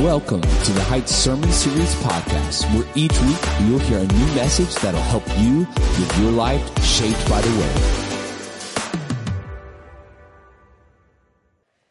Welcome 0.00 0.42
to 0.42 0.72
the 0.72 0.82
Heights 0.82 1.14
Sermon 1.14 1.50
Series 1.50 1.94
podcast, 1.94 2.70
where 2.74 2.86
each 2.94 3.18
week 3.22 3.38
you'll 3.62 3.78
hear 3.78 3.96
a 3.96 4.06
new 4.06 4.26
message 4.34 4.74
that'll 4.74 5.00
help 5.00 5.26
you 5.38 5.60
with 5.60 6.18
your 6.20 6.32
life 6.32 6.84
shaped 6.84 7.26
by 7.30 7.40
the 7.40 7.48
Word. 7.58 7.80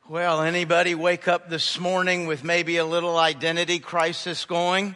Well, 0.07 0.43
anybody 0.43 0.93
wake 0.93 1.27
up 1.27 1.49
this 1.49 1.79
morning 1.79 2.27
with 2.27 2.43
maybe 2.43 2.77
a 2.77 2.85
little 2.85 3.17
identity 3.17 3.79
crisis 3.79 4.45
going? 4.45 4.93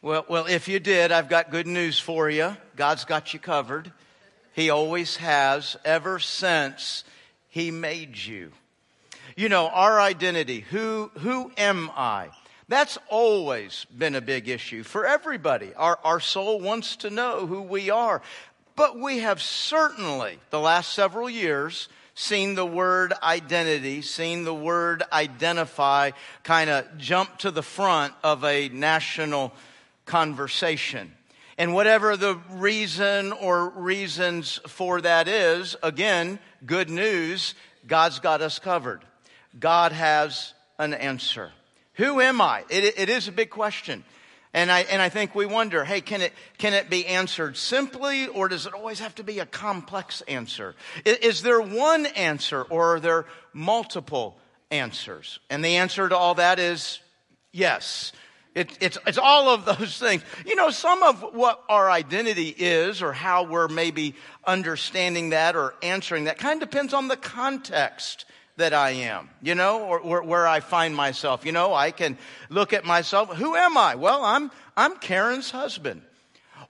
Well, 0.00 0.24
well, 0.28 0.46
if 0.46 0.68
you 0.68 0.78
did, 0.78 1.10
I've 1.10 1.28
got 1.28 1.50
good 1.50 1.66
news 1.66 1.98
for 1.98 2.30
you. 2.30 2.56
God's 2.76 3.04
got 3.06 3.34
you 3.34 3.40
covered. 3.40 3.90
He 4.52 4.70
always 4.70 5.16
has, 5.16 5.76
ever 5.84 6.20
since 6.20 7.02
He 7.48 7.72
made 7.72 8.16
you. 8.16 8.52
You 9.38 9.50
know, 9.50 9.68
our 9.68 10.00
identity, 10.00 10.60
who, 10.60 11.10
who 11.18 11.52
am 11.58 11.90
I? 11.94 12.30
That's 12.68 12.96
always 13.10 13.84
been 13.96 14.14
a 14.14 14.22
big 14.22 14.48
issue 14.48 14.82
for 14.82 15.04
everybody. 15.04 15.74
Our, 15.74 15.98
our 16.02 16.20
soul 16.20 16.58
wants 16.58 16.96
to 16.96 17.10
know 17.10 17.46
who 17.46 17.60
we 17.60 17.90
are. 17.90 18.22
But 18.76 18.98
we 18.98 19.18
have 19.18 19.42
certainly, 19.42 20.38
the 20.48 20.58
last 20.58 20.94
several 20.94 21.28
years, 21.28 21.88
seen 22.14 22.54
the 22.54 22.64
word 22.64 23.12
identity, 23.22 24.00
seen 24.00 24.44
the 24.44 24.54
word 24.54 25.02
identify 25.12 26.12
kind 26.42 26.70
of 26.70 26.96
jump 26.96 27.36
to 27.40 27.50
the 27.50 27.62
front 27.62 28.14
of 28.24 28.42
a 28.42 28.70
national 28.70 29.52
conversation. 30.06 31.12
And 31.58 31.74
whatever 31.74 32.16
the 32.16 32.38
reason 32.52 33.32
or 33.32 33.68
reasons 33.68 34.60
for 34.66 35.02
that 35.02 35.28
is, 35.28 35.76
again, 35.82 36.38
good 36.64 36.88
news, 36.88 37.54
God's 37.86 38.18
got 38.18 38.40
us 38.40 38.58
covered. 38.58 39.02
God 39.58 39.92
has 39.92 40.54
an 40.78 40.94
answer. 40.94 41.52
Who 41.94 42.20
am 42.20 42.40
I? 42.40 42.64
It, 42.68 42.98
it 42.98 43.08
is 43.08 43.28
a 43.28 43.32
big 43.32 43.50
question. 43.50 44.04
And 44.52 44.70
I, 44.70 44.80
and 44.80 45.02
I 45.02 45.10
think 45.10 45.34
we 45.34 45.44
wonder, 45.44 45.84
hey, 45.84 46.00
can 46.00 46.22
it, 46.22 46.32
can 46.56 46.72
it 46.72 46.88
be 46.88 47.06
answered 47.06 47.58
simply 47.58 48.26
or 48.26 48.48
does 48.48 48.66
it 48.66 48.72
always 48.72 49.00
have 49.00 49.14
to 49.16 49.22
be 49.22 49.38
a 49.38 49.46
complex 49.46 50.22
answer? 50.22 50.74
Is, 51.04 51.16
is 51.18 51.42
there 51.42 51.60
one 51.60 52.06
answer 52.06 52.62
or 52.62 52.96
are 52.96 53.00
there 53.00 53.26
multiple 53.52 54.38
answers? 54.70 55.40
And 55.50 55.64
the 55.64 55.76
answer 55.76 56.08
to 56.08 56.16
all 56.16 56.36
that 56.36 56.58
is 56.58 57.00
yes. 57.52 58.12
It, 58.54 58.78
it's, 58.80 58.96
it's 59.06 59.18
all 59.18 59.50
of 59.50 59.66
those 59.66 59.98
things. 60.00 60.22
You 60.46 60.56
know, 60.56 60.70
some 60.70 61.02
of 61.02 61.34
what 61.34 61.62
our 61.68 61.90
identity 61.90 62.48
is 62.48 63.02
or 63.02 63.12
how 63.12 63.44
we're 63.44 63.68
maybe 63.68 64.14
understanding 64.46 65.30
that 65.30 65.54
or 65.54 65.74
answering 65.82 66.24
that 66.24 66.38
kind 66.38 66.62
of 66.62 66.70
depends 66.70 66.94
on 66.94 67.08
the 67.08 67.16
context 67.18 68.24
that 68.56 68.72
I 68.72 68.90
am, 68.90 69.28
you 69.42 69.54
know, 69.54 69.84
or, 69.84 70.00
or, 70.00 70.22
where 70.22 70.46
I 70.46 70.60
find 70.60 70.96
myself. 70.96 71.44
You 71.44 71.52
know, 71.52 71.74
I 71.74 71.90
can 71.90 72.16
look 72.48 72.72
at 72.72 72.84
myself. 72.84 73.34
Who 73.36 73.54
am 73.54 73.76
I? 73.76 73.94
Well, 73.96 74.24
I'm, 74.24 74.50
I'm 74.76 74.96
Karen's 74.96 75.50
husband. 75.50 76.02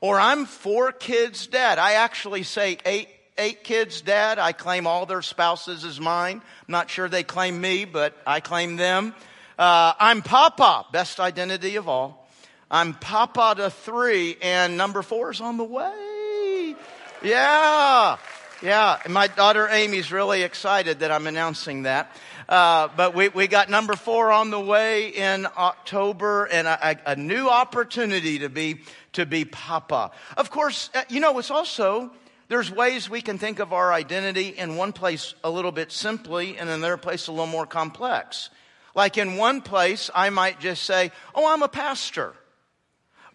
Or 0.01 0.19
I'm 0.19 0.47
four 0.47 0.93
kids' 0.93 1.47
dad. 1.47 1.79
I 1.79 1.95
actually 1.95 2.43
say 2.43 2.79
eight, 2.85 3.09
eight 3.39 3.65
kids' 3.65 4.01
dad. 4.01 4.39
I 4.39 4.53
claim 4.53 4.87
all 4.87 5.07
their 5.07 5.23
spouses 5.23 5.85
as 5.85 6.01
mine. 6.01 6.37
I'm 6.37 6.73
not 6.73 6.91
sure 6.91 7.09
they 7.09 7.23
claim 7.23 7.61
me, 7.61 7.85
but 7.85 8.17
I 8.27 8.41
claim 8.41 8.77
them. 8.77 9.15
Uh, 9.59 9.95
I'm 9.99 10.23
Papa, 10.23 10.87
best 10.93 11.19
identity 11.19 11.77
of 11.77 11.89
all. 11.89 12.29
I'm 12.71 12.95
Papa 12.95 13.55
to 13.59 13.71
three, 13.71 14.37
and 14.43 14.77
number 14.77 15.03
four 15.03 15.31
is 15.31 15.41
on 15.41 15.57
the 15.57 15.65
way. 15.65 16.75
Yeah. 17.23 18.17
Yeah, 18.63 19.03
my 19.11 19.27
daughter 19.27 19.69
Amy's 19.69 20.11
really 20.11 20.41
excited 20.41 21.01
that 21.01 21.11
I'm 21.13 21.27
announcing 21.27 21.83
that. 21.83 22.11
Uh, 22.49 22.89
but 22.97 23.15
we, 23.15 23.29
we 23.29 23.49
got 23.49 23.69
number 23.69 23.95
four 23.97 24.33
on 24.33 24.51
the 24.51 24.59
way 24.59 25.09
in 25.09 25.47
October 25.59 26.47
and 26.47 26.67
a, 26.67 27.11
a, 27.13 27.17
new 27.17 27.51
opportunity 27.51 28.39
to 28.39 28.49
be, 28.49 28.81
to 29.13 29.27
be 29.27 29.45
Papa. 29.45 30.11
Of 30.39 30.51
course, 30.51 30.89
uh, 30.95 31.03
you 31.11 31.21
know, 31.21 31.39
it's 31.39 31.51
also, 31.51 32.11
there's 32.49 32.71
ways 32.71 33.11
we 33.11 33.21
can 33.21 33.37
think 33.37 33.59
of 33.59 33.75
our 33.75 33.93
identity 33.93 34.49
in 34.49 34.77
one 34.77 34.95
place 34.95 35.35
a 35.45 35.51
little 35.51 35.73
bit 35.73 35.93
simply 35.93 36.57
and 36.57 36.71
in 36.71 36.77
another 36.77 36.97
place 36.97 37.27
a 37.27 37.33
little 37.33 37.47
more 37.47 37.67
complex. 37.67 38.49
Like 38.95 39.19
in 39.19 39.37
one 39.37 39.61
place, 39.61 40.09
I 40.15 40.31
might 40.31 40.61
just 40.61 40.85
say, 40.85 41.13
oh, 41.35 41.53
I'm 41.53 41.63
a 41.63 41.69
pastor. 41.69 42.33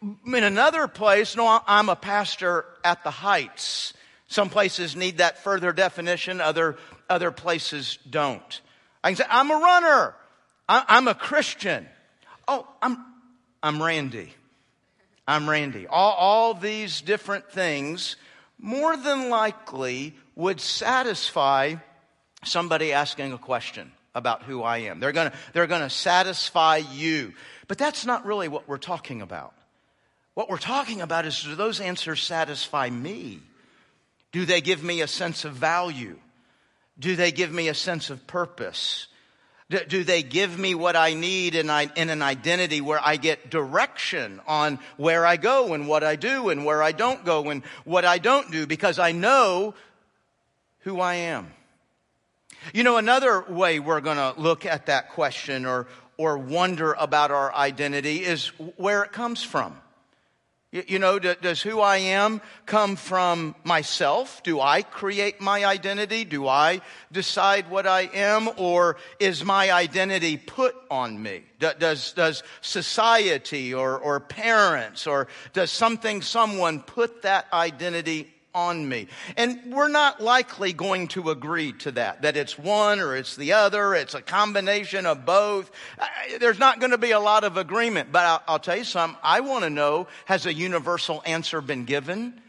In 0.02 0.44
another 0.44 0.88
place, 0.88 1.36
no, 1.36 1.62
I'm 1.68 1.90
a 1.90 1.96
pastor 1.96 2.66
at 2.84 3.03
the 3.03 3.12
Heights. 3.12 3.94
Some 4.31 4.50
places 4.50 4.96
need 4.96 5.18
that 5.18 5.40
further 5.40 5.74
definition, 5.74 6.40
other, 6.40 6.78
other 7.09 7.31
places 7.31 8.00
don't. 8.09 8.62
I 9.03 9.09
can 9.09 9.18
say, 9.18 9.25
I'm 9.30 9.52
a 9.52 9.56
runner. 9.56 10.16
I'm 10.69 11.09
a 11.09 11.14
Christian. 11.14 11.86
Oh, 12.47 12.66
I'm, 12.81 13.03
I'm 13.62 13.84
Randy. 13.84 14.34
I'm 15.28 15.50
Randy. 15.50 15.86
All, 15.86 16.14
all 16.14 16.53
these 16.53 17.02
different 17.02 17.52
things 17.52 18.16
more 18.58 18.96
than 18.96 19.30
likely 19.30 20.16
would 20.38 20.62
satisfy 20.62 21.75
somebody 22.46 22.94
asking 22.94 23.34
a 23.34 23.38
question 23.38 23.91
about 24.16 24.44
who 24.44 24.64
I 24.64 24.78
am. 24.78 25.02
They're 25.02 25.12
gonna, 25.12 25.34
they're 25.52 25.68
gonna 25.68 25.90
satisfy 25.90 26.78
you. 26.78 27.34
But 27.68 27.78
that's 27.78 28.06
not 28.06 28.25
really 28.25 28.47
what 28.47 28.66
we're 28.66 28.78
talking 28.78 29.22
about. 29.22 29.53
What 30.36 30.50
we're 30.50 30.58
talking 30.58 31.02
about 31.02 31.25
is 31.25 31.44
do 31.44 31.53
those 31.56 31.81
answers 31.81 32.24
satisfy 32.24 32.90
me? 32.90 33.41
Do 34.31 34.46
they 34.46 34.62
give 34.62 34.84
me 34.84 35.02
a 35.02 35.08
sense 35.08 35.46
of 35.46 35.53
value? 35.53 36.18
Do 36.97 37.16
they 37.16 37.31
give 37.31 37.52
me 37.52 37.68
a 37.68 37.74
sense 37.74 38.09
of 38.09 38.25
purpose? 38.28 39.08
Do 39.69 40.03
they 40.03 40.22
give 40.22 40.59
me 40.59 40.75
what 40.75 40.97
I 40.97 41.14
need 41.14 41.56
in, 41.56 41.69
an 41.69 42.22
identity 42.22 42.81
where 42.81 43.00
I 43.02 43.16
get 43.16 43.50
direction 43.50 44.41
on 44.46 44.80
where 44.97 45.25
I 45.25 45.38
go 45.38 45.74
and 45.74 45.88
what 45.88 46.03
I 46.03 46.18
do 46.18 46.50
and 46.50 46.66
where 46.66 46.84
I 46.84 46.91
don't 46.91 47.24
go 47.24 47.50
and 47.50 47.64
what 47.86 48.03
I 48.03 48.18
don't 48.18 48.52
do 48.52 48.68
because 48.68 49.00
I 49.00 49.14
know 49.14 49.74
who 50.80 51.00
I 51.00 51.16
am? 51.16 51.53
You 52.74 52.84
know, 52.84 52.97
another 52.97 53.46
way 53.47 53.80
we're 53.80 54.02
going 54.02 54.18
to 54.18 54.34
look 54.38 54.66
at 54.66 54.88
that 54.88 55.12
question 55.12 55.66
or, 55.66 55.88
or 56.18 56.38
wonder 56.38 56.94
about 56.94 57.31
our 57.31 57.53
identity 57.53 58.24
is 58.24 58.47
where 58.75 59.03
it 59.03 59.14
comes 59.14 59.41
from. 59.41 59.81
You 60.72 61.00
know, 61.00 61.20
does 61.20 61.62
who 61.62 61.82
I 61.82 61.98
am 61.98 62.40
come 62.66 62.96
from 62.96 63.56
myself? 63.66 64.42
Do 64.42 64.62
I 64.62 64.84
create 64.84 65.42
my 65.42 65.66
identity? 65.66 66.24
Do 66.24 66.48
I 66.48 66.80
decide 67.12 67.70
what 67.70 67.86
I 67.86 68.09
am? 68.14 68.50
Or 68.56 68.96
is 69.20 69.44
my 69.44 69.70
identity 69.70 70.38
put 70.38 70.74
on 70.90 71.22
me? 71.22 71.44
Does, 71.59 72.14
does 72.14 72.44
society 72.62 73.74
or, 73.74 74.00
or 74.00 74.22
parents 74.22 75.08
or 75.08 75.28
does 75.52 75.72
something, 75.72 76.22
someone 76.22 76.80
put 76.80 77.24
that 77.24 77.48
identity 77.52 78.34
on 78.54 78.88
me. 78.88 79.08
And 79.38 79.74
we're 79.74 79.88
not 79.88 80.22
likely 80.22 80.74
going 80.74 81.08
to 81.10 81.30
agree 81.30 81.74
to 81.74 81.92
that, 81.94 82.24
that 82.24 82.38
it's 82.38 82.58
one 82.58 83.00
or 83.00 83.16
it's 83.16 83.36
the 83.36 83.54
other, 83.54 83.94
it's 83.94 84.14
a 84.14 84.22
combination 84.22 85.06
of 85.06 85.26
both. 85.26 85.72
There's 86.40 86.60
not 86.60 86.80
going 86.80 86.92
to 86.92 86.98
be 86.98 87.12
a 87.12 87.20
lot 87.20 87.44
of 87.44 87.58
agreement, 87.58 88.12
but 88.12 88.26
I'll, 88.26 88.44
I'll 88.48 88.60
tell 88.60 88.78
you 88.78 88.84
something. 88.84 89.18
I 89.24 89.42
want 89.42 89.64
to 89.64 89.70
know, 89.70 90.08
has 90.26 90.46
a 90.46 90.54
universal 90.54 91.22
answer 91.26 91.62
been 91.62 91.86
given? 91.86 92.42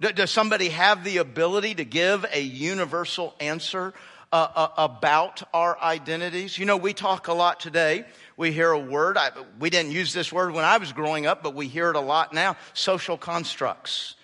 Does 0.00 0.30
somebody 0.30 0.70
have 0.70 1.04
the 1.04 1.18
ability 1.18 1.76
to 1.76 1.84
give 1.84 2.26
a 2.32 2.40
universal 2.40 3.34
answer 3.40 3.94
uh, 4.32 4.48
uh, 4.54 4.68
about 4.76 5.42
our 5.54 5.80
identities? 5.80 6.58
You 6.58 6.66
know, 6.66 6.76
we 6.76 6.92
talk 6.92 7.28
a 7.28 7.32
lot 7.32 7.60
today. 7.60 8.04
We 8.36 8.50
hear 8.50 8.72
a 8.72 8.78
word. 8.78 9.16
I, 9.16 9.30
we 9.60 9.70
didn't 9.70 9.92
use 9.92 10.12
this 10.12 10.32
word 10.32 10.52
when 10.52 10.64
I 10.64 10.78
was 10.78 10.92
growing 10.92 11.26
up, 11.26 11.42
but 11.42 11.54
we 11.54 11.68
hear 11.68 11.90
it 11.90 11.96
a 11.96 12.00
lot 12.00 12.32
now. 12.32 12.56
Social 12.74 13.16
constructs. 13.16 14.16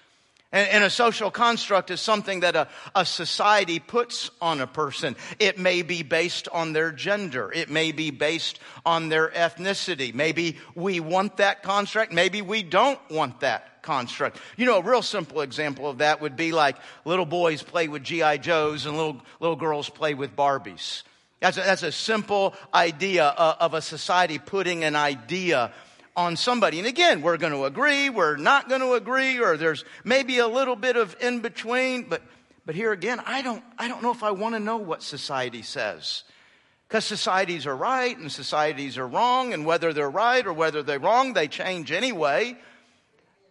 And, 0.53 0.69
and, 0.69 0.85
a 0.85 0.91
social 0.91 1.31
construct 1.31 1.93
is 1.93 2.01
something 2.01 2.41
that 2.41 2.57
a, 2.57 2.67
a 2.97 3.07
society 3.07 3.79
puts 3.79 4.33
on 4.41 4.61
a 4.61 4.67
person. 4.67 5.15
It 5.39 5.59
may 5.59 5.83
be 5.83 6.03
based 6.03 6.49
on 6.49 6.73
their 6.73 6.91
gender. 6.91 7.53
It 7.53 7.71
may 7.71 7.93
be 7.93 8.11
based 8.11 8.59
on 8.85 9.11
their 9.11 9.29
ethnicity. 9.29 10.13
Maybe 10.13 10.59
we 10.75 10.99
want 10.99 11.37
that 11.37 11.63
construct. 11.63 12.13
Maybe 12.13 12.43
we 12.43 12.65
don't 12.65 12.99
want 13.09 13.41
that 13.41 13.83
construct. 13.83 14.39
You 14.57 14.67
know, 14.67 14.79
a 14.79 14.83
real 14.83 15.03
simple 15.03 15.41
example 15.41 15.89
of 15.89 15.99
that 15.99 16.21
would 16.21 16.35
be 16.35 16.51
like 16.51 16.77
little 17.05 17.27
boys 17.27 17.63
play 17.63 17.87
with 17.87 18.03
G.I. 18.03 18.39
Joes 18.39 18.87
and 18.87 18.97
little, 18.97 19.23
little 19.39 19.57
girls 19.57 19.89
play 19.89 20.15
with 20.15 20.35
Barbies. 20.35 21.05
That's 21.41 21.57
a, 21.57 21.61
that's 21.61 21.83
a 21.85 21.93
simple 21.93 22.55
idea 22.75 23.25
uh, 23.25 23.57
of 23.61 23.75
a 23.75 23.81
society 23.81 24.39
putting 24.39 24.85
an 24.85 24.97
idea 24.97 25.73
on 26.17 26.37
somebody. 26.37 26.79
And 26.79 26.89
again, 26.89 27.23
we're 27.23 27.37
going 27.37 27.53
to 27.53 27.65
agree, 27.65 28.11
we're 28.11 28.37
not 28.37 28.69
going 28.69 28.81
to 28.81 28.95
agree, 28.95 29.39
or 29.39 29.57
there's 29.57 29.85
maybe 30.05 30.39
a 30.39 30.49
little 30.49 30.77
bit 30.77 30.97
of 30.97 31.17
in 31.21 31.41
between. 31.41 32.09
But, 32.09 32.23
but 32.67 32.75
here 32.75 32.93
again, 32.93 33.21
I 33.27 33.43
don't, 33.43 33.63
I 33.79 33.89
don't 33.89 34.03
know 34.03 34.11
if 34.11 34.23
I 34.23 34.33
want 34.33 34.55
to 34.55 34.61
know 34.61 34.77
what 34.77 35.03
society 35.03 35.63
says. 35.63 36.25
Because 36.89 37.05
societies 37.05 37.67
are 37.67 37.77
right 37.77 38.19
and 38.19 38.33
societies 38.33 38.99
are 38.99 39.07
wrong, 39.07 39.53
and 39.53 39.65
whether 39.65 39.93
they're 39.93 40.11
right 40.11 40.45
or 40.45 40.53
whether 40.53 40.83
they're 40.83 40.99
wrong, 40.99 41.35
they 41.35 41.47
change 41.47 41.93
anyway. 41.93 42.57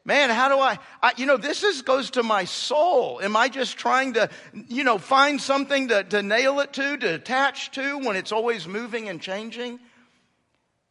Man, 0.03 0.29
how 0.29 0.49
do 0.49 0.59
I, 0.59 0.79
I, 1.01 1.13
you 1.17 1.25
know, 1.25 1.37
this 1.37 1.63
is, 1.63 1.81
goes 1.81 2.11
to 2.11 2.23
my 2.23 2.45
soul. 2.45 3.21
Am 3.21 3.37
I 3.37 3.47
just 3.47 3.77
trying 3.77 4.13
to, 4.13 4.29
you 4.67 4.83
know, 4.83 4.97
find 4.97 5.39
something 5.39 5.89
to, 5.89 6.03
to 6.03 6.23
nail 6.23 6.59
it 6.59 6.73
to, 6.73 6.97
to 6.97 7.15
attach 7.15 7.71
to 7.71 7.99
when 7.99 8.15
it's 8.15 8.31
always 8.31 8.67
moving 8.67 9.07
and 9.07 9.21
changing? 9.21 9.79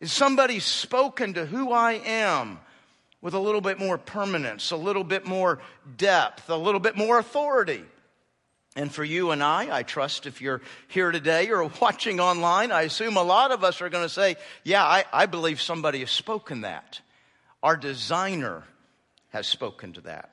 Is 0.01 0.13
somebody 0.13 0.61
spoken 0.61 1.35
to 1.35 1.47
who 1.47 1.73
I 1.73 1.95
am 1.95 2.61
with 3.21 3.35
a 3.35 3.41
little 3.41 3.61
bit 3.61 3.79
more 3.79 3.99
permanence, 3.99 4.71
a 4.71 4.77
little 4.77 5.05
bit 5.05 5.27
more 5.27 5.61
depth, 5.97 6.49
a 6.49 6.57
little 6.57 6.81
bit 6.81 6.97
more 6.97 7.19
authority? 7.19 7.85
And 8.77 8.95
for 8.95 9.03
you 9.03 9.33
and 9.33 9.43
I, 9.43 9.79
I 9.79 9.83
trust 9.83 10.27
if 10.27 10.41
you're 10.41 10.61
here 10.87 11.11
today 11.11 11.51
or 11.51 11.65
watching 11.81 12.21
online, 12.21 12.71
I 12.71 12.83
assume 12.83 13.17
a 13.17 13.23
lot 13.23 13.51
of 13.51 13.65
us 13.65 13.83
are 13.83 13.89
going 13.89 14.05
to 14.05 14.09
say, 14.09 14.37
Yeah, 14.63 14.85
I, 14.85 15.05
I 15.13 15.27
believe 15.27 15.61
somebody 15.61 16.01
has 16.01 16.11
spoken 16.11 16.61
that. 16.61 17.01
Our 17.61 17.77
designer 17.77 18.63
has 19.31 19.49
spoken 19.49 19.95
to 19.95 20.01
that. 20.03 20.31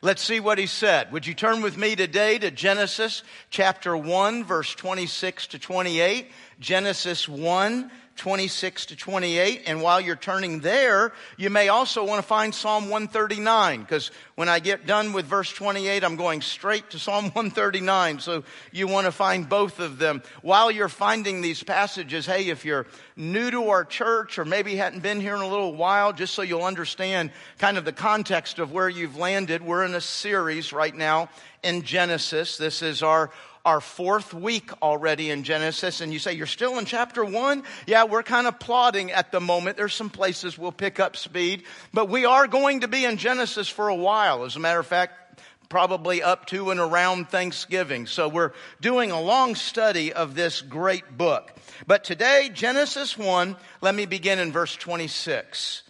Let's 0.00 0.22
see 0.22 0.38
what 0.38 0.58
he 0.58 0.66
said. 0.66 1.10
Would 1.10 1.26
you 1.26 1.34
turn 1.34 1.60
with 1.60 1.76
me 1.76 1.96
today 1.96 2.38
to 2.38 2.52
Genesis 2.52 3.24
chapter 3.50 3.96
1, 3.96 4.44
verse 4.44 4.72
26 4.76 5.48
to 5.48 5.58
28? 5.58 6.30
Genesis 6.60 7.28
1, 7.28 7.90
26 8.18 8.86
to 8.86 8.96
28. 8.96 9.62
And 9.66 9.80
while 9.80 10.00
you're 10.00 10.16
turning 10.16 10.60
there, 10.60 11.12
you 11.36 11.48
may 11.48 11.68
also 11.68 12.04
want 12.04 12.20
to 12.20 12.26
find 12.26 12.54
Psalm 12.54 12.90
139, 12.90 13.80
because 13.80 14.10
when 14.34 14.48
I 14.48 14.58
get 14.58 14.86
done 14.86 15.12
with 15.12 15.24
verse 15.24 15.50
28, 15.50 16.04
I'm 16.04 16.16
going 16.16 16.42
straight 16.42 16.90
to 16.90 16.98
Psalm 16.98 17.24
139. 17.32 18.20
So 18.20 18.44
you 18.72 18.86
want 18.86 19.06
to 19.06 19.12
find 19.12 19.48
both 19.48 19.80
of 19.80 19.98
them. 19.98 20.22
While 20.42 20.70
you're 20.70 20.88
finding 20.88 21.40
these 21.40 21.62
passages, 21.62 22.26
hey, 22.26 22.48
if 22.48 22.64
you're 22.64 22.86
new 23.16 23.50
to 23.50 23.68
our 23.68 23.84
church 23.84 24.38
or 24.38 24.44
maybe 24.44 24.76
hadn't 24.76 25.00
been 25.00 25.20
here 25.20 25.36
in 25.36 25.42
a 25.42 25.48
little 25.48 25.74
while, 25.74 26.12
just 26.12 26.34
so 26.34 26.42
you'll 26.42 26.64
understand 26.64 27.30
kind 27.58 27.78
of 27.78 27.84
the 27.84 27.92
context 27.92 28.58
of 28.58 28.72
where 28.72 28.88
you've 28.88 29.16
landed, 29.16 29.62
we're 29.62 29.84
in 29.84 29.94
a 29.94 30.00
series 30.00 30.72
right 30.72 30.94
now 30.94 31.30
in 31.62 31.82
Genesis. 31.82 32.58
This 32.58 32.82
is 32.82 33.02
our 33.02 33.30
our 33.68 33.82
fourth 33.82 34.32
week 34.32 34.70
already 34.80 35.28
in 35.28 35.42
Genesis, 35.42 36.00
and 36.00 36.10
you 36.10 36.18
say, 36.18 36.32
You're 36.32 36.46
still 36.46 36.78
in 36.78 36.86
chapter 36.86 37.22
one? 37.22 37.64
Yeah, 37.86 38.04
we're 38.04 38.22
kind 38.22 38.46
of 38.46 38.58
plodding 38.58 39.12
at 39.12 39.30
the 39.30 39.40
moment. 39.40 39.76
There's 39.76 39.92
some 39.92 40.08
places 40.08 40.56
we'll 40.56 40.72
pick 40.72 40.98
up 40.98 41.16
speed, 41.16 41.64
but 41.92 42.08
we 42.08 42.24
are 42.24 42.46
going 42.46 42.80
to 42.80 42.88
be 42.88 43.04
in 43.04 43.18
Genesis 43.18 43.68
for 43.68 43.88
a 43.88 43.94
while. 43.94 44.44
As 44.44 44.56
a 44.56 44.58
matter 44.58 44.80
of 44.80 44.86
fact, 44.86 45.42
probably 45.68 46.22
up 46.22 46.46
to 46.46 46.70
and 46.70 46.80
around 46.80 47.28
Thanksgiving. 47.28 48.06
So 48.06 48.26
we're 48.26 48.52
doing 48.80 49.10
a 49.10 49.20
long 49.20 49.54
study 49.54 50.14
of 50.14 50.34
this 50.34 50.62
great 50.62 51.18
book. 51.18 51.52
But 51.86 52.04
today, 52.04 52.50
Genesis 52.50 53.18
1, 53.18 53.54
let 53.82 53.94
me 53.94 54.06
begin 54.06 54.38
in 54.38 54.50
verse 54.50 54.76
26. 54.76 55.82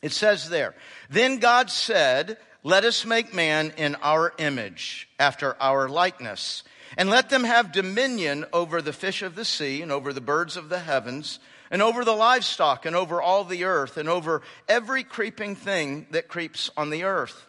It 0.00 0.12
says 0.12 0.48
there, 0.48 0.76
Then 1.10 1.40
God 1.40 1.72
said, 1.72 2.38
Let 2.62 2.84
us 2.84 3.04
make 3.04 3.34
man 3.34 3.72
in 3.76 3.96
our 3.96 4.32
image, 4.38 5.08
after 5.18 5.60
our 5.60 5.88
likeness 5.88 6.62
and 6.96 7.10
let 7.10 7.30
them 7.30 7.44
have 7.44 7.72
dominion 7.72 8.44
over 8.52 8.80
the 8.80 8.92
fish 8.92 9.22
of 9.22 9.34
the 9.34 9.44
sea, 9.44 9.82
and 9.82 9.90
over 9.90 10.12
the 10.12 10.20
birds 10.20 10.56
of 10.56 10.68
the 10.68 10.80
heavens, 10.80 11.38
and 11.70 11.82
over 11.82 12.04
the 12.04 12.12
livestock, 12.12 12.86
and 12.86 12.94
over 12.94 13.20
all 13.20 13.44
the 13.44 13.64
earth, 13.64 13.96
and 13.96 14.08
over 14.08 14.42
every 14.68 15.02
creeping 15.02 15.56
thing 15.56 16.06
that 16.10 16.28
creeps 16.28 16.70
on 16.76 16.90
the 16.90 17.04
earth. 17.04 17.46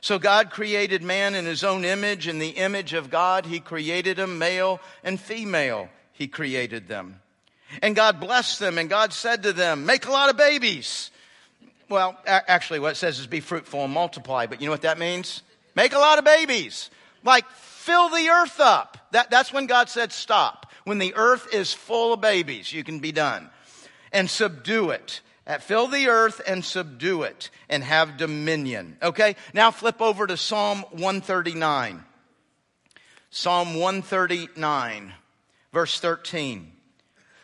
So 0.00 0.18
God 0.18 0.50
created 0.50 1.02
man 1.02 1.34
in 1.34 1.44
his 1.44 1.62
own 1.62 1.84
image. 1.84 2.26
In 2.26 2.38
the 2.38 2.50
image 2.50 2.94
of 2.94 3.10
God, 3.10 3.46
he 3.46 3.60
created 3.60 4.18
him, 4.18 4.38
male 4.38 4.80
and 5.04 5.20
female, 5.20 5.88
he 6.12 6.26
created 6.26 6.88
them. 6.88 7.20
And 7.82 7.94
God 7.94 8.18
blessed 8.18 8.58
them, 8.58 8.78
and 8.78 8.88
God 8.88 9.12
said 9.12 9.42
to 9.44 9.52
them, 9.52 9.86
Make 9.86 10.06
a 10.06 10.10
lot 10.10 10.30
of 10.30 10.36
babies. 10.36 11.10
Well, 11.88 12.16
actually, 12.26 12.78
what 12.78 12.92
it 12.92 12.96
says 12.96 13.18
is 13.18 13.26
be 13.26 13.40
fruitful 13.40 13.84
and 13.84 13.92
multiply, 13.92 14.46
but 14.46 14.60
you 14.60 14.66
know 14.66 14.72
what 14.72 14.82
that 14.82 14.98
means? 14.98 15.42
Make 15.74 15.92
a 15.92 15.98
lot 15.98 16.18
of 16.18 16.24
babies. 16.24 16.90
Like 17.24 17.44
fill 17.90 18.08
the 18.08 18.28
earth 18.28 18.60
up. 18.60 18.96
That, 19.10 19.30
that's 19.30 19.52
when 19.52 19.66
God 19.66 19.88
said 19.88 20.12
stop. 20.12 20.70
When 20.84 20.98
the 20.98 21.14
earth 21.16 21.52
is 21.52 21.72
full 21.72 22.12
of 22.12 22.20
babies, 22.20 22.72
you 22.72 22.84
can 22.84 23.00
be 23.00 23.10
done. 23.10 23.50
And 24.12 24.30
subdue 24.30 24.90
it. 24.90 25.20
Uh, 25.44 25.58
fill 25.58 25.88
the 25.88 26.06
earth 26.06 26.40
and 26.46 26.64
subdue 26.64 27.22
it 27.22 27.50
and 27.68 27.82
have 27.82 28.16
dominion. 28.16 28.96
Okay? 29.02 29.34
Now 29.52 29.72
flip 29.72 30.00
over 30.00 30.24
to 30.28 30.36
Psalm 30.36 30.84
139. 30.90 32.04
Psalm 33.30 33.74
139, 33.74 35.12
verse 35.72 35.98
13. 35.98 36.72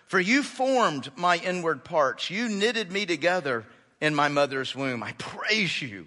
For 0.06 0.20
you 0.20 0.44
formed 0.44 1.10
my 1.16 1.38
inward 1.38 1.84
parts. 1.84 2.30
You 2.30 2.48
knitted 2.48 2.92
me 2.92 3.04
together 3.04 3.64
in 4.00 4.14
my 4.14 4.28
mother's 4.28 4.76
womb. 4.76 5.02
I 5.02 5.12
praise 5.12 5.82
you. 5.82 6.06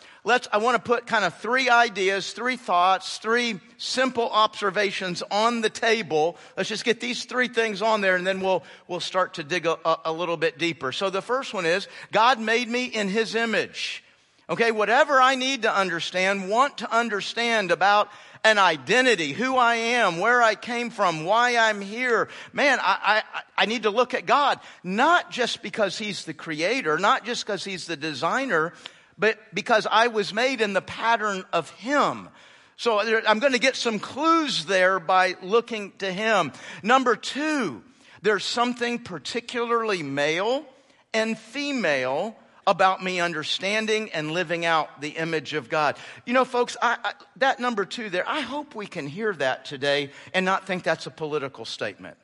let's, 0.23 0.47
I 0.51 0.57
want 0.57 0.75
to 0.75 0.81
put 0.81 1.07
kind 1.07 1.25
of 1.25 1.35
three 1.37 1.69
ideas, 1.69 2.33
three 2.33 2.57
thoughts, 2.57 3.17
three 3.17 3.59
simple 3.77 4.29
observations 4.29 5.23
on 5.31 5.61
the 5.61 5.69
table. 5.69 6.37
Let's 6.55 6.69
just 6.69 6.85
get 6.85 6.99
these 6.99 7.25
three 7.25 7.47
things 7.47 7.81
on 7.81 8.01
there 8.01 8.15
and 8.15 8.25
then 8.25 8.41
we'll, 8.41 8.63
we'll 8.87 8.99
start 8.99 9.35
to 9.35 9.43
dig 9.43 9.65
a, 9.65 9.77
a 10.05 10.11
little 10.11 10.37
bit 10.37 10.57
deeper. 10.57 10.91
So 10.91 11.09
the 11.09 11.21
first 11.21 11.53
one 11.53 11.65
is 11.65 11.87
God 12.11 12.39
made 12.39 12.69
me 12.69 12.85
in 12.85 13.09
his 13.09 13.35
image. 13.35 14.03
Okay, 14.49 14.71
whatever 14.71 15.21
I 15.21 15.35
need 15.35 15.61
to 15.61 15.73
understand, 15.73 16.49
want 16.49 16.79
to 16.79 16.93
understand 16.93 17.71
about 17.71 18.09
an 18.43 18.57
identity, 18.57 19.31
who 19.31 19.55
I 19.55 19.75
am, 19.75 20.19
where 20.19 20.41
I 20.41 20.55
came 20.55 20.89
from, 20.89 21.25
why 21.25 21.55
I'm 21.57 21.79
here. 21.79 22.27
Man, 22.51 22.79
I, 22.81 23.23
I, 23.33 23.41
I 23.59 23.65
need 23.65 23.83
to 23.83 23.91
look 23.91 24.13
at 24.13 24.25
God, 24.25 24.59
not 24.83 25.31
just 25.31 25.61
because 25.61 25.97
He's 25.97 26.25
the 26.25 26.33
creator, 26.33 26.97
not 26.97 27.23
just 27.23 27.45
because 27.45 27.63
He's 27.63 27.85
the 27.85 27.95
designer, 27.95 28.73
but 29.17 29.37
because 29.53 29.87
I 29.89 30.07
was 30.07 30.33
made 30.33 30.61
in 30.61 30.73
the 30.73 30.81
pattern 30.81 31.45
of 31.53 31.69
Him. 31.71 32.29
So 32.77 32.99
I'm 32.99 33.39
going 33.39 33.53
to 33.53 33.59
get 33.59 33.75
some 33.75 33.99
clues 33.99 34.65
there 34.65 34.99
by 34.99 35.35
looking 35.41 35.91
to 35.99 36.11
Him. 36.11 36.51
Number 36.81 37.15
two, 37.15 37.83
there's 38.21 38.43
something 38.43 38.99
particularly 38.99 40.03
male 40.03 40.65
and 41.13 41.37
female 41.37 42.35
about 42.67 43.03
me 43.03 43.19
understanding 43.19 44.09
and 44.11 44.31
living 44.31 44.65
out 44.65 45.01
the 45.01 45.09
image 45.09 45.53
of 45.53 45.69
God. 45.69 45.97
You 46.25 46.33
know, 46.33 46.45
folks, 46.45 46.77
I, 46.81 46.97
I, 47.03 47.13
that 47.37 47.59
number 47.59 47.85
two 47.85 48.09
there, 48.09 48.27
I 48.27 48.41
hope 48.41 48.75
we 48.75 48.85
can 48.85 49.07
hear 49.07 49.33
that 49.33 49.65
today 49.65 50.11
and 50.33 50.45
not 50.45 50.67
think 50.67 50.83
that's 50.83 51.07
a 51.07 51.11
political 51.11 51.65
statement. 51.65 52.17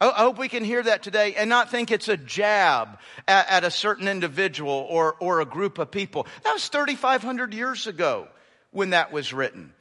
I 0.00 0.10
hope 0.10 0.38
we 0.38 0.48
can 0.48 0.62
hear 0.62 0.82
that 0.82 1.02
today 1.02 1.34
and 1.34 1.50
not 1.50 1.70
think 1.70 1.90
it's 1.90 2.08
a 2.08 2.16
jab 2.16 3.00
at, 3.26 3.50
at, 3.50 3.64
a 3.64 3.70
certain 3.70 4.06
individual 4.06 4.86
or, 4.88 5.16
or 5.18 5.40
a 5.40 5.44
group 5.44 5.78
of 5.78 5.90
people. 5.90 6.26
That 6.44 6.52
was 6.52 6.68
3,500 6.68 7.52
years 7.52 7.88
ago 7.88 8.28
when 8.70 8.90
that 8.90 9.10
was 9.10 9.32
written. 9.32 9.72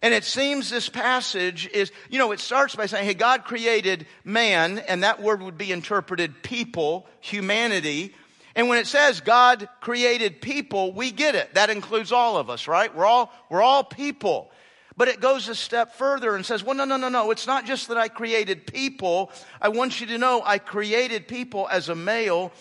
And 0.00 0.14
it 0.14 0.24
seems 0.24 0.70
this 0.70 0.88
passage 0.88 1.68
is, 1.68 1.92
you 2.08 2.18
know, 2.18 2.32
it 2.32 2.40
starts 2.40 2.74
by 2.74 2.86
saying, 2.86 3.04
hey, 3.04 3.14
God 3.14 3.44
created 3.44 4.06
man, 4.24 4.78
and 4.78 5.02
that 5.02 5.22
word 5.22 5.42
would 5.42 5.58
be 5.58 5.72
interpreted 5.72 6.42
people, 6.42 7.06
humanity. 7.20 8.14
And 8.54 8.68
when 8.68 8.78
it 8.78 8.86
says 8.86 9.20
God 9.20 9.68
created 9.80 10.40
people, 10.40 10.92
we 10.92 11.10
get 11.10 11.34
it. 11.34 11.54
That 11.54 11.68
includes 11.68 12.12
all 12.12 12.38
of 12.38 12.48
us, 12.48 12.66
right? 12.66 12.94
We're 12.94 13.04
all, 13.04 13.32
we're 13.50 13.62
all 13.62 13.84
people. 13.84 14.50
But 14.96 15.08
it 15.08 15.20
goes 15.20 15.48
a 15.48 15.54
step 15.54 15.94
further 15.94 16.34
and 16.34 16.44
says, 16.44 16.64
well, 16.64 16.74
no, 16.74 16.84
no, 16.84 16.96
no, 16.96 17.10
no. 17.10 17.30
It's 17.30 17.46
not 17.46 17.66
just 17.66 17.88
that 17.88 17.98
I 17.98 18.08
created 18.08 18.66
people. 18.66 19.30
I 19.60 19.68
want 19.68 20.00
you 20.00 20.06
to 20.08 20.18
know 20.18 20.42
I 20.44 20.58
created 20.58 21.28
people 21.28 21.68
as 21.70 21.88
a 21.88 21.94
male 21.94 22.52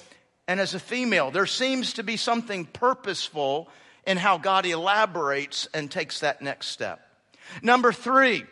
and 0.48 0.60
as 0.60 0.74
a 0.74 0.80
female. 0.80 1.32
There 1.32 1.46
seems 1.46 1.94
to 1.94 2.04
be 2.04 2.18
something 2.18 2.66
purposeful 2.66 3.70
in 4.06 4.18
how 4.18 4.38
God 4.38 4.66
elaborates 4.66 5.68
and 5.74 5.90
takes 5.90 6.20
that 6.20 6.42
next 6.42 6.68
step. 6.68 7.00
Number 7.62 7.94
three, 7.94 8.44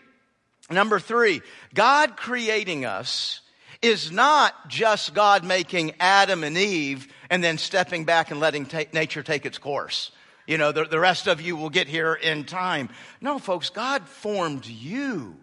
number 0.71 0.99
three, 0.99 1.41
God 1.73 2.15
creating 2.15 2.85
us 2.85 3.41
is 3.81 4.11
not 4.11 4.69
just 4.69 5.13
God 5.13 5.43
making 5.43 5.93
Adam 5.99 6.43
and 6.45 6.57
Eve 6.57 7.07
and 7.29 7.43
then 7.43 7.57
stepping 7.57 8.05
back 8.05 8.31
and 8.31 8.39
letting 8.39 8.65
ta- 8.65 8.85
nature 8.93 9.23
take 9.23 9.45
its 9.45 9.57
course. 9.57 10.11
You 10.45 10.57
know, 10.57 10.71
the, 10.71 10.85
the 10.85 10.99
rest 10.99 11.27
of 11.27 11.41
you 11.41 11.55
will 11.55 11.69
get 11.69 11.87
here 11.87 12.13
in 12.13 12.43
time. 12.43 12.89
No, 13.21 13.39
folks, 13.39 13.69
God 13.69 14.07
formed 14.07 14.65
you. 14.65 15.37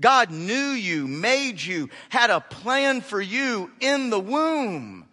God 0.00 0.30
knew 0.30 0.70
you, 0.70 1.08
made 1.08 1.60
you, 1.60 1.90
had 2.08 2.30
a 2.30 2.40
plan 2.40 3.00
for 3.00 3.20
you 3.20 3.70
in 3.80 4.10
the 4.10 4.20
womb. 4.20 5.06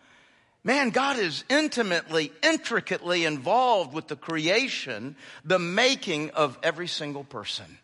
Man, 0.63 0.89
God 0.89 1.17
is 1.17 1.43
intimately, 1.49 2.31
intricately 2.41 3.25
involved 3.25 3.93
with 3.93 4.07
the 4.07 4.15
creation, 4.15 5.15
the 5.43 5.59
making 5.59 6.31
of 6.31 6.57
every 6.63 6.87
single 6.87 7.23
person. 7.23 7.77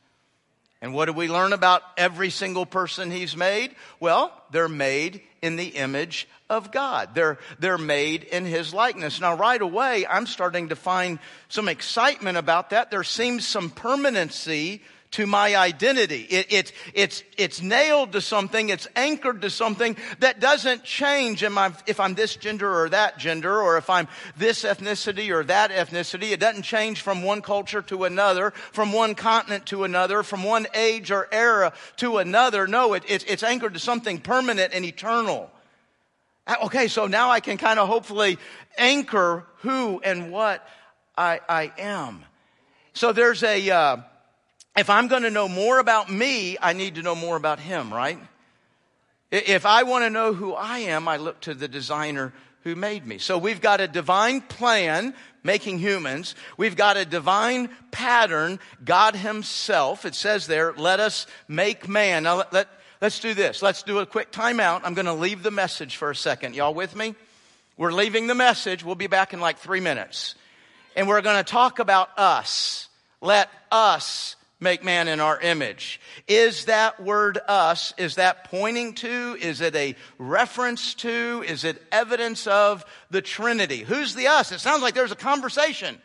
And 0.82 0.96
what 0.96 1.06
do 1.06 1.14
we 1.14 1.28
learn 1.28 1.54
about 1.54 1.84
every 1.96 2.32
single 2.32 2.66
person 2.66 3.12
he's 3.12 3.38
made? 3.38 3.76
Well, 4.00 4.34
they're 4.50 4.68
made 4.68 5.22
in 5.42 5.56
the 5.56 5.68
image 5.68 6.28
of 6.50 6.72
God. 6.72 7.14
They're, 7.14 7.38
they're 7.60 7.78
made 7.78 8.24
in 8.24 8.46
his 8.46 8.74
likeness. 8.74 9.22
Now, 9.22 9.36
right 9.36 9.62
away, 9.62 10.08
I'm 10.08 10.26
starting 10.26 10.70
to 10.70 10.76
find 10.76 11.20
some 11.50 11.70
excitement 11.70 12.38
about 12.38 12.72
that. 12.72 12.90
There 12.90 13.04
seems 13.04 13.46
some 13.46 13.70
permanency 13.70 14.82
to 15.12 15.27
my 15.27 15.56
identity. 15.56 16.22
It, 16.22 16.51
it, 16.51 16.72
it's, 16.94 17.24
it's 17.38 17.62
nailed 17.62 18.13
to 18.13 18.22
something. 18.22 18.70
It's 18.70 18.88
anchored 18.96 19.41
to 19.41 19.50
something 19.50 19.98
that 20.20 20.39
doesn't 20.39 20.84
change 20.84 21.44
if 21.44 22.00
I'm 22.00 22.15
this 22.15 22.36
gender 22.38 22.74
or 22.74 22.89
that 22.89 23.18
gender, 23.18 23.62
or 23.62 23.77
if 23.77 23.89
I'm 23.89 24.08
this 24.38 24.63
ethnicity 24.63 25.30
or 25.30 25.44
that 25.44 25.72
ethnicity. 25.72 26.32
It 26.32 26.39
doesn't 26.39 26.63
change 26.63 27.01
from 27.01 27.24
one 27.24 27.41
culture 27.41 27.82
to 27.84 28.06
another, 28.06 28.51
from 28.72 28.94
one 28.94 29.15
continent 29.15 29.65
to 29.68 29.84
another, 29.84 30.24
from 30.24 30.44
one 30.44 30.65
age 30.74 31.12
or 31.12 31.27
era 31.32 31.74
to 31.98 32.18
another. 32.18 32.65
No, 32.65 32.94
it, 32.94 33.03
it's, 33.08 33.25
it's 33.25 33.44
anchored 33.44 33.74
to 33.74 33.80
something 33.80 34.20
permanent 34.20 34.74
and 34.74 34.86
eternal. 34.86 35.51
Uh, 36.48 36.56
okay, 36.63 36.88
so 36.88 37.08
now 37.08 37.30
I 37.30 37.41
can 37.41 37.58
kind 37.58 37.80
of 37.80 37.88
hopefully 37.88 38.38
anchor 38.77 39.46
who 39.58 40.00
and 40.03 40.32
what 40.32 40.65
I, 41.18 41.41
I 41.50 41.72
am. 41.77 42.24
So 42.94 43.13
there's 43.13 43.44
a, 43.44 43.70
uh, 43.70 43.98
if 44.78 44.90
I'm 44.90 45.08
going 45.08 45.24
to 45.24 45.30
know 45.30 45.48
more 45.48 45.80
about 45.80 46.12
me, 46.12 46.58
I 46.62 46.74
need 46.74 46.96
to 46.96 47.01
know 47.01 47.16
more 47.16 47.36
about 47.36 47.60
him, 47.60 47.94
right? 47.94 48.20
If 49.32 49.66
I 49.66 49.84
want 49.84 50.04
to 50.06 50.10
know 50.10 50.34
who 50.34 50.54
I 50.54 50.80
am, 50.80 51.08
I 51.08 51.18
look 51.18 51.40
to 51.42 51.54
the 51.54 51.68
designer 51.68 52.34
who 52.63 52.75
made 52.75 53.06
me. 53.06 53.18
So 53.18 53.38
we've 53.38 53.62
got 53.62 53.82
a 53.82 53.88
divine 53.88 54.42
plan 54.42 55.13
making 55.44 55.80
humans. 55.80 56.36
We've 56.58 56.75
got 56.75 56.98
a 56.98 57.06
divine 57.06 57.70
pattern, 57.92 58.60
God 58.84 59.16
himself. 59.16 60.06
It 60.06 60.16
says 60.16 60.48
there, 60.48 60.74
let 60.74 61.00
us 61.00 61.28
make 61.48 61.88
man. 61.88 62.24
Now 62.24 62.38
let, 62.38 62.54
let, 62.54 62.68
let's 63.01 63.20
do 63.20 63.34
this. 63.34 63.62
Let's 63.62 63.84
do 63.84 64.00
a 64.00 64.06
quick 64.06 64.32
timeout. 64.32 64.82
I'm 64.84 64.94
going 64.94 65.06
to 65.06 65.13
leave 65.13 65.44
the 65.44 65.51
message 65.51 65.96
for 65.96 66.12
a 66.12 66.16
second. 66.16 66.56
Y'all 66.56 66.74
with 66.74 66.96
me? 66.96 67.16
We're 67.78 67.94
leaving 67.94 68.28
the 68.28 68.36
message. 68.36 68.84
We'll 68.84 68.96
be 68.96 69.08
back 69.08 69.34
in 69.34 69.40
like 69.40 69.58
three 69.58 69.80
minutes. 69.80 70.36
And 70.96 71.08
we're 71.08 71.22
going 71.22 71.38
to 71.38 71.44
talk 71.44 71.80
about 71.80 72.10
us. 72.18 72.90
Let 73.22 73.50
us 73.72 74.36
make 74.62 74.84
man 74.84 75.08
in 75.08 75.20
our 75.20 75.39
image. 75.41 76.00
Is 76.27 76.65
that 76.65 77.01
word 77.03 77.39
us, 77.48 77.94
is 77.98 78.15
that 78.15 78.46
pointing 78.46 78.94
to, 78.96 79.36
is 79.41 79.60
it 79.60 79.75
a 79.75 79.96
reference 80.20 80.94
to, 80.96 81.44
is 81.48 81.63
it 81.63 81.82
evidence 81.91 82.46
of 82.48 82.86
the 83.10 83.22
Trinity? 83.22 83.80
Who's 83.80 84.13
the 84.13 84.27
us? 84.27 84.51
It 84.51 84.60
sounds 84.60 84.84
like 84.84 84.94
there's 84.94 85.12
a 85.12 85.15
conversation. 85.15 86.00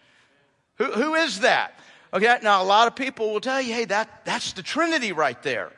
Who, 0.78 0.86
who 0.86 1.14
is 1.14 1.40
that? 1.40 1.78
Okay, 2.14 2.38
now 2.42 2.62
a 2.62 2.64
lot 2.64 2.88
of 2.88 2.96
people 2.96 3.32
will 3.32 3.40
tell 3.40 3.60
you, 3.60 3.75
hey, 3.75 3.84
that, 3.84 4.25
that's 4.25 4.54
the 4.54 4.62
Trinity 4.62 5.12
right 5.12 5.40
there. 5.42 5.70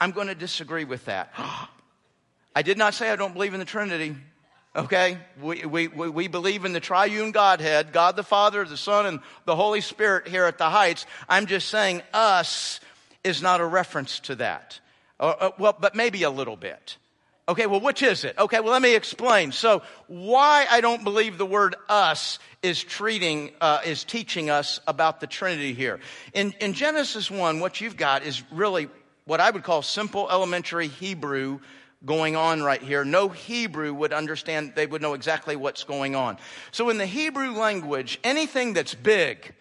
I'm 0.00 0.10
going 0.10 0.26
to 0.26 0.34
disagree 0.34 0.84
with 0.84 1.04
that. 1.04 1.32
I 2.56 2.62
did 2.62 2.78
not 2.78 2.94
say 2.94 3.10
I 3.10 3.16
don't 3.16 3.32
believe 3.32 3.54
in 3.54 3.60
the 3.60 3.66
Trinity. 3.66 4.16
Okay? 4.76 5.18
We, 5.40 5.64
we, 5.64 5.88
we 5.88 6.28
believe 6.28 6.64
in 6.64 6.72
the 6.72 6.80
triune 6.80 7.30
Godhead, 7.30 7.92
God 7.92 8.16
the 8.16 8.22
Father, 8.22 8.64
the 8.64 8.76
Son, 8.76 9.06
and 9.06 9.20
the 9.44 9.54
Holy 9.54 9.80
Spirit 9.80 10.28
here 10.28 10.44
at 10.44 10.58
the 10.58 10.68
Heights. 10.68 11.06
I'm 11.28 11.46
just 11.46 11.68
saying 11.68 12.02
us 12.12 12.80
is 13.22 13.40
not 13.40 13.60
a 13.60 13.66
reference 13.66 14.20
to 14.20 14.34
that. 14.36 14.80
Uh, 15.20 15.34
uh, 15.38 15.50
well, 15.58 15.76
but 15.78 15.94
maybe 15.94 16.24
a 16.24 16.30
little 16.30 16.56
bit. 16.56 16.96
Okay, 17.46 17.66
well, 17.66 17.80
which 17.80 18.02
is 18.02 18.24
it? 18.24 18.38
Okay, 18.38 18.60
well, 18.60 18.72
let 18.72 18.80
me 18.80 18.94
explain. 18.94 19.52
So, 19.52 19.82
why 20.06 20.66
I 20.70 20.80
don't 20.80 21.04
believe 21.04 21.36
the 21.36 21.44
word 21.44 21.76
us 21.90 22.38
is 22.62 22.82
treating, 22.82 23.50
uh, 23.60 23.80
is 23.84 24.02
teaching 24.02 24.48
us 24.48 24.80
about 24.86 25.20
the 25.20 25.26
Trinity 25.26 25.74
here. 25.74 26.00
In, 26.32 26.52
in 26.60 26.72
Genesis 26.72 27.30
1, 27.30 27.60
what 27.60 27.82
you've 27.82 27.98
got 27.98 28.24
is 28.24 28.42
really 28.50 28.88
what 29.26 29.40
I 29.40 29.50
would 29.50 29.62
call 29.62 29.82
simple 29.82 30.28
elementary 30.30 30.88
Hebrew 30.88 31.60
going 32.04 32.36
on 32.36 32.62
right 32.62 32.82
here. 32.82 33.04
No 33.04 33.28
Hebrew 33.28 33.92
would 33.94 34.12
understand, 34.12 34.72
they 34.74 34.86
would 34.86 35.02
know 35.02 35.14
exactly 35.14 35.56
what's 35.56 35.84
going 35.84 36.14
on. 36.14 36.38
So 36.70 36.90
in 36.90 36.98
the 36.98 37.06
Hebrew 37.06 37.52
language, 37.52 38.18
anything 38.22 38.74
that's 38.74 38.94
big, 38.94 39.54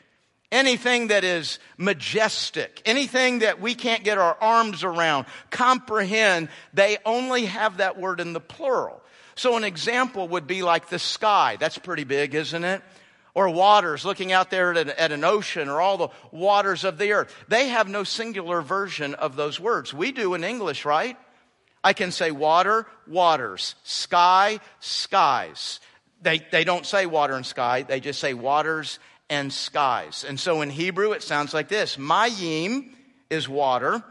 anything 0.52 1.08
that 1.08 1.24
is 1.24 1.60
majestic, 1.78 2.82
anything 2.86 3.40
that 3.40 3.60
we 3.60 3.76
can't 3.76 4.04
get 4.04 4.18
our 4.18 4.38
arms 4.40 4.84
around, 4.84 5.26
comprehend, 5.50 6.50
they 6.74 6.98
only 7.06 7.46
have 7.46 7.78
that 7.78 8.00
word 8.00 8.20
in 8.20 8.34
the 8.34 8.40
plural. 8.40 9.02
So 9.36 9.58
an 9.58 9.64
example 9.64 10.28
would 10.30 10.46
be 10.46 10.62
like 10.62 10.90
the 10.90 11.00
sky. 11.00 11.58
That's 11.60 11.78
pretty 11.78 12.04
big, 12.04 12.36
isn't 12.36 12.64
it? 12.64 12.82
Or 13.36 13.50
waters, 13.50 14.06
looking 14.06 14.32
out 14.32 14.52
there 14.52 14.72
at 14.72 14.78
an, 14.78 14.90
at 14.92 15.12
an, 15.12 15.24
ocean 15.24 15.70
or 15.70 15.82
all 15.82 15.98
the 15.98 16.10
waters 16.32 16.84
of 16.84 17.00
the 17.00 17.14
earth. 17.14 17.34
They 17.48 17.70
have 17.70 17.88
no 17.88 18.04
singular 18.04 18.62
version 18.62 19.16
of 19.16 19.36
those 19.36 19.60
words. 19.60 19.92
We 19.92 20.12
do 20.12 20.36
in 20.36 20.44
English, 20.44 20.86
right? 20.86 21.18
I 21.84 21.94
can 21.94 22.12
say 22.12 22.32
water, 22.32 22.86
waters, 23.08 23.76
sky, 23.84 24.60
skies. 24.80 25.80
They, 26.22 26.42
they 26.52 26.64
don't 26.64 26.86
say 26.86 27.06
water 27.06 27.34
and 27.34 27.46
sky, 27.46 27.84
they 27.84 28.00
just 28.00 28.20
say 28.20 28.34
waters 28.34 29.00
and 29.30 29.52
skies. 29.52 30.26
And 30.28 30.40
so 30.40 30.62
in 30.62 30.70
Hebrew, 30.70 31.12
it 31.12 31.24
sounds 31.24 31.54
like 31.54 31.68
this 31.68 31.98
Mayim 31.98 32.94
is 33.30 33.50
water, 33.50 34.04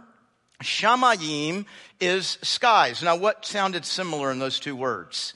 Shamayim 0.63 1.67
is 2.01 2.39
skies. 2.43 3.03
Now, 3.03 3.17
what 3.17 3.45
sounded 3.45 3.85
similar 3.85 4.31
in 4.31 4.39
those 4.39 4.61
two 4.61 4.77
words? 4.77 5.35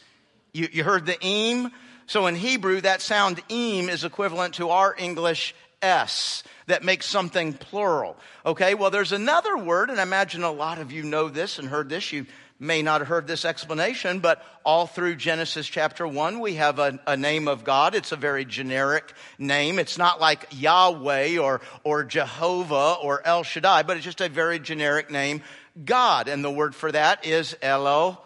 You, 0.52 0.68
you 0.72 0.84
heard 0.84 1.06
the 1.06 1.20
im? 1.20 1.70
So 2.06 2.26
in 2.26 2.36
Hebrew, 2.36 2.80
that 2.82 3.02
sound 3.02 3.42
im 3.48 3.88
is 3.88 4.04
equivalent 4.04 4.54
to 4.54 4.70
our 4.70 4.94
English 4.96 5.54
S 5.82 6.42
that 6.66 6.84
makes 6.84 7.06
something 7.06 7.52
plural. 7.52 8.16
Okay, 8.44 8.74
well, 8.74 8.90
there's 8.90 9.12
another 9.12 9.56
word, 9.56 9.90
and 9.90 10.00
I 10.00 10.02
imagine 10.02 10.42
a 10.42 10.50
lot 10.50 10.78
of 10.78 10.92
you 10.92 11.02
know 11.02 11.28
this 11.28 11.58
and 11.58 11.68
heard 11.68 11.88
this. 11.88 12.12
You 12.12 12.26
may 12.58 12.82
not 12.82 13.00
have 13.00 13.08
heard 13.08 13.26
this 13.26 13.44
explanation, 13.44 14.20
but 14.20 14.42
all 14.64 14.86
through 14.86 15.16
Genesis 15.16 15.66
chapter 15.66 16.06
1, 16.06 16.40
we 16.40 16.54
have 16.54 16.78
a, 16.78 16.98
a, 17.06 17.16
name 17.16 17.48
of 17.48 17.64
God. 17.64 17.94
It's 17.94 18.12
a 18.12 18.16
very 18.16 18.44
generic 18.44 19.12
name. 19.38 19.78
It's 19.78 19.98
not 19.98 20.20
like 20.20 20.46
Yahweh 20.52 21.38
or, 21.38 21.60
or 21.84 22.04
Jehovah 22.04 22.96
or 23.02 23.26
El 23.26 23.42
Shaddai, 23.42 23.82
but 23.82 23.96
it's 23.96 24.04
just 24.04 24.20
a 24.20 24.28
very 24.28 24.58
generic 24.58 25.10
name, 25.10 25.42
God. 25.84 26.28
And 26.28 26.42
the 26.42 26.50
word 26.50 26.74
for 26.74 26.90
that 26.90 27.26
is 27.26 27.54
Elohim. 27.60 28.16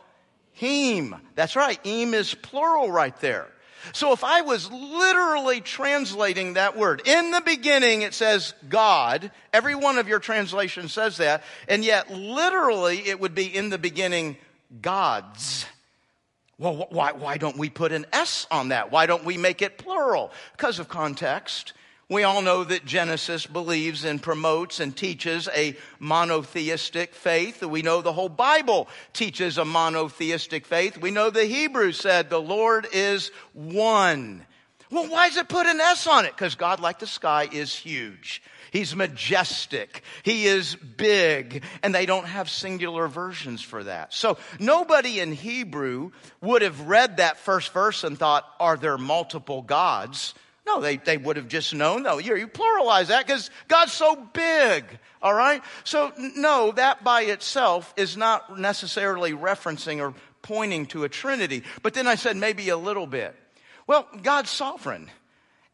That's 1.34 1.56
right. 1.56 1.80
Im 1.84 2.14
is 2.14 2.34
plural 2.34 2.90
right 2.90 3.18
there. 3.20 3.48
So 3.92 4.12
if 4.12 4.24
I 4.24 4.42
was 4.42 4.70
literally 4.70 5.60
translating 5.60 6.54
that 6.54 6.76
word, 6.76 7.02
in 7.06 7.30
the 7.30 7.40
beginning 7.40 8.02
it 8.02 8.14
says 8.14 8.54
God, 8.68 9.30
every 9.52 9.74
one 9.74 9.98
of 9.98 10.08
your 10.08 10.18
translations 10.18 10.92
says 10.92 11.16
that, 11.18 11.42
and 11.68 11.84
yet 11.84 12.10
literally 12.10 12.98
it 13.08 13.20
would 13.20 13.34
be 13.34 13.46
in 13.46 13.70
the 13.70 13.78
beginning 13.78 14.36
gods. 14.82 15.66
Well, 16.58 16.88
why, 16.90 17.12
why 17.12 17.38
don't 17.38 17.56
we 17.56 17.70
put 17.70 17.90
an 17.90 18.04
S 18.12 18.46
on 18.50 18.68
that? 18.68 18.92
Why 18.92 19.06
don't 19.06 19.24
we 19.24 19.38
make 19.38 19.62
it 19.62 19.78
plural? 19.78 20.30
Because 20.52 20.78
of 20.78 20.88
context. 20.88 21.72
We 22.10 22.24
all 22.24 22.42
know 22.42 22.64
that 22.64 22.84
Genesis 22.84 23.46
believes 23.46 24.04
and 24.04 24.20
promotes 24.20 24.80
and 24.80 24.96
teaches 24.96 25.48
a 25.54 25.76
monotheistic 26.00 27.14
faith. 27.14 27.62
We 27.62 27.82
know 27.82 28.02
the 28.02 28.12
whole 28.12 28.28
Bible 28.28 28.88
teaches 29.12 29.58
a 29.58 29.64
monotheistic 29.64 30.66
faith. 30.66 30.98
We 30.98 31.12
know 31.12 31.30
the 31.30 31.44
Hebrew 31.44 31.92
said 31.92 32.28
the 32.28 32.40
Lord 32.40 32.88
is 32.92 33.30
one. 33.52 34.44
Well, 34.90 35.06
why 35.06 35.28
does 35.28 35.36
it 35.36 35.48
put 35.48 35.68
an 35.68 35.80
S 35.80 36.08
on 36.08 36.24
it? 36.24 36.32
Because 36.32 36.56
God, 36.56 36.80
like 36.80 36.98
the 36.98 37.06
sky, 37.06 37.48
is 37.50 37.72
huge. 37.72 38.42
He's 38.72 38.96
majestic. 38.96 40.02
He 40.24 40.46
is 40.46 40.74
big. 40.74 41.62
And 41.84 41.94
they 41.94 42.06
don't 42.06 42.26
have 42.26 42.50
singular 42.50 43.06
versions 43.06 43.62
for 43.62 43.84
that. 43.84 44.12
So 44.12 44.36
nobody 44.58 45.20
in 45.20 45.30
Hebrew 45.30 46.10
would 46.40 46.62
have 46.62 46.88
read 46.88 47.18
that 47.18 47.36
first 47.36 47.72
verse 47.72 48.02
and 48.02 48.18
thought, 48.18 48.44
are 48.58 48.76
there 48.76 48.98
multiple 48.98 49.62
gods? 49.62 50.34
No, 50.70 50.80
they, 50.80 50.98
they 50.98 51.16
would 51.16 51.36
have 51.36 51.48
just 51.48 51.74
known, 51.74 52.04
though. 52.04 52.18
You, 52.18 52.36
you 52.36 52.46
pluralize 52.46 53.08
that 53.08 53.26
because 53.26 53.50
God's 53.66 53.92
so 53.92 54.14
big. 54.32 54.84
All 55.20 55.34
right? 55.34 55.62
So, 55.82 56.12
no, 56.16 56.70
that 56.72 57.02
by 57.02 57.22
itself 57.22 57.92
is 57.96 58.16
not 58.16 58.58
necessarily 58.58 59.32
referencing 59.32 59.98
or 59.98 60.14
pointing 60.42 60.86
to 60.86 61.02
a 61.02 61.08
Trinity. 61.08 61.64
But 61.82 61.94
then 61.94 62.06
I 62.06 62.14
said 62.14 62.36
maybe 62.36 62.68
a 62.68 62.76
little 62.76 63.08
bit. 63.08 63.34
Well, 63.88 64.06
God's 64.22 64.50
sovereign. 64.50 65.10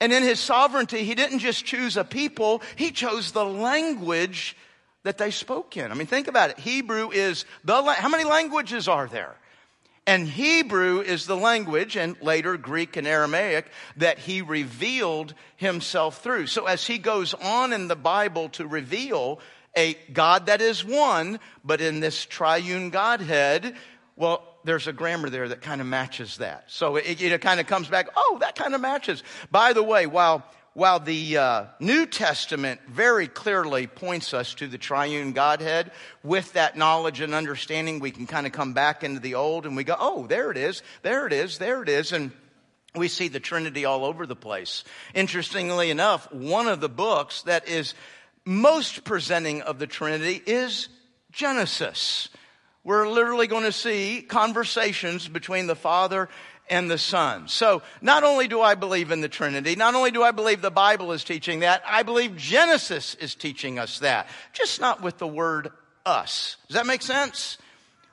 And 0.00 0.12
in 0.12 0.22
his 0.22 0.40
sovereignty, 0.40 1.04
he 1.04 1.14
didn't 1.14 1.40
just 1.40 1.66
choose 1.66 1.98
a 1.98 2.04
people, 2.04 2.62
he 2.76 2.90
chose 2.90 3.32
the 3.32 3.44
language 3.44 4.56
that 5.02 5.18
they 5.18 5.30
spoke 5.30 5.76
in. 5.76 5.90
I 5.90 5.94
mean, 5.94 6.06
think 6.06 6.26
about 6.26 6.50
it. 6.50 6.58
Hebrew 6.58 7.10
is 7.10 7.44
the, 7.64 7.82
how 7.82 8.08
many 8.08 8.24
languages 8.24 8.88
are 8.88 9.08
there? 9.08 9.36
And 10.06 10.28
Hebrew 10.28 11.00
is 11.00 11.26
the 11.26 11.36
language, 11.36 11.96
and 11.96 12.16
later 12.22 12.56
Greek 12.56 12.96
and 12.96 13.08
Aramaic, 13.08 13.70
that 13.96 14.18
he 14.18 14.40
revealed 14.40 15.34
himself 15.56 16.22
through. 16.22 16.46
So 16.46 16.66
as 16.66 16.86
he 16.86 16.98
goes 16.98 17.34
on 17.34 17.72
in 17.72 17.88
the 17.88 17.96
Bible 17.96 18.48
to 18.50 18.66
reveal 18.66 19.40
a 19.76 19.94
God 20.12 20.46
that 20.46 20.60
is 20.60 20.84
one, 20.84 21.40
but 21.64 21.80
in 21.80 22.00
this 22.00 22.24
triune 22.24 22.90
Godhead, 22.90 23.74
well, 24.14 24.42
there's 24.64 24.86
a 24.86 24.92
grammar 24.92 25.28
there 25.28 25.48
that 25.48 25.60
kind 25.60 25.80
of 25.80 25.86
matches 25.86 26.38
that. 26.38 26.64
So 26.68 26.96
it, 26.96 27.20
it 27.20 27.40
kind 27.40 27.60
of 27.60 27.66
comes 27.66 27.88
back, 27.88 28.08
oh, 28.16 28.38
that 28.40 28.56
kind 28.56 28.74
of 28.74 28.80
matches. 28.80 29.22
By 29.50 29.72
the 29.72 29.82
way, 29.82 30.06
while 30.06 30.44
while 30.76 31.00
the 31.00 31.38
uh, 31.38 31.64
New 31.80 32.04
Testament 32.04 32.82
very 32.86 33.28
clearly 33.28 33.86
points 33.86 34.34
us 34.34 34.52
to 34.56 34.66
the 34.66 34.76
triune 34.76 35.32
Godhead, 35.32 35.90
with 36.22 36.52
that 36.52 36.76
knowledge 36.76 37.22
and 37.22 37.32
understanding, 37.32 37.98
we 37.98 38.10
can 38.10 38.26
kind 38.26 38.46
of 38.46 38.52
come 38.52 38.74
back 38.74 39.02
into 39.02 39.18
the 39.18 39.36
Old 39.36 39.64
and 39.64 39.74
we 39.74 39.84
go, 39.84 39.96
oh, 39.98 40.26
there 40.26 40.50
it 40.50 40.58
is, 40.58 40.82
there 41.00 41.26
it 41.26 41.32
is, 41.32 41.56
there 41.56 41.82
it 41.82 41.88
is. 41.88 42.12
And 42.12 42.30
we 42.94 43.08
see 43.08 43.28
the 43.28 43.40
Trinity 43.40 43.86
all 43.86 44.04
over 44.04 44.26
the 44.26 44.36
place. 44.36 44.84
Interestingly 45.14 45.88
enough, 45.88 46.30
one 46.30 46.68
of 46.68 46.82
the 46.82 46.90
books 46.90 47.40
that 47.44 47.66
is 47.68 47.94
most 48.44 49.02
presenting 49.02 49.62
of 49.62 49.78
the 49.78 49.86
Trinity 49.86 50.42
is 50.44 50.88
Genesis. 51.32 52.28
We're 52.84 53.08
literally 53.08 53.46
going 53.46 53.64
to 53.64 53.72
see 53.72 54.20
conversations 54.20 55.26
between 55.26 55.68
the 55.68 55.74
Father 55.74 56.28
and 56.68 56.90
the 56.90 56.98
Son. 56.98 57.48
So 57.48 57.82
not 58.00 58.24
only 58.24 58.48
do 58.48 58.60
I 58.60 58.74
believe 58.74 59.10
in 59.10 59.20
the 59.20 59.28
Trinity, 59.28 59.76
not 59.76 59.94
only 59.94 60.10
do 60.10 60.22
I 60.22 60.30
believe 60.30 60.62
the 60.62 60.70
Bible 60.70 61.12
is 61.12 61.24
teaching 61.24 61.60
that, 61.60 61.82
I 61.86 62.02
believe 62.02 62.36
Genesis 62.36 63.14
is 63.16 63.34
teaching 63.34 63.78
us 63.78 64.00
that. 64.00 64.28
Just 64.52 64.80
not 64.80 65.02
with 65.02 65.18
the 65.18 65.26
word 65.26 65.70
us. 66.04 66.56
Does 66.68 66.76
that 66.76 66.86
make 66.86 67.02
sense? 67.02 67.58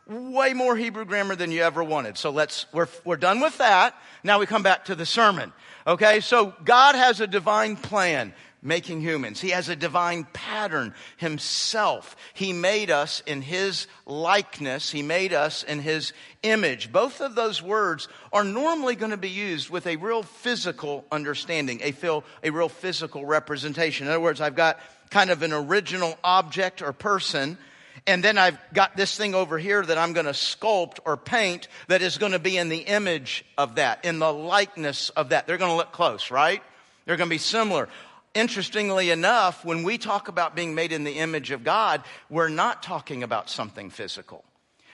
Way 0.07 0.53
more 0.53 0.75
Hebrew 0.75 1.05
grammar 1.05 1.35
than 1.35 1.51
you 1.51 1.61
ever 1.61 1.83
wanted. 1.83 2.17
So 2.17 2.29
let's, 2.29 2.65
we're, 2.73 2.89
we're 3.05 3.17
done 3.17 3.39
with 3.39 3.57
that. 3.59 3.95
Now 4.23 4.39
we 4.39 4.45
come 4.45 4.63
back 4.63 4.85
to 4.85 4.95
the 4.95 5.05
sermon. 5.05 5.53
Okay, 5.85 6.19
so 6.19 6.53
God 6.63 6.95
has 6.95 7.21
a 7.21 7.27
divine 7.27 7.75
plan 7.75 8.33
making 8.63 9.01
humans. 9.01 9.41
He 9.41 9.49
has 9.49 9.69
a 9.69 9.75
divine 9.75 10.25
pattern 10.33 10.93
himself. 11.17 12.15
He 12.33 12.53
made 12.53 12.89
us 12.89 13.21
in 13.25 13.41
his 13.41 13.87
likeness. 14.05 14.89
He 14.89 15.01
made 15.01 15.33
us 15.33 15.63
in 15.63 15.79
his 15.79 16.13
image. 16.41 16.91
Both 16.91 17.21
of 17.21 17.35
those 17.35 17.61
words 17.61 18.07
are 18.31 18.43
normally 18.43 18.95
going 18.95 19.11
to 19.11 19.17
be 19.17 19.29
used 19.29 19.69
with 19.69 19.85
a 19.85 19.97
real 19.97 20.23
physical 20.23 21.05
understanding, 21.11 21.81
a, 21.83 21.91
feel, 21.91 22.23
a 22.43 22.49
real 22.49 22.69
physical 22.69 23.25
representation. 23.25 24.07
In 24.07 24.13
other 24.13 24.21
words, 24.21 24.41
I've 24.41 24.55
got 24.55 24.79
kind 25.09 25.29
of 25.29 25.43
an 25.43 25.53
original 25.53 26.17
object 26.23 26.81
or 26.81 26.93
person. 26.93 27.57
And 28.07 28.23
then 28.23 28.37
I've 28.37 28.57
got 28.73 28.97
this 28.97 29.15
thing 29.15 29.35
over 29.35 29.57
here 29.57 29.85
that 29.85 29.97
I'm 29.97 30.13
going 30.13 30.25
to 30.25 30.31
sculpt 30.31 30.99
or 31.05 31.15
paint 31.15 31.67
that 31.87 32.01
is 32.01 32.17
going 32.17 32.31
to 32.31 32.39
be 32.39 32.57
in 32.57 32.69
the 32.69 32.79
image 32.79 33.45
of 33.57 33.75
that, 33.75 34.03
in 34.03 34.19
the 34.19 34.33
likeness 34.33 35.09
of 35.09 35.29
that. 35.29 35.47
They're 35.47 35.59
going 35.59 35.71
to 35.71 35.77
look 35.77 35.91
close, 35.91 36.31
right? 36.31 36.61
They're 37.05 37.17
going 37.17 37.29
to 37.29 37.33
be 37.33 37.37
similar. 37.37 37.87
Interestingly 38.35 39.11
enough, 39.11 39.63
when 39.63 39.83
we 39.83 39.99
talk 39.99 40.27
about 40.27 40.55
being 40.55 40.73
made 40.73 40.91
in 40.91 41.03
the 41.03 41.19
image 41.19 41.51
of 41.51 41.63
God, 41.63 42.03
we're 42.29 42.49
not 42.49 42.81
talking 42.81 43.21
about 43.21 43.49
something 43.49 43.91
physical. 43.91 44.43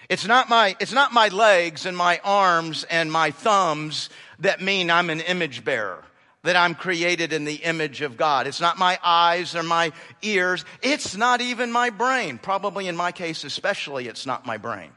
It's 0.09 0.25
not 0.25 0.49
my, 0.49 0.75
it's 0.79 0.91
not 0.91 1.13
my 1.13 1.29
legs 1.29 1.85
and 1.85 1.95
my 1.95 2.19
arms 2.23 2.83
and 2.83 3.11
my 3.11 3.31
thumbs 3.31 4.09
that 4.39 4.59
mean 4.59 4.91
I'm 4.91 5.09
an 5.09 5.21
image 5.21 5.63
bearer, 5.63 6.03
that 6.43 6.57
I'm 6.57 6.75
created 6.75 7.31
in 7.31 7.45
the 7.45 7.55
image 7.55 8.01
of 8.01 8.17
God. 8.17 8.45
It's 8.45 8.59
not 8.59 8.77
my 8.77 8.99
eyes 9.03 9.55
or 9.55 9.63
my 9.63 9.93
ears. 10.21 10.65
It's 10.81 11.15
not 11.15 11.39
even 11.39 11.71
my 11.71 11.91
brain. 11.91 12.39
Probably 12.39 12.87
in 12.87 12.97
my 12.97 13.11
case, 13.13 13.45
especially, 13.45 14.07
it's 14.07 14.25
not 14.25 14.45
my 14.45 14.57
brain. 14.57 14.89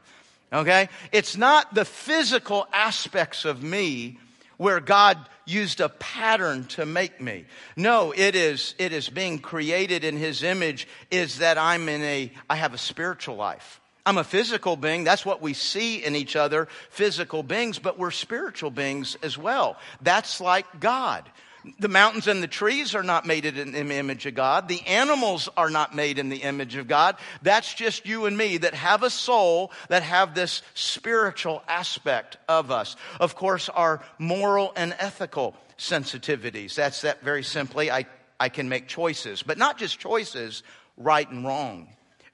Okay? 0.51 0.89
It's 1.11 1.37
not 1.37 1.73
the 1.73 1.85
physical 1.85 2.67
aspects 2.73 3.45
of 3.45 3.63
me 3.63 4.17
where 4.57 4.79
God 4.79 5.17
used 5.45 5.81
a 5.81 5.89
pattern 5.89 6.65
to 6.65 6.85
make 6.85 7.19
me. 7.21 7.45
No, 7.75 8.13
it 8.15 8.35
is, 8.35 8.75
it 8.77 8.93
is 8.93 9.09
being 9.09 9.39
created 9.39 10.03
in 10.03 10.17
His 10.17 10.43
image 10.43 10.87
is 11.11 11.39
that 11.39 11.57
I'm 11.57 11.89
in 11.89 12.01
a, 12.01 12.31
I 12.49 12.55
have 12.55 12.73
a 12.73 12.77
spiritual 12.77 13.35
life. 13.35 13.81
I'm 14.05 14.17
a 14.17 14.23
physical 14.23 14.75
being. 14.75 15.03
That's 15.03 15.25
what 15.25 15.41
we 15.41 15.53
see 15.53 16.03
in 16.03 16.15
each 16.15 16.35
other, 16.35 16.67
physical 16.89 17.41
beings, 17.41 17.79
but 17.79 17.97
we're 17.97 18.11
spiritual 18.11 18.69
beings 18.69 19.15
as 19.23 19.37
well. 19.37 19.77
That's 20.01 20.41
like 20.41 20.79
God. 20.79 21.29
The 21.79 21.87
mountains 21.87 22.27
and 22.27 22.43
the 22.43 22.47
trees 22.47 22.93
are 22.95 23.03
not 23.03 23.25
made 23.25 23.45
in 23.45 23.71
the 23.71 23.95
image 23.95 24.25
of 24.25 24.35
God. 24.35 24.67
The 24.67 24.85
animals 24.85 25.49
are 25.55 25.69
not 25.69 25.95
made 25.95 26.19
in 26.19 26.29
the 26.29 26.43
image 26.43 26.75
of 26.75 26.87
God. 26.87 27.15
That's 27.41 27.73
just 27.73 28.05
you 28.05 28.25
and 28.25 28.37
me 28.37 28.57
that 28.57 28.73
have 28.73 29.03
a 29.03 29.09
soul, 29.09 29.71
that 29.87 30.03
have 30.03 30.35
this 30.35 30.61
spiritual 30.73 31.63
aspect 31.67 32.37
of 32.49 32.71
us. 32.71 32.95
Of 33.19 33.35
course, 33.35 33.69
our 33.69 34.01
moral 34.17 34.73
and 34.75 34.95
ethical 34.99 35.55
sensitivities. 35.77 36.75
That's 36.75 37.01
that 37.01 37.21
very 37.21 37.43
simply. 37.43 37.89
I, 37.89 38.05
I 38.39 38.49
can 38.49 38.67
make 38.67 38.87
choices, 38.87 39.43
but 39.43 39.57
not 39.57 39.77
just 39.77 39.99
choices, 39.99 40.63
right 40.97 41.29
and 41.29 41.45
wrong, 41.45 41.89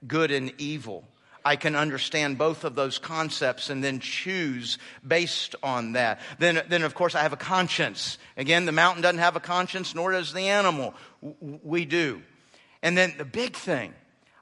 good 0.07 0.31
and 0.31 0.53
evil 0.57 1.03
I 1.45 1.55
can 1.55 1.75
understand 1.75 2.37
both 2.37 2.63
of 2.63 2.75
those 2.75 2.97
concepts 2.97 3.69
and 3.69 3.83
then 3.83 3.99
choose 3.99 4.77
based 5.05 5.55
on 5.63 5.93
that. 5.93 6.19
Then, 6.37 6.61
then 6.67 6.83
of 6.83 6.93
course, 6.95 7.15
I 7.15 7.21
have 7.21 7.33
a 7.33 7.37
conscience. 7.37 8.17
Again, 8.37 8.65
the 8.65 8.71
mountain 8.71 9.01
doesn't 9.01 9.19
have 9.19 9.35
a 9.35 9.39
conscience, 9.39 9.95
nor 9.95 10.11
does 10.11 10.33
the 10.33 10.49
animal. 10.49 10.93
We 11.41 11.85
do. 11.85 12.21
And 12.81 12.97
then 12.97 13.13
the 13.17 13.25
big 13.25 13.55
thing, 13.55 13.93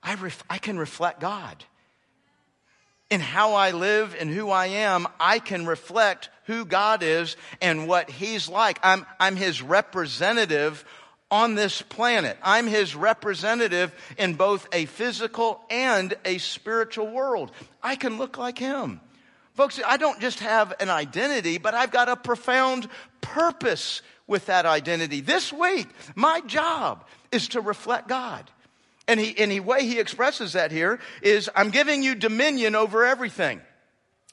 I, 0.03 0.15
ref, 0.15 0.43
I 0.49 0.57
can 0.57 0.77
reflect 0.77 1.19
God. 1.19 1.63
In 3.09 3.21
how 3.21 3.53
I 3.53 3.71
live 3.71 4.15
and 4.19 4.29
who 4.29 4.49
I 4.49 4.67
am, 4.67 5.07
I 5.19 5.39
can 5.39 5.65
reflect 5.65 6.29
who 6.45 6.65
God 6.65 7.03
is 7.03 7.37
and 7.61 7.87
what 7.87 8.09
He's 8.09 8.49
like. 8.49 8.79
I'm, 8.83 9.05
I'm 9.19 9.35
His 9.37 9.61
representative 9.61 10.83
on 11.29 11.55
this 11.55 11.81
planet. 11.81 12.37
I'm 12.41 12.67
his 12.67 12.95
representative 12.95 13.93
in 14.17 14.35
both 14.35 14.67
a 14.71 14.85
physical 14.85 15.61
and 15.69 16.13
a 16.25 16.37
spiritual 16.37 17.07
world. 17.07 17.51
I 17.83 17.95
can 17.95 18.17
look 18.17 18.37
like 18.37 18.57
him. 18.57 19.01
Folks, 19.55 19.79
I 19.85 19.97
don't 19.97 20.21
just 20.21 20.39
have 20.39 20.73
an 20.79 20.89
identity, 20.89 21.57
but 21.57 21.73
I've 21.73 21.91
got 21.91 22.09
a 22.09 22.15
profound 22.15 22.87
purpose 23.21 24.01
with 24.27 24.45
that 24.45 24.65
identity. 24.65 25.21
This 25.21 25.51
week, 25.51 25.87
my 26.15 26.41
job 26.41 27.05
is 27.31 27.49
to 27.49 27.61
reflect 27.61 28.07
God. 28.07 28.49
And 29.07 29.19
he, 29.19 29.37
and 29.37 29.51
the 29.51 29.61
way 29.61 29.85
he 29.85 29.99
expresses 29.99 30.53
that 30.53 30.71
here 30.71 30.99
is, 31.21 31.49
I'm 31.55 31.71
giving 31.71 32.03
you 32.03 32.13
dominion 32.13 32.75
over 32.75 33.05
everything. 33.05 33.61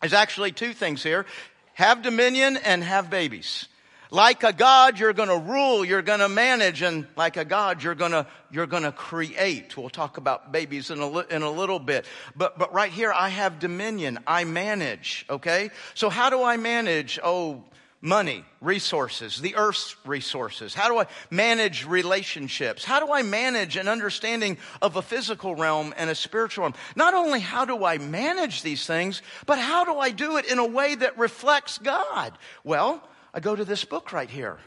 There's 0.01 0.13
actually 0.13 0.53
two 0.53 0.73
things 0.73 1.03
here. 1.03 1.27
Have 1.75 2.03
dominion 2.03 2.57
and 2.57 2.85
have 2.85 3.09
babies. 3.09 3.67
Like 4.15 4.45
a 4.45 4.53
God, 4.53 5.01
you're 5.01 5.13
going 5.13 5.29
to 5.29 5.39
rule, 5.39 5.85
you're 5.85 6.01
going 6.01 6.21
to 6.21 6.29
manage, 6.29 6.83
and 6.83 7.05
like 7.17 7.37
a 7.37 7.45
God, 7.45 7.83
you're 7.83 7.97
going 7.97 8.13
to 8.13 8.29
you're 8.53 8.69
going 8.69 8.85
to 8.85 8.93
create. 8.93 9.77
We'll 9.77 9.89
talk 9.89 10.19
about 10.19 10.53
babies 10.53 10.93
in 10.93 11.01
a 11.01 11.19
in 11.35 11.43
a 11.43 11.51
little 11.51 11.81
bit, 11.81 12.07
but 12.37 12.57
but 12.57 12.73
right 12.73 12.93
here, 12.93 13.13
I 13.13 13.29
have 13.31 13.59
dominion. 13.59 14.21
I 14.25 14.45
manage. 14.45 15.27
Okay, 15.29 15.71
so 15.95 16.11
how 16.11 16.31
do 16.31 16.45
I 16.45 16.57
manage? 16.59 17.19
Oh, 17.25 17.65
money, 18.01 18.45
resources, 18.61 19.41
the 19.41 19.57
earth's 19.57 19.97
resources? 20.07 20.75
How 20.75 20.89
do 20.89 21.01
I 21.01 21.07
manage 21.33 21.85
relationships? 21.85 22.85
How 22.85 23.05
do 23.05 23.13
I 23.13 23.23
manage 23.23 23.77
an 23.77 23.89
understanding 23.89 24.59
of 24.81 24.95
a 24.95 25.03
physical 25.03 25.57
realm 25.57 25.93
and 25.97 26.09
a 26.09 26.15
spiritual 26.15 26.63
realm? 26.63 26.75
Not 26.95 27.15
only 27.15 27.41
how 27.41 27.65
do 27.65 27.85
I 27.85 27.99
manage 27.99 28.63
these 28.63 28.87
things, 28.87 29.23
but 29.45 29.59
how 29.59 29.85
do 29.85 29.99
I 29.99 30.11
do 30.11 30.37
it 30.37 30.47
in 30.47 30.61
a 30.61 30.67
way 30.69 30.95
that 30.95 31.19
reflects 31.19 31.79
God? 31.79 32.39
Well, 32.63 33.03
I 33.35 33.41
go 33.41 33.55
to 33.55 33.65
this 33.65 33.85
book 33.85 34.13
right 34.13 34.31
here. 34.31 34.59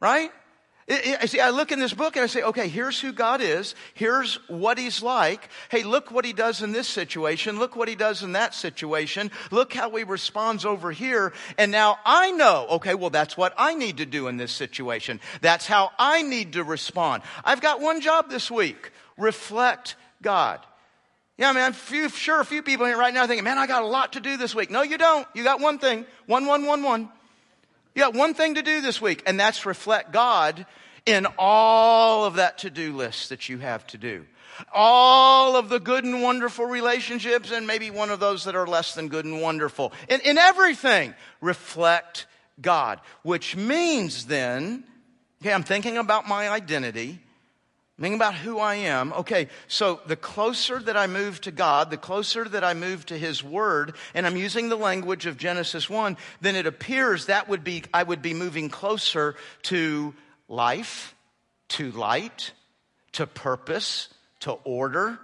Right? 0.00 0.30
I 0.88 1.26
see, 1.26 1.38
I 1.38 1.50
look 1.50 1.70
in 1.70 1.78
this 1.78 1.94
book 1.94 2.16
and 2.16 2.24
I 2.24 2.26
say, 2.26 2.42
okay, 2.42 2.66
here's 2.66 2.98
who 3.00 3.12
God 3.12 3.40
is. 3.40 3.76
Here's 3.94 4.40
what 4.48 4.76
he's 4.76 5.02
like. 5.04 5.48
Hey, 5.68 5.84
look 5.84 6.10
what 6.10 6.24
he 6.24 6.32
does 6.32 6.62
in 6.62 6.72
this 6.72 6.88
situation. 6.88 7.60
Look 7.60 7.76
what 7.76 7.86
he 7.86 7.94
does 7.94 8.24
in 8.24 8.32
that 8.32 8.54
situation. 8.54 9.30
Look 9.52 9.72
how 9.72 9.94
he 9.94 10.02
responds 10.02 10.64
over 10.64 10.90
here. 10.90 11.32
And 11.58 11.70
now 11.70 11.98
I 12.04 12.32
know, 12.32 12.66
okay, 12.70 12.96
well, 12.96 13.10
that's 13.10 13.36
what 13.36 13.54
I 13.56 13.74
need 13.74 13.98
to 13.98 14.06
do 14.06 14.26
in 14.26 14.36
this 14.36 14.50
situation. 14.50 15.20
That's 15.40 15.66
how 15.66 15.92
I 15.96 16.22
need 16.22 16.54
to 16.54 16.64
respond. 16.64 17.22
I've 17.44 17.60
got 17.60 17.80
one 17.80 18.00
job 18.00 18.28
this 18.28 18.50
week. 18.50 18.90
Reflect 19.16 19.94
God. 20.22 20.58
Yeah, 21.38 21.50
I'm 21.50 21.72
few, 21.72 22.08
sure 22.08 22.40
a 22.40 22.44
few 22.44 22.62
people 22.62 22.86
here 22.86 22.98
right 22.98 23.14
now 23.14 23.28
thinking, 23.28 23.44
man, 23.44 23.58
I 23.58 23.68
got 23.68 23.82
a 23.82 23.86
lot 23.86 24.14
to 24.14 24.20
do 24.20 24.36
this 24.36 24.56
week. 24.56 24.72
No, 24.72 24.82
you 24.82 24.98
don't. 24.98 25.26
You 25.34 25.44
got 25.44 25.60
one 25.60 25.78
thing. 25.78 26.04
One, 26.26 26.46
one, 26.46 26.66
one, 26.66 26.82
one. 26.82 27.10
You 27.94 28.02
got 28.02 28.14
one 28.14 28.34
thing 28.34 28.54
to 28.54 28.62
do 28.62 28.80
this 28.80 29.00
week, 29.00 29.22
and 29.26 29.38
that's 29.38 29.66
reflect 29.66 30.12
God 30.12 30.66
in 31.06 31.26
all 31.38 32.24
of 32.24 32.34
that 32.34 32.58
to 32.58 32.70
do 32.70 32.94
list 32.94 33.30
that 33.30 33.48
you 33.48 33.58
have 33.58 33.86
to 33.88 33.98
do. 33.98 34.26
All 34.72 35.56
of 35.56 35.68
the 35.68 35.80
good 35.80 36.04
and 36.04 36.22
wonderful 36.22 36.66
relationships, 36.66 37.50
and 37.50 37.66
maybe 37.66 37.90
one 37.90 38.10
of 38.10 38.20
those 38.20 38.44
that 38.44 38.54
are 38.54 38.66
less 38.66 38.94
than 38.94 39.08
good 39.08 39.24
and 39.24 39.40
wonderful. 39.40 39.92
In, 40.08 40.20
in 40.20 40.38
everything, 40.38 41.14
reflect 41.40 42.26
God. 42.60 43.00
Which 43.22 43.56
means 43.56 44.26
then, 44.26 44.84
okay, 45.40 45.52
I'm 45.52 45.62
thinking 45.62 45.96
about 45.96 46.28
my 46.28 46.48
identity. 46.48 47.20
Think 48.00 48.14
about 48.14 48.34
who 48.34 48.58
I 48.58 48.76
am. 48.76 49.12
Okay, 49.12 49.48
so 49.68 50.00
the 50.06 50.16
closer 50.16 50.78
that 50.78 50.96
I 50.96 51.06
move 51.06 51.38
to 51.42 51.50
God, 51.50 51.90
the 51.90 51.98
closer 51.98 52.46
that 52.48 52.64
I 52.64 52.72
move 52.72 53.04
to 53.06 53.18
His 53.18 53.44
Word, 53.44 53.94
and 54.14 54.26
I'm 54.26 54.38
using 54.38 54.70
the 54.70 54.76
language 54.76 55.26
of 55.26 55.36
Genesis 55.36 55.90
1, 55.90 56.16
then 56.40 56.56
it 56.56 56.66
appears 56.66 57.26
that 57.26 57.48
would 57.48 57.62
be, 57.62 57.84
I 57.92 58.02
would 58.02 58.22
be 58.22 58.32
moving 58.32 58.70
closer 58.70 59.36
to 59.64 60.14
life, 60.48 61.14
to 61.68 61.90
light, 61.92 62.52
to 63.12 63.26
purpose, 63.26 64.08
to 64.40 64.52
order. 64.64 65.18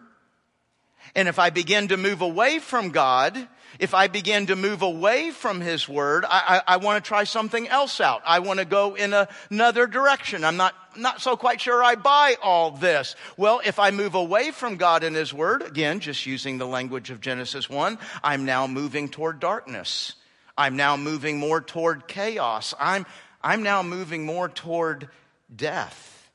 And 1.15 1.29
if 1.29 1.39
I 1.39 1.49
begin 1.49 1.89
to 1.89 1.97
move 1.97 2.21
away 2.21 2.59
from 2.59 2.91
God, 2.91 3.49
if 3.79 3.95
I 3.95 4.09
begin 4.09 4.47
to 4.47 4.57
move 4.57 4.83
away 4.83 5.31
from 5.31 5.61
His 5.61 5.89
Word, 5.89 6.25
I, 6.25 6.63
I, 6.67 6.75
I 6.75 6.77
want 6.79 7.03
to 7.03 7.07
try 7.07 7.25
something 7.25 7.69
else 7.69 8.01
out. 8.01 8.23
I 8.25 8.41
want 8.41 8.59
to 8.61 8.65
go 8.65 8.95
in 8.95 9.13
a, 9.13 9.29
another 9.51 9.87
direction. 9.87 10.45
I'm 10.45 10.57
not, 10.57 10.75
not 10.97 11.21
so 11.21 11.37
quite 11.37 11.61
sure 11.61 11.83
I 11.83 11.95
buy 11.95 12.37
all 12.43 12.71
this. 12.71 13.17
Well, 13.37 13.61
if 13.65 13.79
I 13.79 13.91
move 13.91 14.15
away 14.15 14.51
from 14.51 14.77
God 14.77 15.05
and 15.05 15.15
His 15.15 15.33
Word, 15.33 15.63
again, 15.63 16.01
just 16.01 16.27
using 16.27 16.59
the 16.59 16.67
language 16.67 17.11
of 17.11 17.21
Genesis 17.21 17.69
1, 17.69 17.99
I'm 18.23 18.45
now 18.45 18.67
moving 18.67 19.09
toward 19.09 19.41
darkness. 19.41 20.15
I'm 20.57 20.77
now 20.77 20.97
moving 20.97 21.39
more 21.39 21.61
toward 21.61 22.09
chaos. 22.09 22.75
I'm, 22.81 23.07
I'm 23.43 23.63
now 23.63 23.83
moving 23.83 24.25
more 24.25 24.49
toward 24.49 25.09
death. 25.55 26.31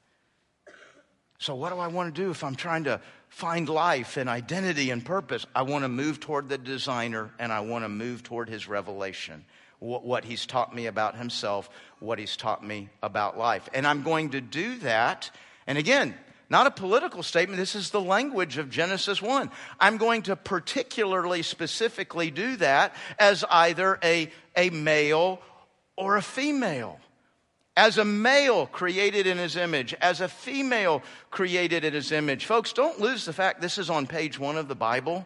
So, 1.39 1.55
what 1.55 1.73
do 1.73 1.79
I 1.79 1.87
want 1.87 2.13
to 2.13 2.21
do 2.21 2.29
if 2.29 2.43
I'm 2.43 2.55
trying 2.55 2.83
to 2.83 3.01
find 3.41 3.67
life 3.67 4.17
and 4.17 4.29
identity 4.29 4.91
and 4.91 5.03
purpose. 5.03 5.47
I 5.55 5.63
want 5.63 5.83
to 5.83 5.89
move 5.89 6.19
toward 6.19 6.47
the 6.47 6.59
designer 6.59 7.31
and 7.39 7.51
I 7.51 7.61
want 7.61 7.83
to 7.83 7.89
move 7.89 8.21
toward 8.21 8.49
his 8.49 8.67
revelation, 8.67 9.45
what, 9.79 10.05
what, 10.05 10.23
he's 10.23 10.45
taught 10.45 10.75
me 10.75 10.85
about 10.85 11.17
himself, 11.17 11.67
what 11.99 12.19
he's 12.19 12.37
taught 12.37 12.63
me 12.63 12.89
about 13.01 13.39
life. 13.39 13.67
And 13.73 13.87
I'm 13.87 14.03
going 14.03 14.29
to 14.29 14.41
do 14.41 14.77
that. 14.79 15.31
And 15.65 15.79
again, 15.79 16.13
not 16.51 16.67
a 16.67 16.71
political 16.71 17.23
statement. 17.23 17.57
This 17.57 17.73
is 17.73 17.89
the 17.89 17.99
language 17.99 18.59
of 18.59 18.69
Genesis 18.69 19.23
1. 19.23 19.49
I'm 19.79 19.97
going 19.97 20.21
to 20.23 20.35
particularly, 20.35 21.41
specifically 21.41 22.29
do 22.29 22.57
that 22.57 22.93
as 23.17 23.43
either 23.49 23.97
a, 24.03 24.29
a 24.55 24.69
male 24.69 25.41
or 25.95 26.15
a 26.15 26.21
female 26.21 26.99
as 27.77 27.97
a 27.97 28.05
male 28.05 28.67
created 28.67 29.27
in 29.27 29.37
his 29.37 29.55
image, 29.55 29.93
as 29.95 30.21
a 30.21 30.27
female 30.27 31.01
created 31.29 31.83
in 31.83 31.93
his 31.93 32.11
image. 32.11 32.45
Folks, 32.45 32.73
don't 32.73 32.99
lose 32.99 33.25
the 33.25 33.33
fact 33.33 33.61
this 33.61 33.77
is 33.77 33.89
on 33.89 34.07
page 34.07 34.37
one 34.37 34.57
of 34.57 34.67
the 34.67 34.75
Bible. 34.75 35.25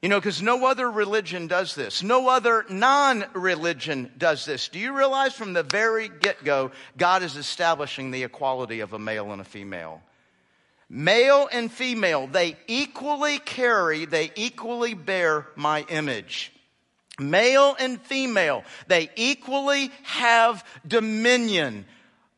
You 0.00 0.08
know, 0.08 0.20
because 0.20 0.40
no 0.40 0.64
other 0.66 0.88
religion 0.88 1.48
does 1.48 1.74
this. 1.74 2.04
No 2.04 2.28
other 2.28 2.64
non 2.70 3.24
religion 3.32 4.12
does 4.16 4.44
this. 4.44 4.68
Do 4.68 4.78
you 4.78 4.96
realize 4.96 5.34
from 5.34 5.54
the 5.54 5.64
very 5.64 6.08
get 6.08 6.44
go, 6.44 6.70
God 6.96 7.24
is 7.24 7.34
establishing 7.34 8.12
the 8.12 8.22
equality 8.22 8.78
of 8.78 8.92
a 8.92 8.98
male 8.98 9.32
and 9.32 9.40
a 9.40 9.44
female? 9.44 10.00
Male 10.88 11.48
and 11.52 11.70
female, 11.70 12.28
they 12.28 12.56
equally 12.68 13.38
carry, 13.40 14.04
they 14.04 14.30
equally 14.36 14.94
bear 14.94 15.46
my 15.56 15.84
image 15.88 16.52
male 17.18 17.76
and 17.78 18.00
female, 18.00 18.64
they 18.86 19.10
equally 19.16 19.90
have 20.04 20.64
dominion 20.86 21.84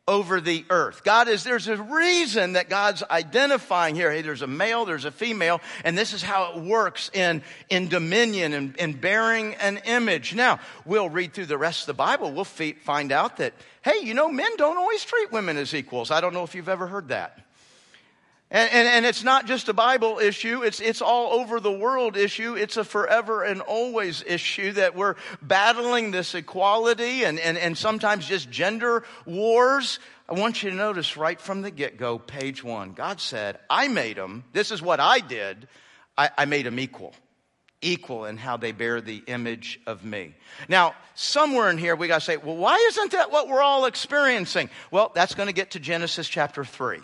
over 0.07 0.41
the 0.41 0.65
earth. 0.69 1.03
God 1.03 1.29
is, 1.29 1.43
there's 1.43 1.67
a 1.67 1.81
reason 1.81 2.53
that 2.53 2.69
God's 2.69 3.03
identifying 3.09 3.95
here. 3.95 4.11
Hey, 4.11 4.21
there's 4.21 4.41
a 4.41 4.47
male, 4.47 4.83
there's 4.83 5.05
a 5.05 5.11
female, 5.11 5.61
and 5.85 5.97
this 5.97 6.13
is 6.13 6.21
how 6.21 6.53
it 6.53 6.63
works 6.63 7.09
in, 7.13 7.41
in 7.69 7.87
dominion 7.87 8.53
and 8.53 8.75
in 8.77 8.93
bearing 8.93 9.55
an 9.55 9.77
image. 9.85 10.33
Now, 10.35 10.59
we'll 10.85 11.09
read 11.09 11.33
through 11.33 11.45
the 11.45 11.57
rest 11.57 11.81
of 11.81 11.87
the 11.87 11.93
Bible. 11.93 12.31
We'll 12.31 12.43
find 12.43 13.11
out 13.11 13.37
that, 13.37 13.53
hey, 13.83 13.99
you 14.01 14.13
know, 14.13 14.29
men 14.29 14.51
don't 14.57 14.77
always 14.77 15.05
treat 15.05 15.31
women 15.31 15.55
as 15.57 15.73
equals. 15.73 16.11
I 16.11 16.19
don't 16.19 16.33
know 16.33 16.43
if 16.43 16.55
you've 16.55 16.69
ever 16.69 16.87
heard 16.87 17.09
that. 17.09 17.39
And, 18.53 18.69
and, 18.69 18.85
and, 18.85 19.05
it's 19.05 19.23
not 19.23 19.45
just 19.45 19.69
a 19.69 19.73
Bible 19.73 20.19
issue, 20.19 20.61
it's, 20.61 20.81
it's 20.81 21.01
all 21.01 21.39
over 21.39 21.61
the 21.61 21.71
world 21.71 22.17
issue. 22.17 22.55
It's 22.55 22.75
a 22.75 22.83
forever 22.83 23.43
and 23.43 23.61
always 23.61 24.25
issue 24.27 24.73
that 24.73 24.93
we're 24.93 25.15
battling 25.41 26.11
this 26.11 26.35
equality 26.35 27.23
and, 27.23 27.39
and, 27.39 27.57
and 27.57 27.77
sometimes 27.77 28.27
just 28.27 28.51
gender 28.51 29.05
wars. 29.25 29.99
I 30.27 30.33
want 30.33 30.63
you 30.63 30.69
to 30.69 30.75
notice 30.75 31.15
right 31.15 31.39
from 31.39 31.61
the 31.61 31.71
get 31.71 31.97
go, 31.97 32.19
page 32.19 32.61
one, 32.61 32.91
God 32.91 33.21
said, 33.21 33.57
I 33.69 33.87
made 33.87 34.17
them, 34.17 34.43
this 34.51 34.71
is 34.71 34.81
what 34.81 34.99
I 34.99 35.19
did, 35.19 35.69
I, 36.17 36.29
I 36.37 36.43
made 36.43 36.65
them 36.65 36.77
equal. 36.77 37.15
Equal 37.81 38.25
in 38.25 38.35
how 38.35 38.57
they 38.57 38.73
bear 38.73 38.99
the 38.99 39.23
image 39.27 39.79
of 39.87 40.03
me. 40.03 40.35
Now, 40.67 40.93
somewhere 41.15 41.69
in 41.69 41.77
here 41.77 41.95
we 41.95 42.07
gotta 42.07 42.21
say, 42.21 42.35
well, 42.35 42.57
why 42.57 42.75
isn't 42.89 43.13
that 43.13 43.31
what 43.31 43.47
we're 43.47 43.61
all 43.61 43.85
experiencing? 43.85 44.69
Well, 44.91 45.11
that's 45.15 45.35
gonna 45.35 45.53
get 45.53 45.71
to 45.71 45.79
Genesis 45.79 46.27
chapter 46.27 46.65
3. 46.65 46.99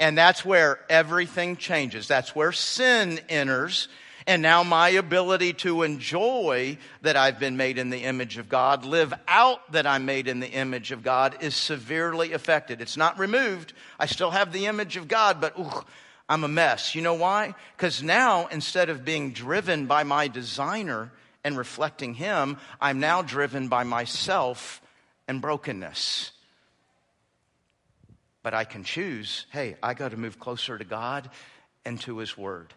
And 0.00 0.16
that's 0.16 0.46
where 0.46 0.80
everything 0.88 1.56
changes. 1.56 2.08
That's 2.08 2.34
where 2.34 2.52
sin 2.52 3.20
enters. 3.28 3.86
And 4.26 4.40
now 4.40 4.62
my 4.62 4.88
ability 4.88 5.52
to 5.54 5.82
enjoy 5.82 6.78
that 7.02 7.16
I've 7.16 7.38
been 7.38 7.58
made 7.58 7.76
in 7.76 7.90
the 7.90 8.04
image 8.04 8.38
of 8.38 8.48
God, 8.48 8.86
live 8.86 9.12
out 9.28 9.70
that 9.72 9.86
I'm 9.86 10.06
made 10.06 10.26
in 10.26 10.40
the 10.40 10.50
image 10.50 10.90
of 10.90 11.02
God, 11.02 11.36
is 11.42 11.54
severely 11.54 12.32
affected. 12.32 12.80
It's 12.80 12.96
not 12.96 13.18
removed. 13.18 13.74
I 13.98 14.06
still 14.06 14.30
have 14.30 14.54
the 14.54 14.66
image 14.66 14.96
of 14.96 15.06
God, 15.06 15.38
but 15.38 15.58
ooh, 15.58 15.84
I'm 16.30 16.44
a 16.44 16.48
mess. 16.48 16.94
You 16.94 17.02
know 17.02 17.14
why? 17.14 17.54
Because 17.76 18.02
now, 18.02 18.46
instead 18.46 18.88
of 18.88 19.04
being 19.04 19.32
driven 19.32 19.84
by 19.84 20.04
my 20.04 20.28
designer 20.28 21.12
and 21.44 21.58
reflecting 21.58 22.14
Him, 22.14 22.56
I'm 22.80 23.00
now 23.00 23.20
driven 23.20 23.68
by 23.68 23.84
myself 23.84 24.80
and 25.28 25.42
brokenness 25.42 26.32
but 28.42 28.54
I 28.54 28.64
can 28.64 28.84
choose 28.84 29.46
hey, 29.50 29.76
I 29.82 29.94
got 29.94 30.10
to 30.10 30.16
move 30.16 30.38
closer 30.38 30.76
to 30.76 30.84
God 30.84 31.30
and 31.84 32.00
to 32.02 32.18
His 32.18 32.36
Word. 32.36 32.74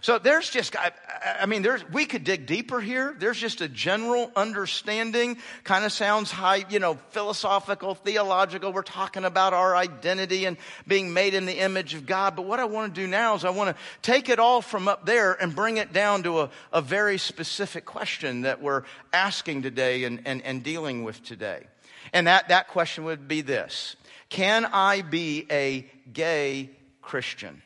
So 0.00 0.18
there's 0.18 0.50
just, 0.50 0.76
I, 0.76 0.92
I, 1.40 1.46
mean, 1.46 1.62
there's, 1.62 1.88
we 1.90 2.04
could 2.04 2.24
dig 2.24 2.46
deeper 2.46 2.80
here. 2.80 3.14
There's 3.18 3.38
just 3.38 3.60
a 3.60 3.68
general 3.68 4.30
understanding, 4.34 5.38
kind 5.62 5.84
of 5.84 5.92
sounds 5.92 6.30
high, 6.30 6.64
you 6.68 6.78
know, 6.78 6.98
philosophical, 7.10 7.94
theological. 7.94 8.72
We're 8.72 8.82
talking 8.82 9.24
about 9.24 9.54
our 9.54 9.76
identity 9.76 10.44
and 10.46 10.56
being 10.86 11.12
made 11.12 11.34
in 11.34 11.46
the 11.46 11.58
image 11.58 11.94
of 11.94 12.06
God. 12.06 12.36
But 12.36 12.42
what 12.42 12.60
I 12.60 12.64
want 12.64 12.94
to 12.94 13.00
do 13.00 13.06
now 13.06 13.34
is 13.34 13.44
I 13.44 13.50
want 13.50 13.74
to 13.74 13.82
take 14.02 14.28
it 14.28 14.38
all 14.38 14.60
from 14.60 14.88
up 14.88 15.06
there 15.06 15.32
and 15.32 15.54
bring 15.54 15.76
it 15.76 15.92
down 15.92 16.24
to 16.24 16.40
a, 16.40 16.50
a 16.72 16.82
very 16.82 17.18
specific 17.18 17.84
question 17.84 18.42
that 18.42 18.60
we're 18.60 18.82
asking 19.12 19.62
today 19.62 20.04
and, 20.04 20.22
and, 20.24 20.42
and 20.42 20.62
dealing 20.62 21.04
with 21.04 21.22
today. 21.22 21.66
And 22.12 22.26
that, 22.26 22.48
that 22.48 22.68
question 22.68 23.04
would 23.04 23.26
be 23.26 23.40
this 23.40 23.96
can 24.34 24.64
I 24.64 25.02
be 25.02 25.46
a 25.48 25.86
gay 26.12 26.70
Christian? 27.00 27.62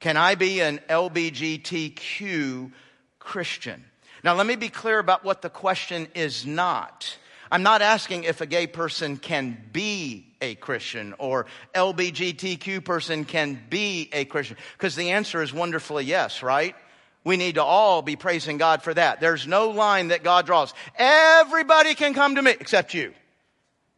Can 0.00 0.16
I 0.16 0.34
be 0.34 0.60
an 0.60 0.80
LBGTQ 0.90 2.72
Christian? 3.20 3.84
Now, 4.24 4.34
let 4.34 4.44
me 4.44 4.56
be 4.56 4.68
clear 4.68 4.98
about 4.98 5.22
what 5.22 5.42
the 5.42 5.48
question 5.48 6.08
is 6.16 6.44
not. 6.44 7.16
I'm 7.52 7.62
not 7.62 7.82
asking 7.82 8.24
if 8.24 8.40
a 8.40 8.46
gay 8.46 8.66
person 8.66 9.16
can 9.16 9.56
be 9.72 10.26
a 10.40 10.56
Christian 10.56 11.14
or 11.18 11.46
LBGTQ 11.72 12.84
person 12.84 13.24
can 13.24 13.62
be 13.70 14.10
a 14.12 14.24
Christian, 14.24 14.56
because 14.76 14.96
the 14.96 15.12
answer 15.12 15.40
is 15.40 15.52
wonderfully 15.52 16.04
yes, 16.04 16.42
right? 16.42 16.74
We 17.22 17.36
need 17.36 17.54
to 17.54 17.62
all 17.62 18.02
be 18.02 18.16
praising 18.16 18.58
God 18.58 18.82
for 18.82 18.92
that. 18.92 19.20
There's 19.20 19.46
no 19.46 19.70
line 19.70 20.08
that 20.08 20.24
God 20.24 20.46
draws. 20.46 20.74
Everybody 20.96 21.94
can 21.94 22.12
come 22.12 22.34
to 22.34 22.42
me 22.42 22.50
except 22.50 22.92
you, 22.92 23.14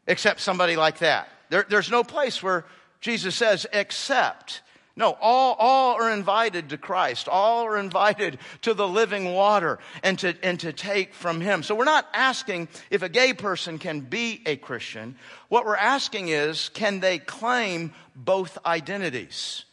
except 0.06 0.40
somebody 0.40 0.76
like 0.76 0.98
that. 0.98 1.30
There, 1.54 1.64
there's 1.68 1.88
no 1.88 2.02
place 2.02 2.42
where 2.42 2.64
Jesus 3.00 3.36
says, 3.36 3.64
except. 3.72 4.60
No, 4.96 5.16
all, 5.20 5.54
all 5.56 5.94
are 5.94 6.10
invited 6.10 6.70
to 6.70 6.76
Christ. 6.76 7.28
All 7.28 7.64
are 7.64 7.78
invited 7.78 8.40
to 8.62 8.74
the 8.74 8.88
living 8.88 9.32
water 9.32 9.78
and 10.02 10.18
to, 10.18 10.34
and 10.42 10.58
to 10.58 10.72
take 10.72 11.14
from 11.14 11.40
Him. 11.40 11.62
So 11.62 11.76
we're 11.76 11.84
not 11.84 12.08
asking 12.12 12.66
if 12.90 13.02
a 13.02 13.08
gay 13.08 13.34
person 13.34 13.78
can 13.78 14.00
be 14.00 14.42
a 14.46 14.56
Christian. 14.56 15.14
What 15.48 15.64
we're 15.64 15.76
asking 15.76 16.26
is, 16.26 16.70
can 16.70 16.98
they 16.98 17.20
claim 17.20 17.92
both 18.16 18.58
identities? 18.66 19.64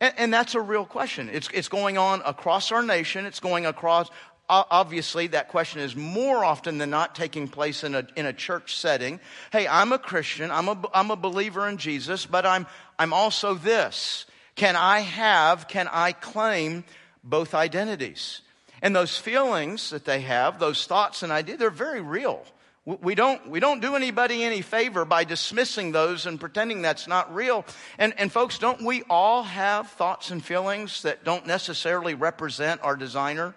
And, 0.00 0.14
and 0.18 0.32
that's 0.32 0.54
a 0.54 0.60
real 0.60 0.84
question. 0.84 1.30
It's, 1.32 1.48
it's 1.52 1.68
going 1.68 1.98
on 1.98 2.22
across 2.24 2.70
our 2.70 2.84
nation. 2.84 3.26
It's 3.26 3.40
going 3.40 3.66
across 3.66 4.08
obviously 4.48 5.28
that 5.28 5.48
question 5.48 5.80
is 5.80 5.94
more 5.94 6.44
often 6.44 6.78
than 6.78 6.90
not 6.90 7.14
taking 7.14 7.48
place 7.48 7.84
in 7.84 7.94
a, 7.94 8.06
in 8.16 8.26
a 8.26 8.32
church 8.32 8.76
setting. 8.76 9.20
Hey, 9.52 9.68
I'm 9.68 9.92
a 9.92 9.98
Christian. 9.98 10.50
I'm 10.50 10.68
a, 10.68 10.78
I'm 10.94 11.10
a 11.10 11.16
believer 11.16 11.68
in 11.68 11.76
Jesus, 11.76 12.26
but 12.26 12.46
I'm, 12.46 12.66
I'm 12.98 13.12
also 13.12 13.54
this. 13.54 14.26
Can 14.54 14.74
I 14.74 15.00
have, 15.00 15.68
can 15.68 15.88
I 15.92 16.12
claim 16.12 16.84
both 17.22 17.54
identities? 17.54 18.40
And 18.80 18.94
those 18.94 19.16
feelings 19.16 19.90
that 19.90 20.04
they 20.04 20.20
have, 20.22 20.58
those 20.58 20.86
thoughts 20.86 21.22
and 21.22 21.32
ideas, 21.32 21.58
they're 21.58 21.70
very 21.70 22.00
real. 22.00 22.44
We 22.84 23.14
don't, 23.14 23.50
we 23.50 23.60
don't 23.60 23.80
do 23.80 23.96
anybody 23.96 24.42
any 24.42 24.62
favor 24.62 25.04
by 25.04 25.24
dismissing 25.24 25.92
those 25.92 26.24
and 26.24 26.40
pretending 26.40 26.80
that's 26.80 27.06
not 27.06 27.34
real. 27.34 27.66
And, 27.98 28.14
and 28.18 28.32
folks, 28.32 28.58
don't 28.58 28.82
we 28.82 29.02
all 29.10 29.42
have 29.42 29.90
thoughts 29.90 30.30
and 30.30 30.42
feelings 30.42 31.02
that 31.02 31.22
don't 31.22 31.46
necessarily 31.46 32.14
represent 32.14 32.80
our 32.82 32.96
designer? 32.96 33.54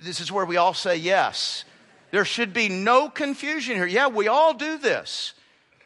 This 0.00 0.20
is 0.20 0.30
where 0.32 0.44
we 0.44 0.56
all 0.56 0.74
say 0.74 0.96
yes. 0.96 1.64
There 2.10 2.24
should 2.24 2.52
be 2.52 2.68
no 2.68 3.08
confusion 3.08 3.76
here. 3.76 3.86
Yeah, 3.86 4.08
we 4.08 4.28
all 4.28 4.54
do 4.54 4.78
this. 4.78 5.34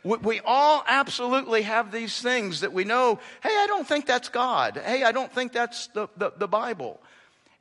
We, 0.04 0.16
we 0.18 0.40
all 0.44 0.84
absolutely 0.86 1.62
have 1.62 1.92
these 1.92 2.20
things 2.20 2.60
that 2.60 2.72
we 2.72 2.84
know, 2.84 3.18
hey, 3.42 3.50
I 3.50 3.66
don't 3.66 3.86
think 3.86 4.06
that's 4.06 4.28
God. 4.28 4.80
Hey, 4.84 5.02
I 5.02 5.12
don't 5.12 5.32
think 5.32 5.52
that's 5.52 5.88
the, 5.88 6.08
the, 6.16 6.32
the 6.36 6.48
Bible. 6.48 7.00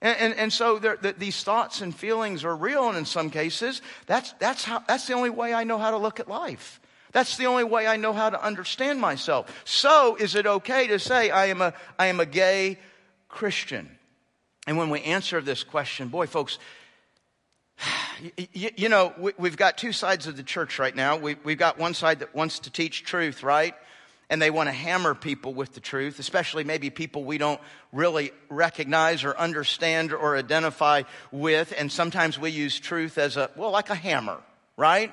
And, 0.02 0.18
and, 0.18 0.34
and 0.36 0.54
so 0.54 0.80
the, 0.80 1.16
these 1.18 1.44
thoughts 1.44 1.82
and 1.82 1.96
feelings 1.96 2.44
are 2.44 2.56
real, 2.56 2.90
and 2.90 2.98
in 2.98 3.06
some 3.06 3.30
cases, 3.30 3.82
that's, 4.08 4.34
that's, 4.34 4.64
how, 4.64 4.84
that's 4.88 5.08
the 5.08 5.14
only 5.14 5.30
way 5.30 5.54
I 5.54 5.64
know 5.64 5.78
how 5.78 5.92
to 5.92 5.98
look 5.98 6.20
at 6.20 6.28
life. 6.28 6.80
That's 7.12 7.38
the 7.38 7.46
only 7.46 7.64
way 7.64 7.88
I 7.88 7.98
know 7.98 8.14
how 8.14 8.30
to 8.30 8.44
understand 8.44 9.00
myself. 9.00 9.62
So, 9.66 10.16
is 10.16 10.36
it 10.36 10.48
okay 10.48 10.88
to 10.88 10.98
say 10.98 11.30
I 11.30 11.48
am 11.48 11.62
a, 11.62 11.74
I 12.00 12.08
am 12.08 12.20
a 12.20 12.26
gay 12.26 12.80
Christian? 13.28 13.98
And 14.68 14.78
when 14.78 14.90
we 14.90 15.02
answer 15.02 15.42
this 15.42 15.64
question, 15.64 16.10
boy, 16.10 16.28
folks, 16.28 16.60
you, 18.54 18.70
you 18.76 18.90
know, 18.90 19.14
we, 19.18 19.50
have 19.50 19.58
got 19.58 19.78
two 19.78 19.92
sides 19.92 20.28
of 20.28 20.38
the 20.38 20.44
church 20.44 20.80
right 20.80 20.96
now. 20.96 21.18
We, 21.18 21.36
we've 21.44 21.58
got 21.58 21.78
one 21.78 21.94
side 21.94 22.20
that 22.20 22.36
wants 22.36 22.60
to 22.60 22.72
teach 22.72 23.04
truth, 23.04 23.44
right? 23.44 23.74
And 24.30 24.42
they 24.42 24.50
want 24.50 24.68
to 24.68 24.74
hammer 24.74 25.14
people 25.14 25.54
with 25.54 25.74
the 25.74 25.82
truth, 25.82 26.20
especially 26.20 26.64
maybe 26.64 26.90
people 26.90 27.26
we 27.26 27.38
don't 27.38 27.60
really 27.92 28.32
recognize 28.50 29.26
or 29.26 29.38
understand 29.38 30.14
or 30.14 30.38
identify 30.38 31.04
with. 31.32 31.74
And 31.78 31.92
sometimes 31.92 32.40
we 32.40 32.52
use 32.52 32.80
truth 32.80 33.18
as 33.18 33.36
a, 33.36 33.50
well, 33.58 33.72
like 33.72 33.90
a 33.90 33.96
hammer, 33.96 34.38
right? 34.78 35.12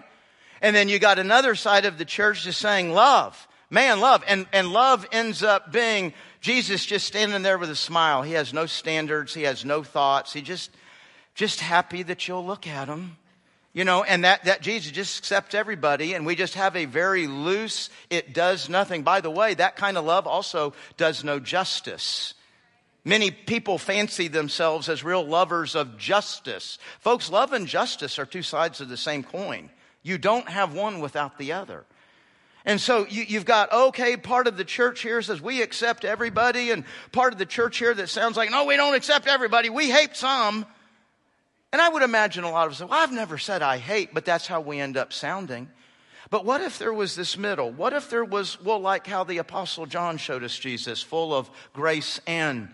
And 0.62 0.76
then 0.76 0.88
you 0.88 0.98
got 1.00 1.18
another 1.18 1.54
side 1.56 1.84
of 1.84 1.98
the 1.98 2.04
church 2.04 2.44
just 2.44 2.61
saying 2.61 2.92
love. 2.92 3.48
Man, 3.70 4.00
love. 4.00 4.22
And, 4.26 4.46
and 4.52 4.72
love 4.72 5.06
ends 5.11 5.42
up 5.42 5.72
being 5.72 6.14
Jesus 6.40 6.87
just 6.87 7.07
standing 7.07 7.42
there 7.42 7.59
with 7.59 7.70
a 7.70 7.77
smile. 7.77 8.22
He 8.22 8.33
has 8.33 8.53
no 8.53 8.66
standards. 8.66 9.35
He 9.35 9.42
has 9.42 9.64
no 9.64 9.83
thoughts. 9.83 10.33
He 10.33 10.40
just, 10.40 10.70
just 11.35 11.61
happy 11.61 12.03
that 12.05 12.29
you'll 12.29 12.46
look 12.46 12.66
at 12.66 12.88
him. 12.88 13.16
You 13.72 13.85
know, 13.85 14.03
and 14.03 14.24
that, 14.24 14.44
that 14.44 14.62
Jesus 14.62 14.90
just 14.90 15.18
accepts 15.18 15.55
everybody, 15.55 16.14
and 16.14 16.27
we 16.27 16.35
just 16.35 16.55
have 16.55 16.74
a 16.74 16.87
very 16.87 17.27
loose, 17.27 17.90
it 18.11 18.33
does 18.33 18.68
nothing. 18.68 19.03
By 19.03 19.20
the 19.20 19.31
way, 19.31 19.55
that 19.55 19.77
kind 19.77 19.96
of 19.96 20.05
love 20.05 20.27
also 20.27 20.72
does 20.96 21.22
no 21.22 21.38
justice. 21.38 22.35
Many 23.05 23.31
people 23.31 23.79
fancy 23.79 24.29
themselves 24.29 24.88
as 24.88 25.05
real 25.05 25.24
lovers 25.24 25.74
of 25.74 25.96
justice. 25.96 26.79
Folks, 27.01 27.31
love 27.31 27.53
and 27.53 27.66
justice 27.66 28.18
are 28.18 28.27
two 28.27 28.42
sides 28.42 28.81
of 28.81 28.88
the 28.88 28.96
same 28.96 29.22
coin. 29.22 29.70
You 30.03 30.18
don't 30.18 30.48
have 30.48 30.74
one 30.74 31.01
without 31.01 31.38
the 31.38 31.53
other. 31.53 31.85
And 32.68 32.78
so 32.78 33.07
you, 33.07 33.24
have 33.38 33.46
got, 33.46 33.72
okay, 33.72 34.18
part 34.18 34.46
of 34.46 34.59
the 34.59 34.64
church 34.64 35.00
here 35.00 35.22
says 35.22 35.40
we 35.40 35.62
accept 35.62 36.04
everybody, 36.04 36.70
and 36.70 36.85
part 37.12 37.33
of 37.33 37.38
the 37.38 37.46
church 37.46 37.78
here 37.78 37.94
that 37.94 38.11
sounds 38.11 38.37
like, 38.37 38.50
no, 38.50 38.66
we 38.66 38.76
don't 38.76 38.94
accept 38.94 39.26
everybody, 39.26 39.70
we 39.70 39.88
hate 39.88 40.14
some. 40.14 40.66
And 41.72 41.81
I 41.81 41.88
would 41.88 42.02
imagine 42.02 42.44
a 42.44 42.50
lot 42.50 42.66
of 42.66 42.74
us 42.74 42.81
well, 42.81 42.90
I've 42.92 43.11
never 43.11 43.38
said 43.38 43.62
I 43.62 43.78
hate, 43.78 44.12
but 44.12 44.26
that's 44.26 44.46
how 44.46 44.61
we 44.61 44.81
end 44.81 44.98
up 44.98 45.14
sounding. 45.14 45.70
But 46.28 46.44
what 46.44 46.61
if 46.61 46.78
there 46.78 46.92
was 46.92 47.16
this 47.16 47.38
middle? 47.38 47.70
What 47.70 47.94
if 47.94 48.11
there 48.11 48.24
was, 48.24 48.62
well, 48.62 48.81
like 48.81 49.07
how 49.07 49.24
the 49.24 49.38
Apostle 49.38 49.87
John 49.87 50.18
showed 50.18 50.44
us 50.44 50.54
Jesus, 50.54 51.02
full 51.02 51.35
of 51.35 51.50
grace 51.72 52.20
and 52.26 52.68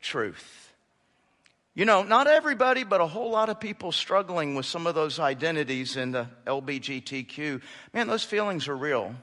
truth? 0.00 0.61
You 1.74 1.86
know, 1.86 2.02
not 2.02 2.26
everybody, 2.26 2.84
but 2.84 3.00
a 3.00 3.06
whole 3.06 3.30
lot 3.30 3.48
of 3.48 3.58
people 3.58 3.92
struggling 3.92 4.54
with 4.54 4.66
some 4.66 4.86
of 4.86 4.94
those 4.94 5.18
identities 5.18 5.96
in 5.96 6.12
the 6.12 6.28
LBGTQ. 6.46 7.62
Man, 7.94 8.08
those 8.08 8.24
feelings 8.24 8.68
are 8.68 8.76
real. 8.76 9.14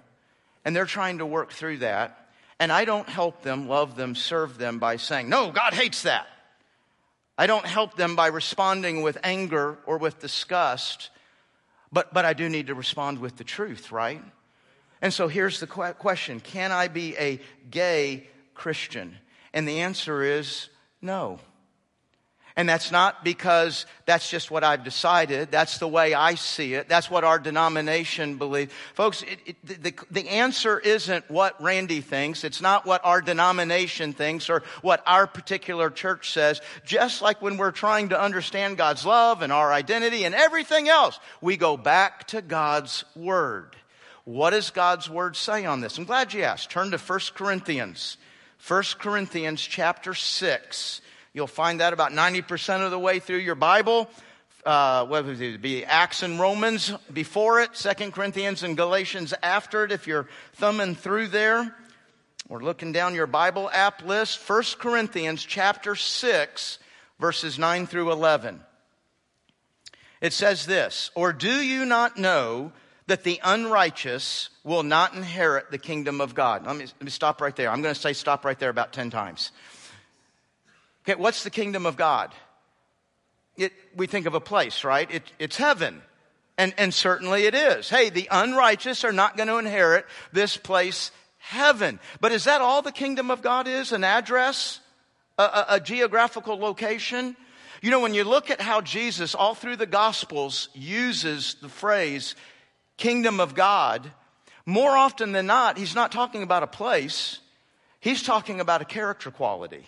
And 0.66 0.76
they're 0.76 0.86
trying 0.86 1.20
to 1.20 1.26
work 1.26 1.52
through 1.52 1.78
that. 1.78 2.30
And 2.60 2.72
I 2.72 2.86
don't 2.86 3.08
help 3.08 3.44
them, 3.44 3.68
love 3.68 3.96
them, 3.96 4.16
serve 4.16 4.58
them 4.58 4.80
by 4.80 4.98
saying, 4.98 5.30
no, 5.30 5.52
God 5.52 5.74
hates 5.74 6.04
that. 6.04 6.28
I 7.38 7.48
don't 7.48 7.66
help 7.66 7.96
them 7.96 8.16
by 8.16 8.28
responding 8.28 9.02
with 9.02 9.18
anger 9.24 9.78
or 9.86 9.98
with 9.98 10.20
disgust, 10.20 11.10
but, 11.92 12.14
but 12.14 12.26
I 12.26 12.34
do 12.34 12.50
need 12.50 12.68
to 12.68 12.76
respond 12.76 13.20
with 13.20 13.38
the 13.38 13.46
truth, 13.46 13.94
right? 13.94 14.22
And 15.02 15.14
so 15.14 15.30
here's 15.30 15.60
the 15.60 15.68
question 15.68 16.42
Can 16.42 16.72
I 16.72 16.90
be 16.90 17.16
a 17.18 17.40
gay 17.72 18.28
Christian? 18.56 19.16
And 19.54 19.68
the 19.68 19.80
answer 19.82 20.22
is 20.22 20.68
no. 21.02 21.40
And 22.60 22.68
that's 22.68 22.92
not 22.92 23.24
because 23.24 23.86
that's 24.06 24.30
just 24.30 24.52
what 24.52 24.66
I've 24.66 24.84
decided. 24.84 25.50
That's 25.50 25.78
the 25.78 25.88
way 25.88 26.14
I 26.14 26.36
see 26.36 26.74
it. 26.74 26.90
That's 26.90 27.10
what 27.10 27.24
our 27.24 27.40
denomination 27.40 28.36
believes. 28.36 28.74
Folks, 28.96 29.24
it, 29.24 29.40
it, 29.46 29.82
the, 29.82 29.94
the 30.12 30.28
answer 30.28 30.78
isn't 30.78 31.32
what 31.32 31.64
Randy 31.64 32.02
thinks. 32.02 32.44
It's 32.44 32.60
not 32.60 32.86
what 32.86 33.00
our 33.06 33.22
denomination 33.22 34.12
thinks 34.12 34.50
or 34.50 34.64
what 34.82 35.02
our 35.08 35.26
particular 35.26 35.90
church 35.90 36.34
says. 36.34 36.60
Just 36.86 37.22
like 37.22 37.42
when 37.42 37.56
we're 37.56 37.72
trying 37.72 38.10
to 38.10 38.22
understand 38.22 38.76
God's 38.76 39.06
love 39.06 39.42
and 39.42 39.54
our 39.54 39.72
identity 39.72 40.26
and 40.26 40.36
everything 40.36 40.90
else, 40.90 41.18
we 41.40 41.56
go 41.56 41.78
back 41.78 42.28
to 42.28 42.42
God's 42.42 43.06
Word. 43.16 43.78
What 44.26 44.50
does 44.50 44.70
God's 44.70 45.10
Word 45.10 45.38
say 45.38 45.66
on 45.66 45.80
this? 45.80 45.98
I'm 45.98 46.04
glad 46.04 46.34
you 46.34 46.44
asked. 46.44 46.70
Turn 46.70 46.92
to 46.92 46.98
1 46.98 47.20
Corinthians. 47.36 48.18
1 48.68 48.84
Corinthians 49.00 49.62
chapter 49.62 50.14
6. 50.14 51.02
You'll 51.40 51.48
find 51.48 51.80
that 51.80 51.94
about 51.94 52.12
90% 52.12 52.84
of 52.84 52.92
the 52.92 53.00
way 53.00 53.20
through 53.20 53.38
your 53.38 53.56
Bible. 53.56 54.10
Uh, 54.66 55.06
whether 55.06 55.32
it 55.32 55.62
be 55.62 55.86
Acts 55.86 56.22
and 56.22 56.38
Romans 56.38 56.92
before 57.14 57.62
it, 57.62 57.78
Second 57.78 58.12
Corinthians 58.12 58.62
and 58.62 58.76
Galatians 58.76 59.34
after 59.42 59.86
it, 59.86 59.94
if 59.94 60.06
you're 60.06 60.28
thumbing 60.56 60.96
through 60.96 61.28
there 61.28 61.74
or 62.50 62.62
looking 62.62 62.92
down 62.92 63.16
your 63.16 63.26
Bible 63.26 63.70
app 63.72 64.04
list, 64.04 64.40
First 64.40 64.80
Corinthians 64.80 65.46
chapter 65.46 65.96
6, 65.96 66.80
verses 67.22 67.58
9 67.58 67.88
through 67.88 68.12
11. 68.12 68.60
It 70.20 70.34
says 70.34 70.66
this, 70.66 71.10
or 71.16 71.32
do 71.32 71.64
you 71.64 71.86
not 71.86 72.18
know 72.18 72.74
that 73.08 73.24
the 73.24 73.40
unrighteous 73.46 74.50
will 74.66 74.84
not 74.84 75.14
inherit 75.14 75.72
the 75.72 75.78
kingdom 75.78 76.20
of 76.20 76.36
God? 76.36 76.66
Let 76.66 76.76
me, 76.76 76.84
let 76.84 77.02
me 77.02 77.12
stop 77.12 77.40
right 77.40 77.56
there. 77.56 77.72
I'm 77.72 77.82
going 77.82 77.96
to 77.96 78.02
say 78.02 78.12
stop 78.12 78.44
right 78.44 78.60
there 78.60 78.70
about 78.70 78.92
10 78.92 79.10
times. 79.10 79.54
Okay, 81.10 81.20
what's 81.20 81.44
the 81.44 81.50
kingdom 81.50 81.88
of 81.88 81.98
God? 81.98 82.32
It, 83.58 83.74
we 83.96 84.06
think 84.06 84.28
of 84.28 84.36
a 84.36 84.40
place, 84.40 84.84
right? 84.84 85.10
It, 85.10 85.24
it's 85.40 85.58
heaven. 85.58 86.04
And, 86.56 86.72
and 86.78 86.94
certainly 86.94 87.46
it 87.46 87.56
is. 87.56 87.90
Hey, 87.90 88.12
the 88.12 88.28
unrighteous 88.30 89.04
are 89.04 89.12
not 89.12 89.36
going 89.36 89.48
to 89.50 89.58
inherit 89.58 90.06
this 90.34 90.56
place, 90.56 91.10
heaven. 91.40 92.00
But 92.22 92.32
is 92.32 92.44
that 92.44 92.62
all 92.62 92.84
the 92.84 92.92
kingdom 92.92 93.32
of 93.32 93.42
God 93.42 93.68
is? 93.68 93.92
An 93.92 94.04
address? 94.04 94.82
A, 95.40 95.44
a, 95.44 95.66
a 95.70 95.80
geographical 95.80 96.60
location? 96.60 97.36
You 97.82 97.90
know, 97.90 98.02
when 98.02 98.14
you 98.14 98.24
look 98.24 98.52
at 98.52 98.62
how 98.62 98.82
Jesus, 98.82 99.34
all 99.34 99.56
through 99.56 99.78
the 99.78 99.88
Gospels, 99.88 100.70
uses 100.76 101.56
the 101.60 101.70
phrase 101.70 102.36
kingdom 102.98 103.40
of 103.40 103.56
God, 103.56 104.12
more 104.68 104.92
often 104.92 105.32
than 105.32 105.48
not, 105.48 105.80
he's 105.80 105.96
not 105.96 106.12
talking 106.12 106.44
about 106.44 106.62
a 106.62 106.68
place, 106.68 107.40
he's 108.00 108.22
talking 108.22 108.60
about 108.60 108.84
a 108.84 108.86
character 108.86 109.32
quality. 109.32 109.86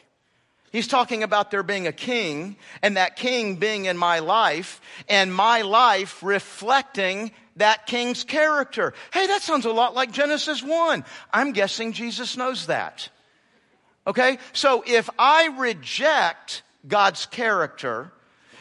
He's 0.71 0.87
talking 0.87 1.21
about 1.21 1.51
there 1.51 1.63
being 1.63 1.85
a 1.85 1.91
king 1.91 2.55
and 2.81 2.95
that 2.95 3.17
king 3.17 3.57
being 3.57 3.85
in 3.85 3.97
my 3.97 4.19
life 4.19 4.79
and 5.09 5.33
my 5.33 5.63
life 5.63 6.23
reflecting 6.23 7.31
that 7.57 7.85
king's 7.85 8.23
character. 8.23 8.93
Hey, 9.13 9.27
that 9.27 9.41
sounds 9.41 9.65
a 9.65 9.71
lot 9.71 9.93
like 9.93 10.13
Genesis 10.13 10.63
1. 10.63 11.03
I'm 11.33 11.51
guessing 11.51 11.91
Jesus 11.91 12.37
knows 12.37 12.67
that. 12.67 13.09
Okay? 14.07 14.37
So 14.53 14.83
if 14.87 15.09
I 15.19 15.47
reject 15.59 16.63
God's 16.87 17.25
character, 17.25 18.13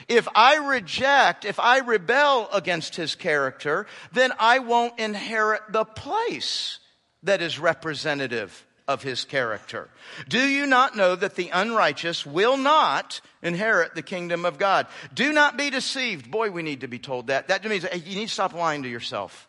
if 0.08 0.26
I 0.34 0.56
reject, 0.56 1.44
if 1.44 1.60
I 1.60 1.78
rebel 1.78 2.48
against 2.52 2.96
his 2.96 3.14
character, 3.14 3.86
then 4.12 4.32
I 4.40 4.58
won't 4.58 4.98
inherit 4.98 5.62
the 5.70 5.84
place 5.84 6.80
that 7.22 7.40
is 7.40 7.60
representative 7.60 8.66
of 8.90 9.04
his 9.04 9.24
character. 9.24 9.88
Do 10.28 10.40
you 10.40 10.66
not 10.66 10.96
know 10.96 11.14
that 11.14 11.36
the 11.36 11.50
unrighteous 11.50 12.26
will 12.26 12.56
not 12.56 13.20
inherit 13.40 13.94
the 13.94 14.02
kingdom 14.02 14.44
of 14.44 14.58
God? 14.58 14.88
Do 15.14 15.32
not 15.32 15.56
be 15.56 15.70
deceived. 15.70 16.28
Boy, 16.28 16.50
we 16.50 16.62
need 16.62 16.80
to 16.80 16.88
be 16.88 16.98
told 16.98 17.28
that. 17.28 17.48
That 17.48 17.64
means 17.64 17.84
you 17.84 18.16
need 18.16 18.26
to 18.26 18.34
stop 18.34 18.52
lying 18.52 18.82
to 18.82 18.88
yourself. 18.88 19.48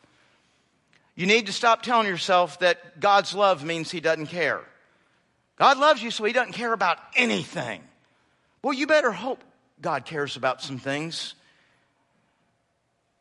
You 1.15 1.25
need 1.25 1.47
to 1.47 1.53
stop 1.53 1.81
telling 1.81 2.07
yourself 2.07 2.59
that 2.59 2.99
God's 2.99 3.33
love 3.33 3.65
means 3.65 3.89
he 3.89 3.99
doesn't 3.99 4.27
care. 4.27 4.61
God 5.57 5.79
loves 5.79 6.03
you, 6.03 6.11
so 6.11 6.23
he 6.23 6.33
doesn't 6.33 6.53
care 6.53 6.73
about 6.73 6.99
anything. 7.15 7.81
Well, 8.61 8.73
you 8.73 8.85
better 8.85 9.11
hope 9.11 9.43
God 9.81 10.05
cares 10.05 10.35
about 10.35 10.61
some 10.61 10.77
things. 10.77 11.33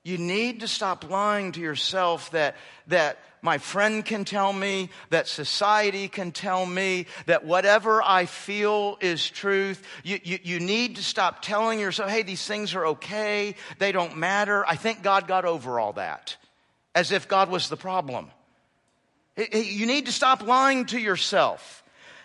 You 0.02 0.16
need 0.16 0.60
to 0.60 0.68
stop 0.68 1.10
lying 1.10 1.52
to 1.52 1.60
yourself 1.60 2.30
that, 2.30 2.56
that 2.86 3.18
my 3.42 3.58
friend 3.58 4.04
can 4.04 4.24
tell 4.24 4.52
me, 4.52 4.90
that 5.10 5.28
society 5.28 6.08
can 6.08 6.32
tell 6.32 6.64
me, 6.64 7.06
that 7.26 7.44
whatever 7.44 8.02
I 8.02 8.24
feel 8.24 8.96
is 9.00 9.28
truth. 9.28 9.82
You, 10.02 10.18
you, 10.22 10.38
you 10.42 10.60
need 10.60 10.96
to 10.96 11.02
stop 11.02 11.42
telling 11.42 11.80
yourself, 11.80 12.10
hey, 12.10 12.22
these 12.22 12.46
things 12.46 12.74
are 12.74 12.86
okay, 12.86 13.56
they 13.78 13.92
don't 13.92 14.16
matter. 14.16 14.64
I 14.66 14.76
think 14.76 15.02
God 15.02 15.28
got 15.28 15.44
over 15.44 15.78
all 15.78 15.94
that, 15.94 16.36
as 16.94 17.12
if 17.12 17.28
God 17.28 17.50
was 17.50 17.68
the 17.68 17.76
problem. 17.76 18.30
You 19.36 19.86
need 19.86 20.06
to 20.06 20.12
stop 20.12 20.46
lying 20.46 20.86
to 20.86 20.98
yourself. 20.98 21.82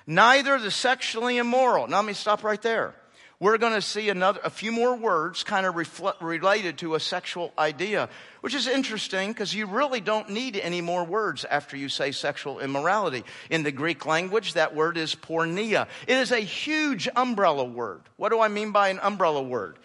Neither 0.07 0.59
the 0.59 0.71
sexually 0.71 1.37
immoral. 1.37 1.87
Now, 1.87 1.97
let 1.97 2.05
me 2.05 2.13
stop 2.13 2.43
right 2.43 2.61
there 2.61 2.93
we're 3.39 3.57
going 3.57 3.73
to 3.73 3.81
see 3.81 4.09
another, 4.09 4.39
a 4.43 4.49
few 4.49 4.71
more 4.71 4.95
words 4.95 5.43
kind 5.43 5.65
of 5.65 5.75
reflect, 5.75 6.21
related 6.21 6.77
to 6.79 6.95
a 6.95 6.99
sexual 6.99 7.51
idea, 7.57 8.07
which 8.41 8.53
is 8.53 8.67
interesting 8.67 9.31
because 9.31 9.53
you 9.53 9.65
really 9.65 9.99
don't 9.99 10.29
need 10.29 10.55
any 10.55 10.79
more 10.79 11.03
words 11.03 11.43
after 11.43 11.75
you 11.75 11.89
say 11.89 12.11
sexual 12.11 12.59
immorality. 12.59 13.25
In 13.49 13.63
the 13.63 13.73
Greek 13.73 14.05
language, 14.05 14.53
that 14.53 14.73
word 14.73 14.97
is 14.97 15.15
porneia. 15.15 15.87
It 16.07 16.17
is 16.17 16.31
a 16.31 16.39
huge 16.39 17.09
umbrella 17.13 17.65
word. 17.65 18.03
What 18.15 18.29
do 18.29 18.39
I 18.39 18.47
mean 18.47 18.71
by 18.71 18.87
an 18.89 18.99
umbrella 18.99 19.43
word? 19.43 19.79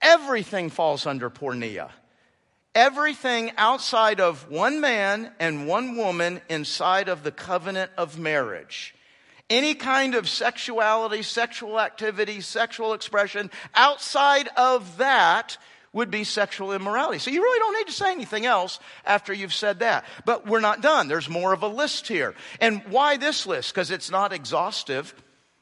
Everything 0.00 0.70
falls 0.70 1.04
under 1.04 1.30
porneia. 1.30 1.90
Everything 2.74 3.52
outside 3.58 4.20
of 4.20 4.50
one 4.50 4.80
man 4.80 5.32
and 5.38 5.66
one 5.66 5.96
woman 5.96 6.40
inside 6.48 7.08
of 7.08 7.22
the 7.22 7.32
covenant 7.32 7.90
of 7.98 8.18
marriage 8.18 8.94
any 9.52 9.74
kind 9.74 10.14
of 10.14 10.28
sexuality, 10.28 11.22
sexual 11.22 11.78
activity, 11.78 12.40
sexual 12.40 12.94
expression 12.94 13.50
outside 13.74 14.48
of 14.56 14.96
that 14.96 15.58
would 15.92 16.10
be 16.10 16.24
sexual 16.24 16.72
immorality. 16.72 17.18
So 17.18 17.30
you 17.30 17.42
really 17.42 17.58
don't 17.58 17.74
need 17.74 17.86
to 17.86 17.92
say 17.92 18.12
anything 18.12 18.46
else 18.46 18.80
after 19.04 19.34
you've 19.34 19.52
said 19.52 19.80
that. 19.80 20.06
But 20.24 20.46
we're 20.46 20.60
not 20.60 20.80
done. 20.80 21.06
There's 21.06 21.28
more 21.28 21.52
of 21.52 21.62
a 21.62 21.68
list 21.68 22.08
here. 22.08 22.34
And 22.60 22.82
why 22.88 23.18
this 23.18 23.46
list? 23.46 23.74
Because 23.74 23.90
it's 23.90 24.10
not 24.10 24.32
exhaustive. 24.32 25.14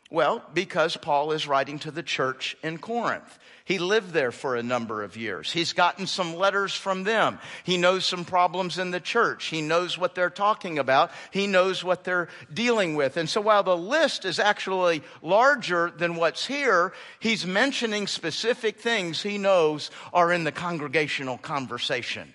Well, 0.09 0.45
because 0.55 0.97
Paul 0.97 1.33
is 1.33 1.49
writing 1.49 1.81
to 1.81 1.91
the 1.91 2.05
church 2.05 2.57
in 2.63 2.79
Corinth. 2.79 3.40
He 3.71 3.79
lived 3.79 4.11
there 4.11 4.33
for 4.33 4.57
a 4.57 4.65
number 4.65 5.05
of 5.05 5.17
years. 5.17 5.53
He's 5.53 5.75
gotten 5.75 6.09
some 6.09 6.35
letters 6.35 6.75
from 6.75 7.05
them. 7.05 7.39
He 7.63 7.77
knows 7.77 8.05
some 8.05 8.25
problems 8.25 8.79
in 8.79 8.91
the 8.91 8.99
church. 8.99 9.47
He 9.47 9.63
knows 9.63 9.97
what 9.97 10.17
they're 10.17 10.29
talking 10.29 10.81
about. 10.81 11.13
He 11.31 11.47
knows 11.47 11.85
what 11.85 12.03
they're 12.03 12.27
dealing 12.53 12.97
with. 12.97 13.17
And 13.17 13.31
so 13.31 13.41
while 13.41 13.63
the 13.63 13.77
list 13.77 14.25
is 14.25 14.41
actually 14.41 15.05
larger 15.23 15.93
than 15.97 16.17
what's 16.17 16.45
here, 16.45 16.93
he's 17.21 17.47
mentioning 17.47 18.09
specific 18.09 18.81
things 18.81 19.23
he 19.23 19.39
knows 19.39 19.93
are 20.13 20.33
in 20.33 20.43
the 20.43 20.51
congregational 20.51 21.39
conversation. 21.39 22.35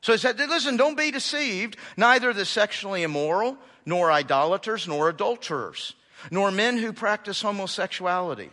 So 0.00 0.10
he 0.10 0.18
said, 0.18 0.36
listen, 0.36 0.76
don't 0.76 0.98
be 0.98 1.12
deceived. 1.12 1.76
Neither 1.96 2.32
the 2.32 2.44
sexually 2.44 3.04
immoral, 3.04 3.56
nor 3.86 4.10
idolaters, 4.10 4.88
nor 4.88 5.10
adulterers, 5.10 5.94
nor 6.32 6.50
men 6.50 6.76
who 6.76 6.92
practice 6.92 7.40
homosexuality 7.40 8.50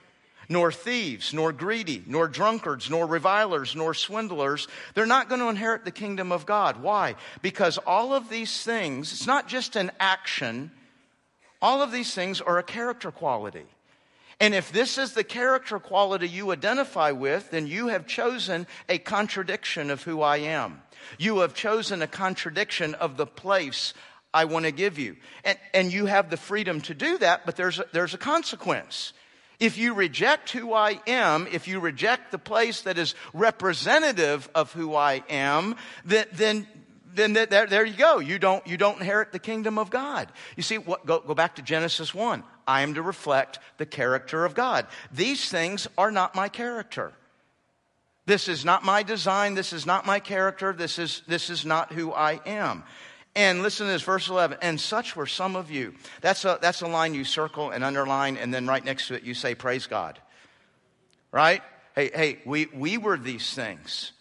nor 0.50 0.72
thieves, 0.72 1.34
nor 1.34 1.54
greedy, 1.54 2.04
nor 2.08 2.28
drunkards, 2.28 2.90
nor 2.90 3.06
revilers, 3.06 3.76
nor 3.76 3.94
swindlers. 3.94 4.68
They're 4.96 5.06
not 5.06 5.30
going 5.30 5.42
to 5.42 5.50
inherit 5.50 5.86
the 5.86 5.92
kingdom 5.92 6.32
of 6.32 6.48
God. 6.48 6.82
Why? 6.82 7.16
Because 7.44 7.78
all 7.78 8.14
of 8.14 8.30
these 8.30 8.64
things, 8.64 9.14
it's 9.14 9.28
not 9.28 9.48
just 9.48 9.76
an 9.76 9.92
action, 10.00 10.72
all 11.62 11.82
of 11.82 11.92
these 11.92 12.14
things 12.14 12.42
are 12.42 12.58
a 12.58 12.64
character 12.64 13.12
quality. 13.12 13.66
And 14.40 14.56
if 14.56 14.72
this 14.72 14.98
is 14.98 15.14
the 15.14 15.24
character 15.24 15.80
quality 15.80 16.28
you 16.28 16.52
identify 16.52 17.12
with, 17.12 17.52
then 17.52 17.68
you 17.68 17.90
have 17.90 18.08
chosen 18.08 18.68
a 18.88 18.98
contradiction 18.98 19.92
of 19.92 20.04
who 20.04 20.22
I 20.22 20.38
am. 20.38 20.82
You 21.18 21.40
have 21.40 21.54
chosen 21.54 22.02
a 22.02 22.08
contradiction 22.08 22.96
of 22.96 23.18
the 23.18 23.26
place 23.26 23.94
I 24.34 24.46
want 24.46 24.66
to 24.66 24.72
give 24.72 24.98
you. 24.98 25.18
And, 25.44 25.58
and 25.74 25.94
you 25.94 26.06
have 26.06 26.30
the 26.30 26.38
freedom 26.38 26.82
to 26.82 26.94
do 26.94 27.18
that, 27.18 27.46
but 27.46 27.56
there's 27.56 27.80
a, 27.80 27.86
there's 27.92 28.14
a 28.14 28.18
consequence. 28.18 29.14
If 29.60 29.78
you 29.78 29.94
reject 29.94 30.52
who 30.52 30.74
I 30.74 31.02
am, 31.06 31.48
if 31.52 31.68
you 31.68 31.80
reject 31.80 32.32
the 32.32 32.38
place 32.38 32.82
that 32.82 32.98
is 32.98 33.14
representative 33.34 34.50
of 34.56 34.72
who 34.72 34.96
I 34.96 35.24
am, 35.30 35.76
then, 36.06 36.28
then 36.32 36.68
then 37.14 37.34
there, 37.34 37.66
there, 37.66 37.86
you 37.86 37.98
go. 37.98 38.20
You 38.20 38.40
don't, 38.40 38.66
you 38.68 38.78
don't 38.78 39.00
inherit 39.00 39.32
the 39.32 39.40
kingdom 39.40 39.78
of 39.78 39.90
God. 39.90 40.32
You 40.56 40.64
see, 40.64 40.78
what, 40.78 41.06
go, 41.06 41.20
go 41.20 41.34
back 41.34 41.56
to 41.56 41.62
Genesis 41.62 42.14
1. 42.14 42.44
I 42.68 42.82
am 42.82 42.94
to 42.94 43.02
reflect 43.02 43.60
the 43.78 43.86
character 43.86 44.46
of 44.46 44.54
God. 44.54 44.88
These 45.12 45.50
things 45.50 45.88
are 45.98 46.12
not 46.12 46.36
my 46.36 46.50
character. 46.50 47.14
This 48.26 48.48
is 48.48 48.64
not 48.64 48.86
my 48.86 49.02
design. 49.02 49.56
This 49.56 49.74
is 49.74 49.88
not 49.88 50.06
my 50.06 50.20
character. 50.20 50.72
This 50.72 51.00
is, 51.00 51.24
this 51.28 51.50
is 51.50 51.66
not 51.66 51.92
who 51.92 52.14
I 52.14 52.40
am. 52.46 52.84
And 53.40 53.64
listen 53.64 53.86
to 53.86 53.94
this, 53.94 54.02
verse 54.02 54.28
11. 54.28 54.58
And 54.62 54.78
such 54.82 55.16
were 55.16 55.26
some 55.26 55.56
of 55.56 55.72
you. 55.72 55.94
That's 56.20 56.44
a, 56.44 56.60
that's 56.62 56.82
a 56.82 56.88
line 56.90 57.14
you 57.14 57.24
circle 57.24 57.70
and 57.70 57.86
underline, 57.86 58.36
and 58.36 58.54
then 58.54 58.68
right 58.68 58.84
next 58.84 59.08
to 59.08 59.14
it 59.14 59.24
you 59.24 59.34
say, 59.34 59.56
Praise 59.56 59.88
God. 59.88 60.20
Right? 61.32 61.62
Hey, 61.96 62.12
hey, 62.14 62.40
we, 62.44 62.66
we 62.74 62.98
were 62.98 63.18
these 63.18 63.54
things. 63.54 64.12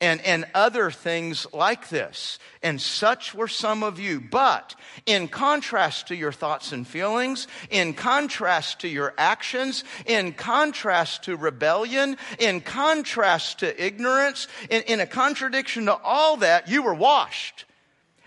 And, 0.00 0.20
and 0.22 0.46
other 0.52 0.90
things 0.90 1.46
like 1.52 1.90
this. 1.90 2.40
And 2.60 2.80
such 2.80 3.36
were 3.36 3.46
some 3.46 3.84
of 3.84 4.00
you. 4.00 4.20
But 4.20 4.74
in 5.06 5.28
contrast 5.28 6.08
to 6.08 6.16
your 6.16 6.32
thoughts 6.32 6.72
and 6.72 6.84
feelings, 6.84 7.46
in 7.70 7.94
contrast 7.94 8.80
to 8.80 8.88
your 8.88 9.14
actions, 9.16 9.84
in 10.06 10.32
contrast 10.32 11.22
to 11.24 11.36
rebellion, 11.36 12.16
in 12.40 12.62
contrast 12.62 13.60
to 13.60 13.84
ignorance, 13.84 14.48
in, 14.68 14.82
in 14.82 14.98
a 14.98 15.06
contradiction 15.06 15.86
to 15.86 15.94
all 15.94 16.38
that, 16.38 16.68
you 16.68 16.82
were 16.82 16.94
washed 16.94 17.64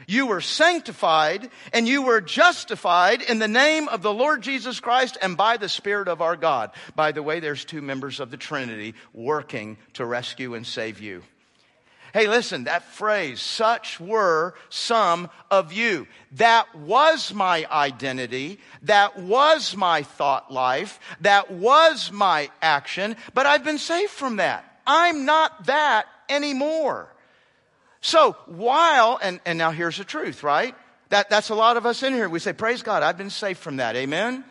you 0.10 0.26
were 0.26 0.42
sanctified 0.42 1.50
and 1.72 1.88
you 1.88 2.02
were 2.02 2.20
justified 2.20 3.22
in 3.22 3.38
the 3.38 3.48
name 3.48 3.88
of 3.88 4.02
the 4.02 4.14
Lord 4.14 4.42
Jesus 4.42 4.80
Christ 4.80 5.18
and 5.22 5.38
by 5.38 5.58
the 5.58 5.70
Spirit 5.70 6.08
of 6.08 6.20
our 6.20 6.36
God. 6.36 6.72
By 6.96 7.12
the 7.12 7.22
way, 7.22 7.40
there's 7.40 7.64
two 7.64 7.84
members 7.84 8.20
of 8.20 8.32
the 8.32 8.38
Trinity 8.38 8.96
working 9.14 9.78
to 9.94 10.06
rescue 10.06 10.56
and 10.56 10.66
save 10.66 11.00
you. 11.00 11.22
Hey, 12.12 12.28
listen, 12.28 12.64
that 12.64 12.86
phrase, 12.86 13.40
such 13.40 14.00
were 14.00 14.56
some 14.70 15.30
of 15.52 15.74
you. 15.74 16.08
That 16.34 16.74
was 16.76 17.32
my 17.32 17.68
identity. 17.70 18.60
That 18.82 19.20
was 19.20 19.78
my 19.78 20.02
thought 20.02 20.52
life. 20.52 21.00
That 21.22 21.52
was 21.52 22.12
my 22.12 22.50
action. 22.64 23.16
But 23.36 23.46
I've 23.46 23.64
been 23.64 23.78
saved 23.78 24.12
from 24.12 24.38
that. 24.38 24.82
I'm 24.88 25.26
not 25.26 25.68
that 25.68 26.08
anymore. 26.30 27.14
So 28.02 28.38
while, 28.46 29.20
and, 29.22 29.40
and 29.46 29.58
now 29.58 29.72
here's 29.72 29.98
the 29.98 30.04
truth, 30.04 30.44
right? 30.44 30.76
That, 31.10 31.30
that's 31.30 31.50
a 31.50 31.56
lot 31.56 31.78
of 31.78 31.86
us 31.86 32.04
in 32.04 32.14
here. 32.14 32.30
We 32.30 32.40
say, 32.40 32.54
praise 32.54 32.82
God, 32.82 33.04
I've 33.04 33.18
been 33.18 33.30
safe 33.30 33.58
from 33.58 33.78
that. 33.78 33.96
Amen? 33.96 34.44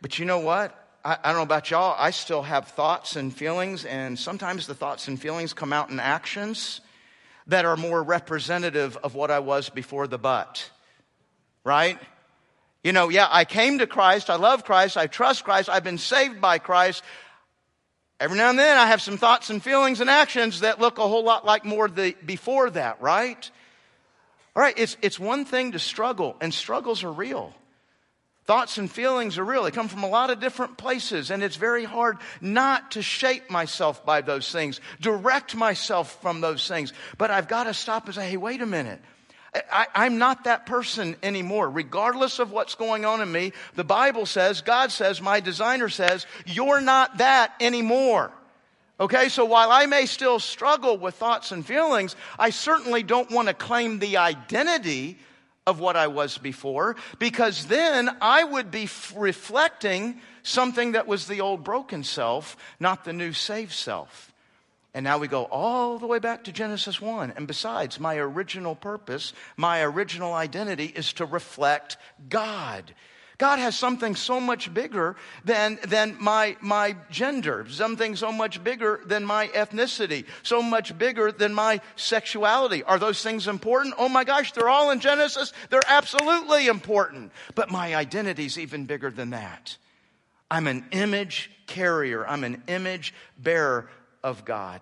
But 0.00 0.18
you 0.18 0.24
know 0.24 0.40
what? 0.40 0.78
I, 1.04 1.18
I 1.22 1.28
don't 1.28 1.36
know 1.36 1.42
about 1.42 1.70
y'all. 1.70 1.94
I 1.98 2.10
still 2.10 2.42
have 2.42 2.68
thoughts 2.68 3.16
and 3.16 3.34
feelings, 3.34 3.84
and 3.84 4.18
sometimes 4.18 4.66
the 4.66 4.74
thoughts 4.74 5.08
and 5.08 5.20
feelings 5.20 5.52
come 5.52 5.72
out 5.72 5.90
in 5.90 6.00
actions 6.00 6.80
that 7.46 7.64
are 7.64 7.76
more 7.76 8.02
representative 8.02 8.96
of 8.98 9.14
what 9.14 9.30
I 9.30 9.38
was 9.38 9.68
before 9.68 10.06
the 10.06 10.18
but. 10.18 10.68
Right? 11.64 11.98
You 12.84 12.92
know, 12.92 13.08
yeah, 13.08 13.28
I 13.30 13.44
came 13.44 13.78
to 13.78 13.86
Christ. 13.86 14.28
I 14.28 14.36
love 14.36 14.64
Christ. 14.64 14.96
I 14.96 15.06
trust 15.06 15.44
Christ. 15.44 15.68
I've 15.68 15.84
been 15.84 15.98
saved 15.98 16.40
by 16.40 16.58
Christ. 16.58 17.02
Every 18.22 18.38
now 18.38 18.50
and 18.50 18.58
then 18.58 18.78
I 18.78 18.86
have 18.86 19.02
some 19.02 19.16
thoughts 19.16 19.50
and 19.50 19.60
feelings 19.60 20.00
and 20.00 20.08
actions 20.08 20.60
that 20.60 20.78
look 20.78 20.98
a 20.98 21.08
whole 21.08 21.24
lot 21.24 21.44
like 21.44 21.64
more 21.64 21.88
the, 21.88 22.14
before 22.24 22.70
that, 22.70 23.02
right? 23.02 23.50
All 24.54 24.62
right, 24.62 24.74
it's, 24.76 24.96
it's 25.02 25.18
one 25.18 25.44
thing 25.44 25.72
to 25.72 25.80
struggle, 25.80 26.36
and 26.40 26.54
struggles 26.54 27.02
are 27.02 27.10
real. 27.10 27.52
Thoughts 28.44 28.78
and 28.78 28.88
feelings 28.88 29.38
are 29.38 29.44
real. 29.44 29.64
They 29.64 29.72
come 29.72 29.88
from 29.88 30.04
a 30.04 30.08
lot 30.08 30.30
of 30.30 30.38
different 30.38 30.78
places, 30.78 31.32
and 31.32 31.42
it's 31.42 31.56
very 31.56 31.82
hard 31.82 32.18
not 32.40 32.92
to 32.92 33.02
shape 33.02 33.50
myself 33.50 34.06
by 34.06 34.20
those 34.20 34.52
things, 34.52 34.80
direct 35.00 35.56
myself 35.56 36.22
from 36.22 36.40
those 36.40 36.68
things. 36.68 36.92
But 37.18 37.32
I've 37.32 37.48
got 37.48 37.64
to 37.64 37.74
stop 37.74 38.06
and 38.06 38.14
say, 38.14 38.30
hey, 38.30 38.36
wait 38.36 38.62
a 38.62 38.66
minute. 38.66 39.00
I, 39.54 40.06
am 40.06 40.18
not 40.18 40.44
that 40.44 40.64
person 40.64 41.16
anymore. 41.22 41.68
Regardless 41.68 42.38
of 42.38 42.52
what's 42.52 42.74
going 42.74 43.04
on 43.04 43.20
in 43.20 43.30
me, 43.30 43.52
the 43.74 43.84
Bible 43.84 44.24
says, 44.24 44.62
God 44.62 44.90
says, 44.90 45.20
my 45.20 45.40
designer 45.40 45.90
says, 45.90 46.26
you're 46.46 46.80
not 46.80 47.18
that 47.18 47.52
anymore. 47.60 48.32
Okay, 48.98 49.28
so 49.28 49.44
while 49.44 49.70
I 49.70 49.86
may 49.86 50.06
still 50.06 50.38
struggle 50.38 50.96
with 50.96 51.16
thoughts 51.16 51.52
and 51.52 51.66
feelings, 51.66 52.16
I 52.38 52.50
certainly 52.50 53.02
don't 53.02 53.30
want 53.30 53.48
to 53.48 53.54
claim 53.54 53.98
the 53.98 54.18
identity 54.18 55.18
of 55.66 55.80
what 55.80 55.96
I 55.96 56.06
was 56.08 56.38
before, 56.38 56.96
because 57.18 57.66
then 57.66 58.10
I 58.20 58.44
would 58.44 58.70
be 58.70 58.84
f- 58.84 59.12
reflecting 59.16 60.20
something 60.42 60.92
that 60.92 61.06
was 61.06 61.26
the 61.26 61.40
old 61.40 61.62
broken 61.62 62.04
self, 62.04 62.56
not 62.80 63.04
the 63.04 63.12
new 63.12 63.32
saved 63.32 63.72
self. 63.72 64.31
And 64.94 65.04
now 65.04 65.18
we 65.18 65.26
go 65.26 65.44
all 65.44 65.98
the 65.98 66.06
way 66.06 66.18
back 66.18 66.44
to 66.44 66.52
Genesis 66.52 67.00
1. 67.00 67.32
And 67.36 67.46
besides, 67.46 67.98
my 67.98 68.16
original 68.16 68.74
purpose, 68.74 69.32
my 69.56 69.82
original 69.82 70.34
identity 70.34 70.86
is 70.86 71.14
to 71.14 71.24
reflect 71.24 71.96
God. 72.28 72.92
God 73.38 73.58
has 73.58 73.76
something 73.76 74.14
so 74.14 74.38
much 74.38 74.72
bigger 74.72 75.16
than, 75.44 75.78
than 75.88 76.16
my, 76.20 76.56
my 76.60 76.94
gender, 77.10 77.66
something 77.68 78.14
so 78.14 78.30
much 78.30 78.62
bigger 78.62 79.00
than 79.06 79.24
my 79.24 79.48
ethnicity, 79.48 80.26
so 80.42 80.62
much 80.62 80.96
bigger 80.96 81.32
than 81.32 81.54
my 81.54 81.80
sexuality. 81.96 82.84
Are 82.84 82.98
those 82.98 83.22
things 83.22 83.48
important? 83.48 83.94
Oh 83.98 84.10
my 84.10 84.24
gosh, 84.24 84.52
they're 84.52 84.68
all 84.68 84.90
in 84.90 85.00
Genesis. 85.00 85.52
They're 85.70 85.80
absolutely 85.88 86.68
important. 86.68 87.32
But 87.54 87.70
my 87.70 87.96
identity 87.96 88.44
is 88.44 88.58
even 88.58 88.84
bigger 88.84 89.10
than 89.10 89.30
that. 89.30 89.76
I'm 90.50 90.66
an 90.66 90.84
image 90.92 91.50
carrier, 91.66 92.26
I'm 92.26 92.44
an 92.44 92.62
image 92.68 93.14
bearer 93.38 93.88
of 94.22 94.44
God. 94.44 94.80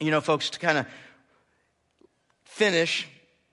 You 0.00 0.10
know, 0.10 0.20
folks, 0.20 0.50
to 0.50 0.58
kind 0.58 0.78
of 0.78 0.86
finish, 2.44 3.06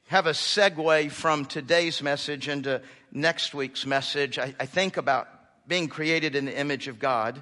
have 0.07 0.25
a 0.25 0.31
segue 0.31 1.11
from 1.11 1.45
today's 1.45 2.01
message 2.01 2.47
into 2.47 2.81
next 3.11 3.53
week's 3.53 3.85
message. 3.85 4.39
I, 4.39 4.53
I 4.59 4.65
think 4.65 4.97
about 4.97 5.27
being 5.67 5.87
created 5.87 6.35
in 6.35 6.45
the 6.45 6.57
image 6.57 6.87
of 6.87 6.99
God, 6.99 7.41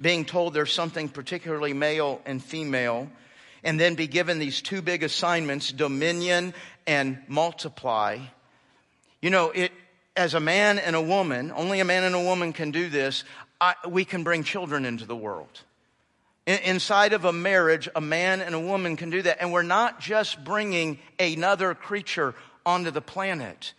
being 0.00 0.24
told 0.24 0.54
there's 0.54 0.72
something 0.72 1.08
particularly 1.08 1.72
male 1.72 2.20
and 2.26 2.42
female, 2.42 3.08
and 3.64 3.80
then 3.80 3.94
be 3.94 4.06
given 4.06 4.38
these 4.38 4.60
two 4.60 4.82
big 4.82 5.02
assignments 5.02 5.72
dominion 5.72 6.52
and 6.86 7.18
multiply. 7.28 8.18
You 9.20 9.30
know, 9.30 9.50
it, 9.50 9.72
as 10.16 10.34
a 10.34 10.40
man 10.40 10.78
and 10.78 10.94
a 10.94 11.00
woman, 11.00 11.52
only 11.54 11.80
a 11.80 11.84
man 11.84 12.04
and 12.04 12.14
a 12.14 12.20
woman 12.20 12.52
can 12.52 12.70
do 12.70 12.88
this, 12.88 13.24
I, 13.60 13.74
we 13.88 14.04
can 14.04 14.24
bring 14.24 14.42
children 14.42 14.84
into 14.84 15.06
the 15.06 15.16
world. 15.16 15.60
Inside 16.46 17.12
of 17.12 17.24
a 17.24 17.32
marriage, 17.32 17.88
a 17.94 18.00
man 18.00 18.40
and 18.40 18.54
a 18.54 18.60
woman 18.60 18.96
can 18.96 19.10
do 19.10 19.22
that. 19.22 19.40
And 19.40 19.52
we're 19.52 19.62
not 19.62 20.00
just 20.00 20.42
bringing 20.42 20.98
another 21.18 21.74
creature 21.74 22.34
onto 22.66 22.90
the 22.90 23.00
planet. 23.00 23.74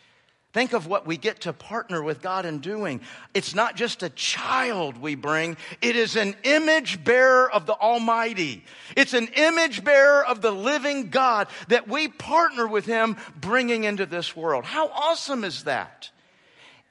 Think 0.53 0.73
of 0.73 0.85
what 0.85 1.07
we 1.07 1.17
get 1.17 1.41
to 1.41 1.51
partner 1.51 2.01
with 2.03 2.21
God 2.21 2.45
in 2.45 2.59
doing. 2.59 3.01
It's 3.33 3.55
not 3.55 3.75
just 3.75 4.03
a 4.03 4.09
child 4.09 4.97
we 4.97 5.15
bring, 5.15 5.57
it 5.81 5.95
is 5.95 6.15
an 6.15 6.35
image 6.43 7.03
bearer 7.03 7.51
of 7.51 7.65
the 7.65 7.73
Almighty. 7.73 8.63
It's 8.95 9.15
an 9.15 9.29
image 9.35 9.83
bearer 9.83 10.23
of 10.23 10.41
the 10.41 10.51
living 10.51 11.09
God 11.09 11.47
that 11.69 11.87
we 11.87 12.07
partner 12.07 12.67
with 12.67 12.85
Him 12.85 13.17
bringing 13.35 13.83
into 13.83 14.05
this 14.05 14.35
world. 14.35 14.63
How 14.63 14.89
awesome 14.89 15.43
is 15.43 15.63
that? 15.63 16.11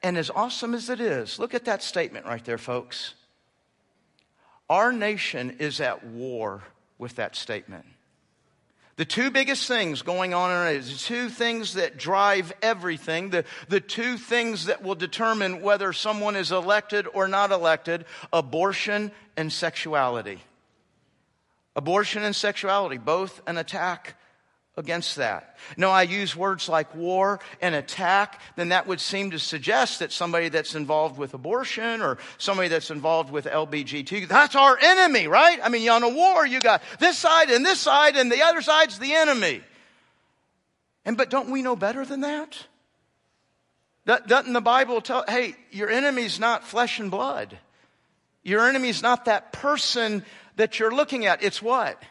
And 0.03 0.17
as 0.17 0.29
awesome 0.29 0.73
as 0.73 0.89
it 0.89 0.99
is, 0.99 1.39
look 1.39 1.53
at 1.53 1.63
that 1.65 1.81
statement 1.81 2.25
right 2.25 2.43
there, 2.43 2.57
folks. 2.57 3.13
Our 4.69 4.91
nation 4.91 5.57
is 5.59 5.81
at 5.81 6.05
war 6.05 6.63
with 6.97 7.15
that 7.15 7.35
statement. 7.35 7.85
The 8.95 9.05
two 9.05 9.31
biggest 9.31 9.67
things 9.67 10.03
going 10.03 10.35
on 10.35 10.51
in 10.51 10.75
it, 10.75 10.83
the 10.83 10.97
two 10.97 11.29
things 11.29 11.73
that 11.73 11.97
drive 11.97 12.53
everything, 12.61 13.31
the, 13.31 13.43
the 13.67 13.81
two 13.81 14.17
things 14.17 14.65
that 14.65 14.83
will 14.83 14.93
determine 14.95 15.61
whether 15.61 15.93
someone 15.93 16.35
is 16.35 16.51
elected 16.51 17.07
or 17.11 17.27
not 17.27 17.51
elected 17.51 18.05
abortion 18.31 19.11
and 19.35 19.51
sexuality. 19.51 20.41
Abortion 21.75 22.23
and 22.23 22.35
sexuality, 22.35 22.99
both 22.99 23.41
an 23.47 23.57
attack 23.57 24.15
against 24.75 25.17
that. 25.17 25.57
No, 25.77 25.91
I 25.91 26.03
use 26.03 26.35
words 26.35 26.67
like 26.67 26.95
war 26.95 27.39
and 27.61 27.75
attack, 27.75 28.41
then 28.55 28.69
that 28.69 28.87
would 28.87 28.99
seem 28.99 29.31
to 29.31 29.39
suggest 29.39 29.99
that 29.99 30.11
somebody 30.11 30.49
that's 30.49 30.73
involved 30.73 31.17
with 31.17 31.33
abortion 31.33 32.01
or 32.01 32.17
somebody 32.37 32.69
that's 32.69 32.89
involved 32.89 33.31
with 33.31 33.45
LBGT, 33.45 34.27
that's 34.27 34.55
our 34.55 34.77
enemy, 34.81 35.27
right? 35.27 35.59
I 35.63 35.69
mean, 35.69 35.87
on 35.89 36.01
a 36.03 36.09
war, 36.09 36.45
you 36.45 36.59
got 36.59 36.81
this 36.99 37.17
side 37.17 37.49
and 37.51 37.65
this 37.65 37.79
side 37.79 38.15
and 38.15 38.31
the 38.31 38.41
other 38.41 38.61
side's 38.61 38.97
the 38.97 39.13
enemy. 39.13 39.61
And 41.05 41.17
but 41.17 41.29
don't 41.29 41.51
we 41.51 41.61
know 41.61 41.75
better 41.75 42.05
than 42.05 42.21
that? 42.21 42.57
Doesn't 44.05 44.53
the 44.53 44.61
Bible 44.61 45.01
tell, 45.01 45.23
hey, 45.27 45.55
your 45.71 45.89
enemy's 45.89 46.39
not 46.39 46.65
flesh 46.65 46.99
and 46.99 47.11
blood. 47.11 47.57
Your 48.43 48.67
enemy's 48.67 49.01
not 49.01 49.25
that 49.25 49.53
person 49.53 50.25
that 50.57 50.77
you're 50.77 50.93
looking 50.93 51.25
at. 51.25 51.41
It's 51.41 51.61
what? 51.61 52.01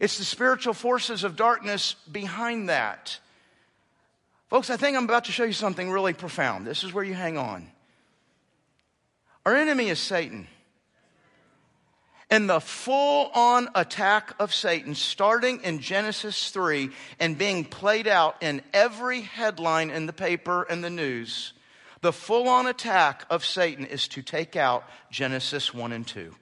It's 0.00 0.16
the 0.16 0.24
spiritual 0.24 0.72
forces 0.72 1.22
of 1.24 1.36
darkness 1.36 1.94
behind 2.10 2.70
that. 2.70 3.20
Folks, 4.48 4.70
I 4.70 4.76
think 4.76 4.96
I'm 4.96 5.04
about 5.04 5.26
to 5.26 5.32
show 5.32 5.44
you 5.44 5.52
something 5.52 5.90
really 5.90 6.14
profound. 6.14 6.66
This 6.66 6.82
is 6.82 6.92
where 6.92 7.04
you 7.04 7.14
hang 7.14 7.36
on. 7.36 7.70
Our 9.44 9.54
enemy 9.54 9.90
is 9.90 10.00
Satan. 10.00 10.48
And 12.30 12.48
the 12.48 12.60
full 12.60 13.30
on 13.34 13.68
attack 13.74 14.34
of 14.38 14.54
Satan, 14.54 14.94
starting 14.94 15.60
in 15.62 15.80
Genesis 15.80 16.50
3 16.50 16.90
and 17.18 17.36
being 17.36 17.64
played 17.64 18.06
out 18.08 18.36
in 18.40 18.62
every 18.72 19.20
headline 19.20 19.90
in 19.90 20.06
the 20.06 20.12
paper 20.12 20.62
and 20.62 20.82
the 20.82 20.90
news, 20.90 21.52
the 22.00 22.12
full 22.12 22.48
on 22.48 22.66
attack 22.66 23.26
of 23.28 23.44
Satan 23.44 23.84
is 23.84 24.08
to 24.08 24.22
take 24.22 24.56
out 24.56 24.84
Genesis 25.10 25.74
1 25.74 25.92
and 25.92 26.06
2. 26.06 26.34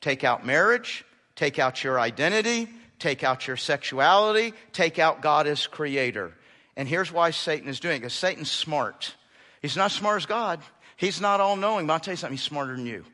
Take 0.00 0.24
out 0.24 0.44
marriage, 0.44 1.04
Take 1.36 1.58
out 1.58 1.82
your 1.82 1.98
identity, 1.98 2.68
take 2.98 3.24
out 3.24 3.46
your 3.46 3.56
sexuality, 3.56 4.52
take 4.72 4.98
out 4.98 5.20
God 5.20 5.46
as 5.46 5.66
creator. 5.66 6.32
And 6.76 6.88
here's 6.88 7.12
why 7.12 7.30
Satan 7.30 7.68
is 7.68 7.80
doing 7.80 7.96
it 7.96 8.00
because 8.00 8.14
Satan's 8.14 8.50
smart. 8.50 9.14
He's 9.62 9.76
not 9.76 9.90
smart 9.90 10.18
as 10.18 10.26
God. 10.26 10.60
He's 10.96 11.20
not 11.20 11.40
all 11.40 11.56
knowing, 11.56 11.86
but 11.86 11.94
I'll 11.94 12.00
tell 12.00 12.12
you 12.12 12.16
something, 12.16 12.36
he's 12.36 12.42
smarter 12.42 12.76
than 12.76 12.86
you. 12.86 13.04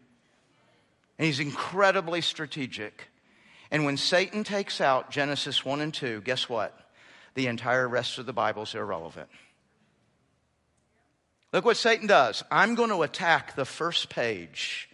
And 1.18 1.26
he's 1.26 1.40
incredibly 1.40 2.20
strategic. 2.20 3.08
And 3.70 3.84
when 3.84 3.96
Satan 3.96 4.44
takes 4.44 4.80
out 4.80 5.10
Genesis 5.10 5.64
1 5.64 5.80
and 5.80 5.94
2, 5.94 6.22
guess 6.22 6.48
what? 6.48 6.76
The 7.34 7.46
entire 7.46 7.88
rest 7.88 8.18
of 8.18 8.26
the 8.26 8.32
Bible 8.32 8.64
is 8.64 8.74
irrelevant. 8.74 9.28
Look 11.52 11.64
what 11.64 11.76
Satan 11.76 12.06
does. 12.06 12.42
I'm 12.50 12.74
going 12.74 12.90
to 12.90 13.02
attack 13.02 13.54
the 13.54 13.64
first 13.64 14.08
page. 14.08 14.88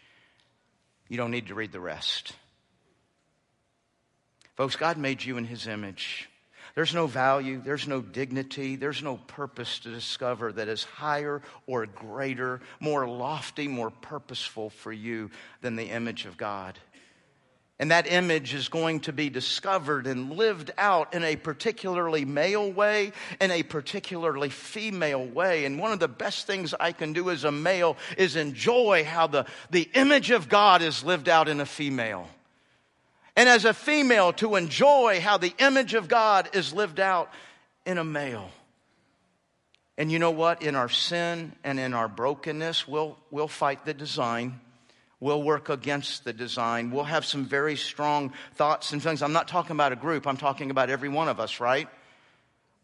You 1.08 1.16
don't 1.16 1.30
need 1.30 1.48
to 1.48 1.54
read 1.54 1.72
the 1.72 1.80
rest. 1.80 2.32
Folks, 4.56 4.76
God 4.76 4.96
made 4.96 5.22
you 5.22 5.36
in 5.36 5.44
His 5.44 5.66
image. 5.66 6.30
There's 6.74 6.94
no 6.94 7.06
value, 7.06 7.62
there's 7.64 7.88
no 7.88 8.00
dignity, 8.00 8.76
there's 8.76 9.02
no 9.02 9.16
purpose 9.28 9.78
to 9.80 9.90
discover 9.90 10.52
that 10.52 10.68
is 10.68 10.84
higher 10.84 11.40
or 11.66 11.86
greater, 11.86 12.60
more 12.80 13.08
lofty, 13.08 13.66
more 13.68 13.90
purposeful 13.90 14.70
for 14.70 14.92
you 14.92 15.30
than 15.62 15.76
the 15.76 15.90
image 15.90 16.26
of 16.26 16.36
God. 16.36 16.78
And 17.78 17.90
that 17.90 18.10
image 18.10 18.54
is 18.54 18.68
going 18.68 19.00
to 19.00 19.12
be 19.12 19.28
discovered 19.28 20.06
and 20.06 20.32
lived 20.32 20.70
out 20.78 21.12
in 21.12 21.24
a 21.24 21.36
particularly 21.36 22.24
male 22.24 22.70
way 22.72 23.12
in 23.38 23.50
a 23.50 23.62
particularly 23.62 24.48
female 24.48 25.26
way. 25.26 25.66
And 25.66 25.78
one 25.78 25.92
of 25.92 26.00
the 26.00 26.08
best 26.08 26.46
things 26.46 26.74
I 26.78 26.92
can 26.92 27.12
do 27.12 27.28
as 27.28 27.44
a 27.44 27.52
male 27.52 27.98
is 28.16 28.36
enjoy 28.36 29.04
how 29.04 29.26
the, 29.26 29.44
the 29.70 29.90
image 29.94 30.30
of 30.30 30.48
God 30.48 30.80
is 30.80 31.04
lived 31.04 31.28
out 31.28 31.48
in 31.48 31.60
a 31.60 31.66
female 31.66 32.28
and 33.36 33.48
as 33.48 33.64
a 33.64 33.74
female 33.74 34.32
to 34.34 34.56
enjoy 34.56 35.20
how 35.20 35.36
the 35.36 35.54
image 35.58 35.94
of 35.94 36.08
God 36.08 36.48
is 36.54 36.72
lived 36.72 36.98
out 36.98 37.30
in 37.84 37.98
a 37.98 38.04
male. 38.04 38.50
And 39.98 40.10
you 40.10 40.18
know 40.18 40.30
what? 40.30 40.62
In 40.62 40.74
our 40.74 40.88
sin 40.88 41.52
and 41.64 41.78
in 41.78 41.94
our 41.94 42.08
brokenness, 42.08 42.88
we'll, 42.88 43.16
we'll 43.30 43.48
fight 43.48 43.84
the 43.84 43.94
design. 43.94 44.60
We'll 45.20 45.42
work 45.42 45.70
against 45.70 46.24
the 46.24 46.32
design. 46.32 46.90
We'll 46.90 47.04
have 47.04 47.24
some 47.24 47.44
very 47.46 47.76
strong 47.76 48.32
thoughts 48.54 48.92
and 48.92 49.02
feelings. 49.02 49.22
I'm 49.22 49.32
not 49.32 49.48
talking 49.48 49.72
about 49.72 49.92
a 49.92 49.96
group, 49.96 50.26
I'm 50.26 50.36
talking 50.36 50.70
about 50.70 50.90
every 50.90 51.08
one 51.08 51.28
of 51.28 51.40
us, 51.40 51.60
right? 51.60 51.88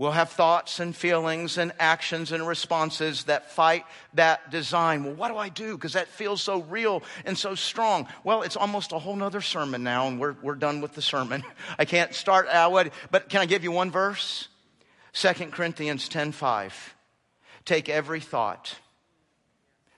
We'll 0.03 0.11
have 0.11 0.30
thoughts 0.30 0.80
and 0.80 0.96
feelings 0.96 1.59
and 1.59 1.70
actions 1.78 2.32
and 2.32 2.44
responses 2.44 3.22
that 3.26 3.53
fight 3.53 3.84
that 4.14 4.50
design. 4.50 5.05
Well, 5.05 5.14
what 5.14 5.28
do 5.28 5.36
I 5.36 5.48
do? 5.48 5.76
Because 5.76 5.92
that 5.92 6.09
feels 6.09 6.42
so 6.42 6.62
real 6.62 7.05
and 7.24 7.38
so 7.38 7.55
strong. 7.55 8.09
Well, 8.24 8.42
it's 8.42 8.57
almost 8.57 8.90
a 8.90 8.98
whole 8.98 9.14
nother 9.14 9.40
sermon 9.40 9.84
now, 9.84 10.09
and 10.09 10.18
we're, 10.18 10.34
we're 10.42 10.57
done 10.57 10.80
with 10.80 10.94
the 10.94 11.03
sermon. 11.03 11.44
I 11.78 11.84
can't 11.84 12.16
start 12.16 12.48
out, 12.48 12.90
but 13.12 13.28
can 13.28 13.42
I 13.42 13.46
give 13.46 13.62
you 13.62 13.70
one 13.70 13.92
verse? 13.92 14.48
Second 15.12 15.53
Corinthians 15.53 16.09
10 16.09 16.32
5. 16.32 16.96
Take 17.64 17.88
every 17.88 18.18
thought. 18.18 18.74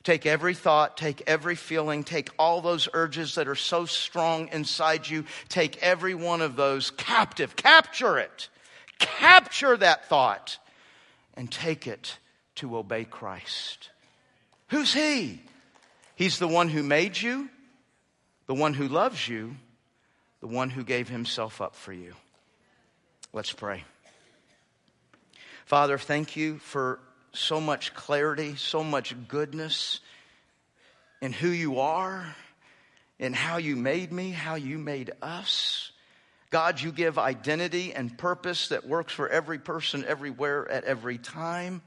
Take 0.02 0.26
every 0.26 0.52
thought, 0.52 0.98
take 0.98 1.22
every 1.26 1.54
feeling, 1.54 2.04
take 2.04 2.28
all 2.38 2.60
those 2.60 2.90
urges 2.92 3.36
that 3.36 3.48
are 3.48 3.54
so 3.54 3.86
strong 3.86 4.48
inside 4.48 5.08
you, 5.08 5.24
take 5.48 5.82
every 5.82 6.14
one 6.14 6.42
of 6.42 6.56
those 6.56 6.90
captive, 6.90 7.56
capture 7.56 8.18
it 8.18 8.50
capture 9.04 9.76
that 9.76 10.08
thought 10.08 10.58
and 11.34 11.50
take 11.50 11.86
it 11.86 12.18
to 12.56 12.76
obey 12.76 13.04
Christ. 13.04 13.90
Who's 14.68 14.92
He? 14.92 15.40
He's 16.16 16.38
the 16.38 16.48
one 16.48 16.68
who 16.68 16.82
made 16.82 17.20
you, 17.20 17.48
the 18.46 18.54
one 18.54 18.74
who 18.74 18.88
loves 18.88 19.28
you, 19.28 19.56
the 20.40 20.46
one 20.46 20.70
who 20.70 20.84
gave 20.84 21.08
Himself 21.08 21.60
up 21.60 21.74
for 21.74 21.92
you. 21.92 22.14
Let's 23.32 23.52
pray. 23.52 23.84
Father, 25.64 25.98
thank 25.98 26.36
you 26.36 26.58
for 26.58 27.00
so 27.32 27.60
much 27.60 27.94
clarity, 27.94 28.54
so 28.56 28.84
much 28.84 29.14
goodness 29.28 30.00
in 31.20 31.32
who 31.32 31.48
you 31.48 31.80
are, 31.80 32.36
in 33.18 33.32
how 33.32 33.56
you 33.56 33.76
made 33.76 34.12
me, 34.12 34.30
how 34.30 34.54
you 34.54 34.78
made 34.78 35.10
us. 35.22 35.90
God, 36.54 36.80
you 36.80 36.92
give 36.92 37.18
identity 37.18 37.92
and 37.92 38.16
purpose 38.16 38.68
that 38.68 38.86
works 38.86 39.12
for 39.12 39.28
every 39.28 39.58
person, 39.58 40.04
everywhere, 40.04 40.70
at 40.70 40.84
every 40.84 41.18
time. 41.18 41.82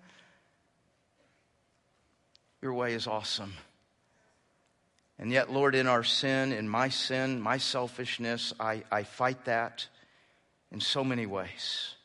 Your 2.62 2.74
way 2.74 2.94
is 2.94 3.08
awesome. 3.08 3.54
And 5.18 5.32
yet, 5.32 5.50
Lord, 5.50 5.74
in 5.74 5.88
our 5.88 6.04
sin, 6.04 6.52
in 6.52 6.68
my 6.68 6.90
sin, 6.90 7.40
my 7.40 7.60
selfishness, 7.60 8.54
I, 8.60 8.84
I 8.92 9.04
fight 9.04 9.46
that 9.46 9.88
in 10.70 10.82
so 10.82 11.02
many 11.02 11.26
ways. 11.26 11.96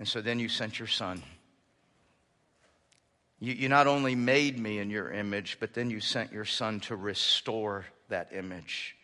And 0.00 0.08
so 0.08 0.20
then 0.20 0.40
you 0.40 0.48
sent 0.48 0.80
your 0.80 0.88
son. 0.88 1.22
You, 3.38 3.52
you 3.52 3.68
not 3.68 3.86
only 3.86 4.16
made 4.16 4.58
me 4.58 4.80
in 4.80 4.90
your 4.90 5.12
image, 5.12 5.58
but 5.60 5.74
then 5.74 5.90
you 5.90 6.00
sent 6.00 6.32
your 6.32 6.44
son 6.44 6.80
to 6.80 6.96
restore 6.96 7.86
that 8.08 8.32
image 8.32 8.96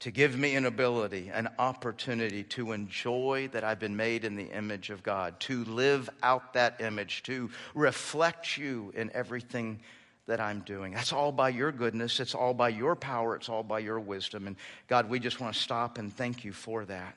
to 0.00 0.10
give 0.10 0.36
me 0.36 0.54
an 0.56 0.66
ability, 0.66 1.30
an 1.32 1.48
opportunity 1.58 2.42
to 2.42 2.72
enjoy 2.72 3.48
that 3.52 3.64
I've 3.64 3.78
been 3.78 3.96
made 3.96 4.24
in 4.24 4.36
the 4.36 4.50
image 4.50 4.90
of 4.90 5.02
God, 5.02 5.40
to 5.40 5.64
live 5.64 6.10
out 6.22 6.52
that 6.52 6.80
image, 6.80 7.22
to 7.24 7.50
reflect 7.74 8.58
you 8.58 8.92
in 8.94 9.10
everything 9.14 9.80
that 10.26 10.38
I'm 10.38 10.60
doing. 10.60 10.92
That's 10.92 11.12
all 11.12 11.32
by 11.32 11.48
your 11.48 11.72
goodness, 11.72 12.20
it's 12.20 12.34
all 12.34 12.52
by 12.52 12.68
your 12.68 12.94
power, 12.94 13.36
it's 13.36 13.48
all 13.48 13.62
by 13.62 13.78
your 13.78 13.98
wisdom. 13.98 14.46
And 14.46 14.56
God, 14.86 15.08
we 15.08 15.18
just 15.18 15.40
want 15.40 15.54
to 15.54 15.60
stop 15.60 15.98
and 15.98 16.14
thank 16.14 16.44
you 16.44 16.52
for 16.52 16.84
that. 16.84 17.16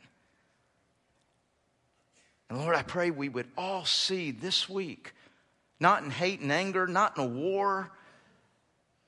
And 2.50 2.60
Lord, 2.60 2.76
I 2.76 2.84
pray 2.84 3.12
we 3.12 3.30
would 3.30 3.48
all 3.58 3.84
see 3.84 4.32
this 4.32 4.70
week, 4.70 5.14
not 5.80 6.04
in 6.04 6.12
hate 6.12 6.40
and 6.40 6.52
anger, 6.52 6.88
not 6.88 7.18
in 7.18 7.24
a 7.24 7.28
war, 7.28 7.92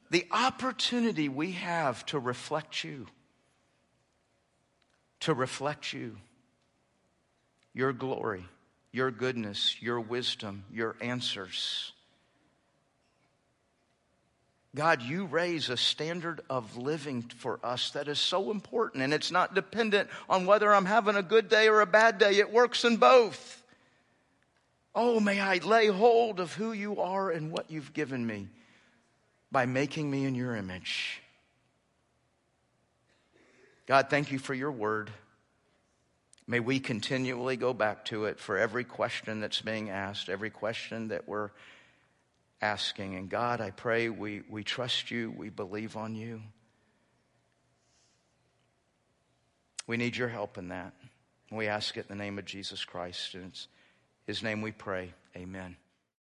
the 0.09 0.27
opportunity 0.29 1.29
we 1.29 1.53
have 1.53 2.05
to 2.07 2.19
reflect 2.19 2.83
you 2.83 3.07
to 5.21 5.33
reflect 5.33 5.93
you, 5.93 6.17
your 7.73 7.93
glory, 7.93 8.45
your 8.91 9.11
goodness, 9.11 9.81
your 9.81 9.99
wisdom, 9.99 10.65
your 10.71 10.95
answers. 11.01 11.93
God, 14.73 15.01
you 15.01 15.25
raise 15.25 15.69
a 15.69 15.75
standard 15.75 16.41
of 16.49 16.77
living 16.77 17.23
for 17.23 17.59
us 17.61 17.91
that 17.91 18.07
is 18.07 18.19
so 18.19 18.51
important, 18.51 19.03
and 19.03 19.13
it's 19.13 19.31
not 19.31 19.53
dependent 19.53 20.09
on 20.29 20.45
whether 20.45 20.73
I'm 20.73 20.85
having 20.85 21.15
a 21.15 21.23
good 21.23 21.49
day 21.49 21.67
or 21.67 21.81
a 21.81 21.85
bad 21.85 22.17
day. 22.17 22.37
It 22.37 22.51
works 22.51 22.85
in 22.85 22.97
both. 22.97 23.63
Oh, 24.95 25.19
may 25.19 25.39
I 25.39 25.57
lay 25.57 25.87
hold 25.87 26.39
of 26.39 26.53
who 26.53 26.71
you 26.71 27.01
are 27.01 27.29
and 27.29 27.51
what 27.51 27.69
you've 27.69 27.93
given 27.93 28.25
me 28.25 28.47
by 29.51 29.65
making 29.65 30.09
me 30.09 30.25
in 30.25 30.35
your 30.35 30.55
image. 30.55 31.20
God, 33.91 34.09
thank 34.09 34.31
you 34.31 34.39
for 34.39 34.53
your 34.53 34.71
word. 34.71 35.11
May 36.47 36.61
we 36.61 36.79
continually 36.79 37.57
go 37.57 37.73
back 37.73 38.05
to 38.05 38.23
it 38.23 38.39
for 38.39 38.57
every 38.57 38.85
question 38.85 39.41
that's 39.41 39.59
being 39.59 39.89
asked, 39.89 40.29
every 40.29 40.49
question 40.49 41.09
that 41.09 41.27
we're 41.27 41.49
asking. 42.61 43.15
And 43.15 43.29
God, 43.29 43.59
I 43.59 43.71
pray 43.71 44.07
we, 44.07 44.43
we 44.49 44.63
trust 44.63 45.11
you, 45.11 45.29
we 45.35 45.49
believe 45.49 45.97
on 45.97 46.15
you. 46.15 46.41
We 49.87 49.97
need 49.97 50.15
your 50.15 50.29
help 50.29 50.57
in 50.57 50.69
that. 50.69 50.93
We 51.51 51.67
ask 51.67 51.97
it 51.97 52.05
in 52.09 52.17
the 52.17 52.23
name 52.23 52.39
of 52.39 52.45
Jesus 52.45 52.85
Christ. 52.85 53.33
And 53.33 53.47
it's 53.47 53.67
his 54.25 54.41
name 54.41 54.61
we 54.61 54.71
pray. 54.71 55.11
Amen. 55.35 55.75